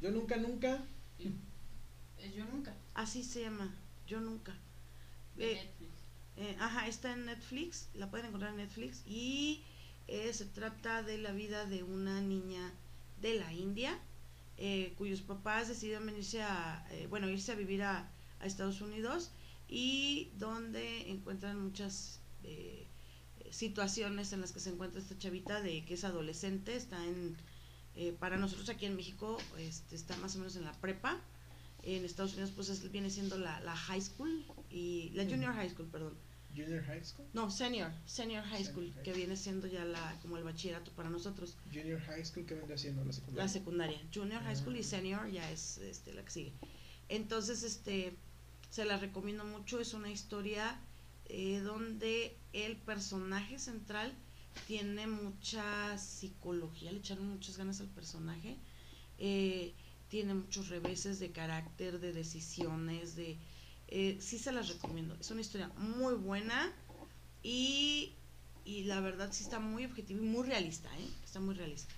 Yo 0.00 0.10
nunca, 0.10 0.36
nunca. 0.36 0.80
Es 2.18 2.34
yo 2.34 2.44
nunca. 2.46 2.74
Así 2.94 3.22
se 3.22 3.42
llama. 3.42 3.74
Yo 4.06 4.20
nunca. 4.20 4.54
De 5.36 5.52
Eh, 5.52 5.54
Netflix. 5.64 5.90
Eh, 6.36 6.56
ajá, 6.58 6.86
está 6.86 7.12
en 7.12 7.26
Netflix, 7.26 7.88
la 7.94 8.10
pueden 8.10 8.26
encontrar 8.26 8.52
en 8.52 8.58
Netflix 8.58 9.02
y 9.06 9.62
eh, 10.08 10.32
se 10.32 10.46
trata 10.46 11.02
de 11.02 11.18
la 11.18 11.32
vida 11.32 11.66
de 11.66 11.82
una 11.82 12.20
niña 12.20 12.72
de 13.20 13.34
la 13.38 13.52
India 13.52 13.98
eh, 14.56 14.94
cuyos 14.96 15.20
papás 15.20 15.68
decidieron 15.68 16.06
venirse 16.06 16.42
a, 16.42 16.86
eh, 16.90 17.06
bueno, 17.10 17.28
irse 17.28 17.52
a 17.52 17.54
vivir 17.56 17.82
a, 17.82 18.08
a 18.40 18.46
Estados 18.46 18.80
Unidos 18.80 19.30
y 19.68 20.30
donde 20.38 21.10
encuentran 21.10 21.60
muchas 21.60 22.20
eh, 22.44 22.79
situaciones 23.50 24.32
en 24.32 24.40
las 24.40 24.52
que 24.52 24.60
se 24.60 24.70
encuentra 24.70 25.00
esta 25.00 25.18
chavita 25.18 25.60
de 25.60 25.84
que 25.84 25.94
es 25.94 26.04
adolescente, 26.04 26.76
está 26.76 27.04
en, 27.04 27.36
eh, 27.96 28.12
para 28.18 28.36
nosotros 28.36 28.68
aquí 28.68 28.86
en 28.86 28.96
México 28.96 29.38
este, 29.58 29.96
está 29.96 30.16
más 30.18 30.34
o 30.36 30.38
menos 30.38 30.56
en 30.56 30.64
la 30.64 30.72
prepa, 30.80 31.20
en 31.82 32.04
Estados 32.04 32.32
Unidos 32.34 32.52
pues 32.54 32.68
es- 32.68 32.90
viene 32.92 33.10
siendo 33.10 33.38
la, 33.38 33.60
la 33.60 33.74
high 33.76 34.00
school 34.02 34.44
y 34.70 35.10
la 35.14 35.24
junior 35.24 35.52
high 35.54 35.70
school, 35.70 35.86
perdón. 35.88 36.14
Junior 36.52 36.82
High 36.82 37.04
School. 37.04 37.28
No, 37.32 37.48
senior, 37.48 37.92
senior 38.06 38.42
high 38.42 38.64
Senior 38.64 38.72
school, 38.72 38.92
high 38.92 39.02
que 39.04 39.12
viene 39.12 39.36
siendo 39.36 39.68
ya 39.68 39.84
la 39.84 40.18
como 40.20 40.36
el 40.36 40.42
bachillerato 40.42 40.90
para 40.96 41.08
nosotros, 41.08 41.56
Junior 41.72 42.00
High 42.00 42.24
School, 42.24 42.44
¿qué 42.44 42.54
vendría 42.54 42.76
siendo 42.76 43.04
la 43.04 43.12
secundaria? 43.12 43.42
la 43.44 43.48
secundaria. 43.48 44.00
Junior 44.12 44.42
high 44.42 44.56
school 44.56 44.74
y 44.76 44.80
Ah. 44.80 44.82
senior 44.82 45.30
ya 45.30 45.48
es 45.52 45.78
este 45.78 46.12
la 46.12 46.24
que 46.24 46.30
sigue. 46.32 46.52
Entonces, 47.08 47.62
este 47.62 48.16
se 48.68 48.84
la 48.84 48.96
recomiendo 48.96 49.44
mucho, 49.44 49.78
es 49.78 49.94
una 49.94 50.10
historia 50.10 50.80
eh, 51.30 51.60
donde 51.60 52.36
el 52.52 52.76
personaje 52.76 53.58
central 53.58 54.12
tiene 54.66 55.06
mucha 55.06 55.96
psicología, 55.98 56.92
le 56.92 56.98
echaron 56.98 57.28
muchas 57.28 57.56
ganas 57.56 57.80
al 57.80 57.88
personaje, 57.88 58.56
eh, 59.18 59.72
tiene 60.08 60.34
muchos 60.34 60.68
reveses 60.68 61.18
de 61.20 61.30
carácter, 61.30 62.00
de 62.00 62.12
decisiones, 62.12 63.14
de... 63.16 63.38
eh, 63.88 64.18
sí 64.20 64.38
se 64.38 64.52
las 64.52 64.68
recomiendo, 64.68 65.16
es 65.20 65.30
una 65.30 65.40
historia 65.40 65.68
muy 65.78 66.14
buena 66.14 66.72
y, 67.42 68.12
y 68.64 68.84
la 68.84 69.00
verdad 69.00 69.30
sí 69.32 69.44
está 69.44 69.60
muy 69.60 69.84
objetiva 69.84 70.20
y 70.20 70.24
muy 70.24 70.46
realista, 70.46 70.88
¿eh? 70.98 71.08
está 71.24 71.40
muy 71.40 71.54
realista. 71.54 71.94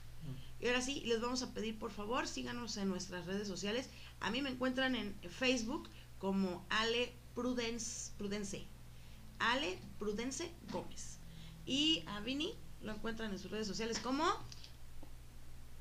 Y 0.60 0.66
ahora 0.68 0.80
sí, 0.80 1.00
les 1.06 1.20
vamos 1.20 1.42
a 1.42 1.52
pedir 1.52 1.76
por 1.78 1.90
favor, 1.90 2.28
síganos 2.28 2.76
en 2.76 2.88
nuestras 2.88 3.26
redes 3.26 3.48
sociales. 3.48 3.88
A 4.20 4.30
mí 4.30 4.42
me 4.42 4.50
encuentran 4.50 4.94
en 4.94 5.12
Facebook 5.28 5.88
como 6.18 6.64
Ale 6.70 7.12
Prudence, 7.34 8.12
Prudence. 8.16 8.64
Ale 9.50 9.78
Prudence 9.98 10.50
Gómez. 10.70 11.18
Y 11.66 12.02
a 12.06 12.20
Vini 12.20 12.54
lo 12.82 12.92
encuentran 12.92 13.32
en 13.32 13.38
sus 13.38 13.50
redes 13.50 13.66
sociales 13.66 13.98
como, 13.98 14.24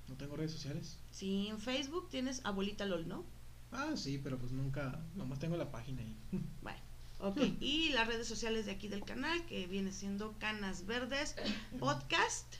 No 0.07 0.16
tengo 0.16 0.36
redes 0.36 0.51
sociales. 0.51 0.97
si 1.12 1.47
en 1.47 1.59
Facebook 1.59 2.09
tienes 2.09 2.41
Abuelita 2.43 2.86
LOL, 2.86 3.07
¿no? 3.07 3.24
Ah, 3.72 3.93
sí, 3.95 4.20
pero 4.22 4.38
pues 4.38 4.51
nunca, 4.51 4.99
nomás 5.16 5.39
tengo 5.39 5.55
la 5.57 5.72
página 5.72 6.01
ahí. 6.01 6.16
Bueno, 6.62 6.80
ok. 7.20 7.38
Y 7.62 7.89
las 7.89 8.07
redes 8.07 8.28
sociales 8.28 8.66
de 8.66 8.74
aquí 8.74 8.88
del 8.89 9.03
canal, 9.05 9.45
que 9.45 9.66
viene 9.68 9.91
siendo 9.91 10.34
Canas 10.39 10.86
Verdes 10.86 11.36
Podcast. 11.80 12.55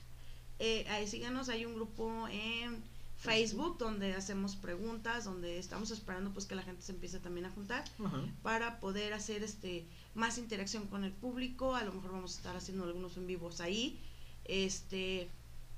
Eh, 0.58 0.86
ahí 0.88 1.06
síganos, 1.06 1.48
hay 1.48 1.64
un 1.66 1.74
grupo 1.74 2.28
en 2.28 2.82
Facebook 3.16 3.78
donde 3.78 4.14
hacemos 4.14 4.56
preguntas, 4.56 5.24
donde 5.24 5.58
estamos 5.58 5.90
esperando 5.90 6.32
pues 6.32 6.46
que 6.46 6.54
la 6.54 6.62
gente 6.62 6.82
se 6.82 6.92
empiece 6.92 7.18
también 7.20 7.46
a 7.46 7.50
juntar 7.50 7.84
Ajá. 8.04 8.20
para 8.42 8.80
poder 8.80 9.12
hacer 9.12 9.42
este 9.44 9.86
más 10.14 10.38
interacción 10.38 10.86
con 10.86 11.04
el 11.04 11.12
público. 11.12 11.74
A 11.74 11.84
lo 11.84 11.92
mejor 11.92 12.12
vamos 12.12 12.34
a 12.34 12.36
estar 12.38 12.56
haciendo 12.56 12.84
algunos 12.84 13.16
en 13.16 13.26
vivos 13.26 13.60
ahí. 13.60 13.98
Este, 14.44 15.28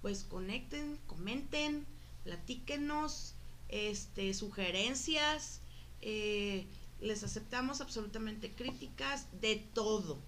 pues 0.02 0.24
conecten, 0.24 0.98
comenten, 1.06 1.86
platíquenos, 2.24 3.34
este, 3.68 4.34
sugerencias. 4.34 5.60
eh, 6.00 6.66
les 7.00 7.22
aceptamos 7.22 7.80
absolutamente 7.80 8.50
críticas 8.52 9.26
de 9.40 9.56
todo. 9.74 10.18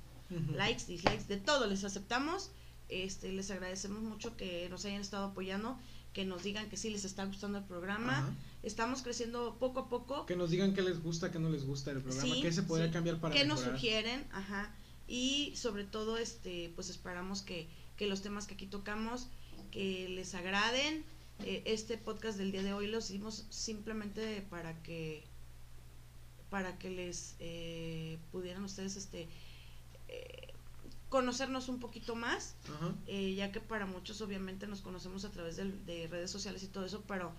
Likes, 0.54 0.86
dislikes, 0.86 1.28
de 1.28 1.36
todo 1.36 1.66
les 1.66 1.84
aceptamos. 1.84 2.50
Este, 2.88 3.32
les 3.32 3.50
agradecemos 3.50 4.02
mucho 4.02 4.36
que 4.36 4.68
nos 4.68 4.84
hayan 4.84 5.00
estado 5.00 5.26
apoyando, 5.26 5.78
que 6.12 6.24
nos 6.24 6.42
digan 6.42 6.68
que 6.68 6.76
sí 6.76 6.90
les 6.90 7.04
está 7.04 7.24
gustando 7.24 7.58
el 7.58 7.64
programa. 7.64 8.28
Estamos 8.66 9.02
creciendo 9.02 9.56
poco 9.60 9.80
a 9.80 9.88
poco. 9.88 10.26
Que 10.26 10.34
nos 10.36 10.50
digan 10.50 10.74
qué 10.74 10.82
les 10.82 11.00
gusta, 11.02 11.30
qué 11.30 11.38
no 11.38 11.48
les 11.50 11.64
gusta 11.64 11.92
del 11.92 12.02
programa, 12.02 12.34
Sí, 12.34 12.42
qué 12.42 12.52
se 12.52 12.62
podría 12.64 12.88
sí. 12.88 12.92
cambiar 12.92 13.20
para 13.20 13.32
que 13.34 13.44
nos 13.44 13.60
mejorar. 13.60 13.78
sugieren, 13.78 14.26
ajá, 14.32 14.74
y 15.06 15.54
sobre 15.56 15.84
todo 15.84 16.18
este 16.18 16.72
pues 16.74 16.90
esperamos 16.90 17.42
que, 17.42 17.68
que 17.96 18.06
los 18.08 18.22
temas 18.22 18.46
que 18.46 18.54
aquí 18.54 18.66
tocamos 18.66 19.28
que 19.70 20.08
les 20.08 20.34
agraden. 20.34 21.04
Eh, 21.44 21.62
este 21.66 21.96
podcast 21.98 22.38
del 22.38 22.50
día 22.50 22.62
de 22.62 22.72
hoy 22.72 22.86
lo 22.86 22.98
hicimos 22.98 23.46
simplemente 23.50 24.40
para 24.50 24.82
que 24.82 25.22
para 26.50 26.78
que 26.78 26.90
les 26.90 27.34
eh, 27.40 28.18
pudieran 28.32 28.64
ustedes 28.64 28.96
este 28.96 29.28
eh, 30.08 30.52
conocernos 31.08 31.68
un 31.68 31.78
poquito 31.78 32.14
más 32.16 32.54
Ajá. 32.76 32.94
eh, 33.06 33.34
ya 33.34 33.52
que 33.52 33.60
para 33.60 33.84
muchos 33.86 34.20
obviamente 34.22 34.66
nos 34.66 34.80
conocemos 34.80 35.24
a 35.24 35.30
través 35.30 35.56
del- 35.56 35.84
de, 35.86 36.06
redes 36.08 36.30
sociales 36.30 36.62
y 36.62 36.68
todo 36.68 36.84
eso, 36.86 37.04
pero 37.06 37.32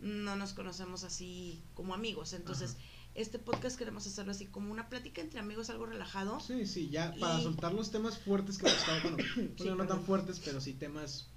no 0.00 0.36
nos 0.36 0.52
conocemos 0.52 1.04
así 1.04 1.62
como 1.74 1.94
amigos. 1.94 2.32
Entonces, 2.32 2.72
Ajá. 2.72 2.82
este 3.14 3.38
podcast 3.38 3.78
queremos 3.78 4.06
hacerlo 4.06 4.32
así 4.32 4.46
como 4.46 4.72
una 4.72 4.88
plática 4.88 5.20
entre 5.20 5.40
amigos, 5.40 5.70
algo 5.70 5.86
relajado. 5.86 6.40
Sí, 6.40 6.66
sí, 6.66 6.88
ya 6.88 7.14
para 7.20 7.40
soltar 7.40 7.72
los 7.72 7.90
temas 7.90 8.18
fuertes 8.18 8.58
que 8.58 8.66
hemos 8.66 8.78
estado, 8.80 9.00
bueno, 9.02 9.16
bueno, 9.58 9.74
no 9.76 9.86
tan 9.86 10.02
fuertes, 10.04 10.40
pero 10.44 10.60
sí 10.60 10.74
temas 10.74 11.28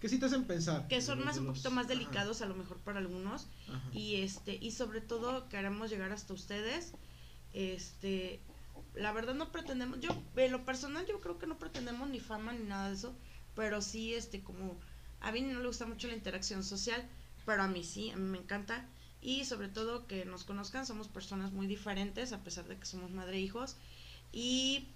que 0.00 0.08
sí 0.08 0.18
te 0.18 0.26
hacen 0.26 0.44
pensar. 0.44 0.86
que 0.86 1.02
son 1.02 1.24
más 1.24 1.38
un 1.38 1.46
poquito 1.46 1.70
más 1.70 1.86
ajá, 1.86 1.94
delicados 1.94 2.40
a 2.40 2.46
lo 2.46 2.54
mejor 2.54 2.78
para 2.78 3.00
algunos 3.00 3.48
ajá. 3.68 3.90
y 3.92 4.16
este 4.16 4.56
y 4.60 4.70
sobre 4.70 5.00
todo 5.00 5.48
queremos 5.48 5.90
llegar 5.90 6.12
hasta 6.12 6.34
ustedes 6.34 6.92
este 7.52 8.40
la 8.94 9.12
verdad 9.12 9.34
no 9.34 9.50
pretendemos 9.50 9.98
yo 10.00 10.10
en 10.36 10.52
lo 10.52 10.64
personal 10.64 11.04
yo 11.06 11.20
creo 11.20 11.38
que 11.38 11.48
no 11.48 11.58
pretendemos 11.58 12.08
ni 12.08 12.20
fama 12.20 12.52
ni 12.52 12.64
nada 12.64 12.88
de 12.90 12.94
eso 12.94 13.12
pero 13.56 13.82
sí 13.82 14.14
este 14.14 14.42
como 14.42 14.78
a 15.20 15.32
mí 15.32 15.40
no 15.40 15.58
le 15.60 15.66
gusta 15.66 15.86
mucho 15.86 16.06
la 16.06 16.14
interacción 16.14 16.62
social 16.62 17.04
pero 17.48 17.62
a 17.62 17.66
mí 17.68 17.82
sí 17.82 18.10
a 18.10 18.16
mí 18.16 18.28
me 18.28 18.36
encanta 18.36 18.84
y 19.22 19.46
sobre 19.46 19.68
todo 19.68 20.06
que 20.06 20.26
nos 20.26 20.44
conozcan 20.44 20.84
somos 20.84 21.08
personas 21.08 21.50
muy 21.50 21.66
diferentes 21.66 22.34
a 22.34 22.44
pesar 22.44 22.66
de 22.68 22.76
que 22.76 22.84
somos 22.84 23.10
madre 23.10 23.38
e 23.38 23.40
hijos 23.40 23.74
y 24.32 24.86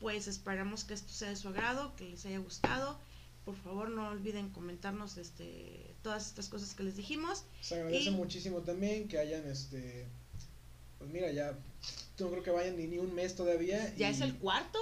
pues 0.00 0.26
esperamos 0.26 0.82
que 0.82 0.94
esto 0.94 1.12
sea 1.12 1.28
de 1.28 1.36
su 1.36 1.46
agrado 1.46 1.94
que 1.94 2.08
les 2.08 2.26
haya 2.26 2.38
gustado 2.40 2.98
por 3.44 3.54
favor 3.54 3.90
no 3.90 4.08
olviden 4.08 4.48
comentarnos 4.50 5.18
este 5.18 5.94
todas 6.02 6.26
estas 6.26 6.48
cosas 6.48 6.74
que 6.74 6.82
les 6.82 6.96
dijimos 6.96 7.44
Se 7.60 7.76
agradece 7.76 8.10
y- 8.10 8.10
muchísimo 8.10 8.58
también 8.62 9.06
que 9.06 9.18
hayan, 9.20 9.46
este, 9.46 10.04
pues 10.98 11.08
mira, 11.12 11.30
ya 11.30 11.56
no 12.18 12.28
creo 12.28 12.42
que 12.42 12.50
vayan 12.50 12.76
ni, 12.76 12.88
ni 12.88 12.98
un 12.98 13.14
mes 13.14 13.36
todavía. 13.36 13.94
ya 13.94 14.08
y 14.08 14.12
es 14.12 14.20
el 14.20 14.34
cuarto 14.34 14.80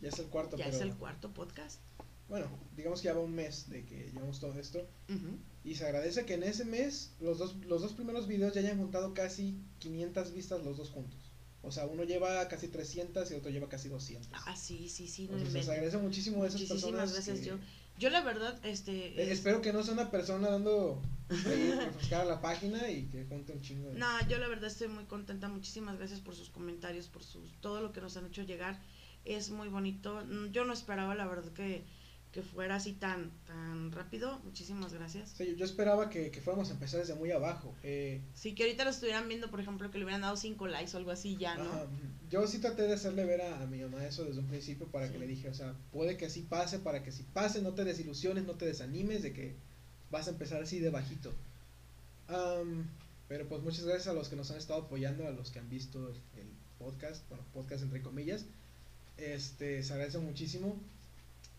Ya 0.00 0.08
es 0.08 0.18
el 0.18 0.26
cuarto, 0.28 0.56
ya 0.56 0.64
pero 0.64 0.76
es 0.76 0.82
el 0.82 0.94
cuarto 0.94 1.28
podcast 1.34 1.80
bueno, 2.28 2.46
digamos 2.76 3.00
que 3.02 3.06
ya 3.06 3.14
va 3.14 3.20
un 3.20 3.34
mes 3.34 3.68
de 3.70 3.84
que 3.84 4.10
llevamos 4.12 4.40
todo 4.40 4.58
esto. 4.58 4.78
Ujú. 5.08 5.38
Y 5.66 5.74
se 5.74 5.84
agradece 5.84 6.24
que 6.24 6.34
en 6.34 6.44
ese 6.44 6.64
mes 6.64 7.10
los 7.20 7.38
dos, 7.38 7.56
los 7.66 7.82
dos 7.82 7.92
primeros 7.92 8.26
videos 8.28 8.54
ya 8.54 8.60
hayan 8.60 8.78
juntado 8.78 9.12
casi 9.14 9.58
500 9.80 10.32
vistas 10.32 10.64
los 10.64 10.76
dos 10.76 10.90
juntos. 10.90 11.18
O 11.62 11.72
sea, 11.72 11.86
uno 11.86 12.04
lleva 12.04 12.46
casi 12.46 12.68
300 12.68 13.28
y 13.30 13.34
otro 13.34 13.50
lleva 13.50 13.68
casi 13.68 13.88
200. 13.88 14.30
ah 14.46 14.54
sí 14.56 14.88
sí 14.88 15.08
sí 15.08 15.22
no 15.26 15.32
Entonces, 15.36 15.52
se 15.52 15.58
inventen. 15.58 15.72
agradece 15.74 15.98
muchísimo 15.98 16.44
a 16.44 16.46
esas 16.46 16.60
muchísimas 16.60 16.82
personas. 16.84 17.12
gracias 17.12 17.40
que- 17.40 17.46
yo 17.46 17.58
yo 17.98 18.10
la 18.10 18.20
verdad 18.20 18.64
este 18.64 19.08
Eh, 19.08 19.24
es- 19.24 19.30
espero 19.38 19.60
que 19.60 19.72
no 19.72 19.82
sea 19.82 19.94
una 19.94 20.10
persona 20.10 20.50
dando 20.50 21.02
refrescar 21.28 22.20
a 22.20 22.24
la 22.24 22.40
página 22.40 22.88
y 22.90 23.06
que 23.06 23.24
junte 23.24 23.52
un 23.52 23.60
chingo 23.62 23.88
de... 23.90 23.98
No, 23.98 24.06
yo 24.28 24.38
la 24.38 24.46
verdad 24.48 24.66
estoy 24.70 24.86
muy 24.86 25.04
contenta. 25.06 25.48
Muchísimas 25.48 25.96
gracias 25.98 26.20
por 26.20 26.36
sus 26.36 26.50
comentarios, 26.50 27.08
por 27.08 27.24
sus, 27.24 27.50
todo 27.60 27.80
lo 27.80 27.92
que 27.92 28.00
nos 28.00 28.16
han 28.16 28.26
hecho 28.26 28.42
llegar. 28.44 28.80
Es 29.24 29.50
muy 29.50 29.66
bonito. 29.68 30.22
Mm, 30.24 30.52
Yo 30.52 30.64
no 30.64 30.72
esperaba, 30.72 31.16
la 31.16 31.26
verdad, 31.26 31.50
que, 31.52 31.82
que 32.36 32.42
fuera 32.42 32.74
así 32.76 32.92
tan, 32.92 33.30
tan 33.46 33.90
rápido. 33.92 34.38
Muchísimas 34.44 34.92
gracias. 34.92 35.30
Sí, 35.38 35.56
yo, 35.56 35.64
esperaba 35.64 36.10
que, 36.10 36.30
que 36.30 36.42
fuéramos 36.42 36.68
a 36.68 36.74
empezar 36.74 37.00
desde 37.00 37.14
muy 37.14 37.30
abajo. 37.32 37.74
Eh, 37.82 38.20
Sí, 38.34 38.54
que 38.54 38.64
ahorita 38.64 38.84
lo 38.84 38.90
estuvieran 38.90 39.26
viendo, 39.26 39.50
por 39.50 39.58
ejemplo, 39.58 39.90
que 39.90 39.96
le 39.96 40.04
hubieran 40.04 40.20
dado 40.20 40.36
cinco 40.36 40.66
likes 40.68 40.92
o 40.94 40.98
algo 40.98 41.10
así 41.12 41.38
ya, 41.38 41.54
¿no? 41.56 41.64
ajá, 41.64 41.86
yo 42.28 42.46
sí 42.46 42.58
traté 42.58 42.82
de 42.82 42.92
hacerle 42.92 43.24
ver 43.24 43.40
a, 43.40 43.62
a 43.62 43.66
mi 43.66 43.80
mamá 43.80 44.04
eso 44.04 44.24
desde 44.24 44.40
un 44.40 44.46
principio 44.48 44.86
para 44.88 45.06
Sí. 45.06 45.14
que 45.14 45.18
le 45.18 45.26
dije, 45.26 45.48
o 45.48 45.54
sea, 45.54 45.74
puede 45.92 46.18
que 46.18 46.26
así 46.26 46.42
pase, 46.42 46.78
para 46.78 47.02
que 47.02 47.10
si 47.10 47.22
pase 47.22 47.62
no 47.62 47.72
te 47.72 47.84
desilusiones, 47.84 48.44
no 48.44 48.52
te 48.54 48.66
desanimes 48.66 49.22
de 49.22 49.32
que 49.32 49.56
vas 50.10 50.26
a 50.28 50.30
empezar 50.32 50.62
así 50.62 50.78
de 50.78 50.90
bajito. 50.90 51.32
Am, 52.28 52.86
Pero 53.28 53.48
pues 53.48 53.62
muchas 53.62 53.84
gracias 53.84 54.08
a 54.08 54.12
los 54.12 54.28
que 54.28 54.36
nos 54.36 54.50
han 54.50 54.58
estado 54.58 54.82
apoyando, 54.82 55.26
a 55.26 55.30
los 55.30 55.50
que 55.50 55.58
han 55.58 55.68
visto 55.70 56.08
el, 56.10 56.16
el 56.40 56.48
podcast, 56.78 57.26
bueno, 57.28 57.44
podcast 57.54 57.82
entre 57.82 58.02
comillas. 58.02 58.44
Este, 59.16 59.82
se 59.82 59.92
agradece 59.94 60.18
muchísimo. 60.18 60.78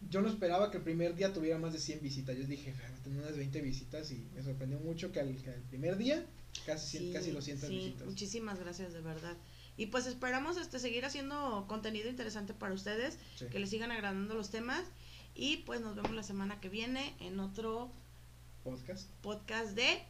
Yo 0.09 0.21
no 0.21 0.29
esperaba 0.29 0.71
que 0.71 0.77
el 0.77 0.83
primer 0.83 1.15
día 1.15 1.33
tuviera 1.33 1.57
más 1.57 1.73
de 1.73 1.79
100 1.79 2.01
visitas. 2.01 2.37
Yo 2.37 2.43
dije, 2.45 2.73
"Ah, 2.77 2.89
va 2.91 2.97
a 2.97 3.03
tener 3.03 3.19
unas 3.21 3.35
20 3.35 3.61
visitas 3.61 4.09
y 4.11 4.27
me 4.35 4.41
sorprendió 4.43 4.79
mucho 4.79 5.11
que 5.11 5.19
al, 5.19 5.35
que 5.41 5.49
al 5.49 5.61
primer 5.63 5.97
día 5.97 6.25
casi, 6.65 6.97
Sí, 6.99 7.11
casi 7.13 7.31
los 7.31 7.43
100 7.45 7.59
sí, 7.59 7.67
visitas. 7.67 8.07
muchísimas 8.07 8.59
gracias 8.59 8.93
de 8.93 9.01
verdad. 9.01 9.35
Y 9.75 9.87
pues 9.87 10.07
esperamos 10.07 10.57
este 10.57 10.79
seguir 10.79 11.05
haciendo 11.05 11.65
contenido 11.67 12.09
interesante 12.09 12.53
para 12.53 12.73
ustedes, 12.73 13.17
Sí. 13.35 13.45
que 13.51 13.59
les 13.59 13.69
sigan 13.69 13.91
agradando 13.91 14.33
los 14.33 14.49
temas 14.49 14.83
y 15.35 15.57
pues 15.57 15.81
nos 15.81 15.95
vemos 15.95 16.11
la 16.13 16.23
semana 16.23 16.59
que 16.59 16.69
viene 16.69 17.13
en 17.19 17.39
otro 17.39 17.91
Podcast. 18.63 19.07
podcast 19.21 19.75
de 19.75 20.01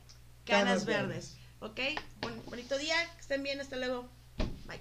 Canas 0.45 0.83
Canas, 0.83 0.85
Verdes. 0.85 1.35
Ok, 1.59 1.79
Bon- 2.21 2.41
bonito 2.45 2.77
día, 2.77 2.95
que 3.15 3.21
estén 3.21 3.41
bien, 3.43 3.59
hasta 3.59 3.75
luego. 3.77 4.07
Bye. 4.67 4.79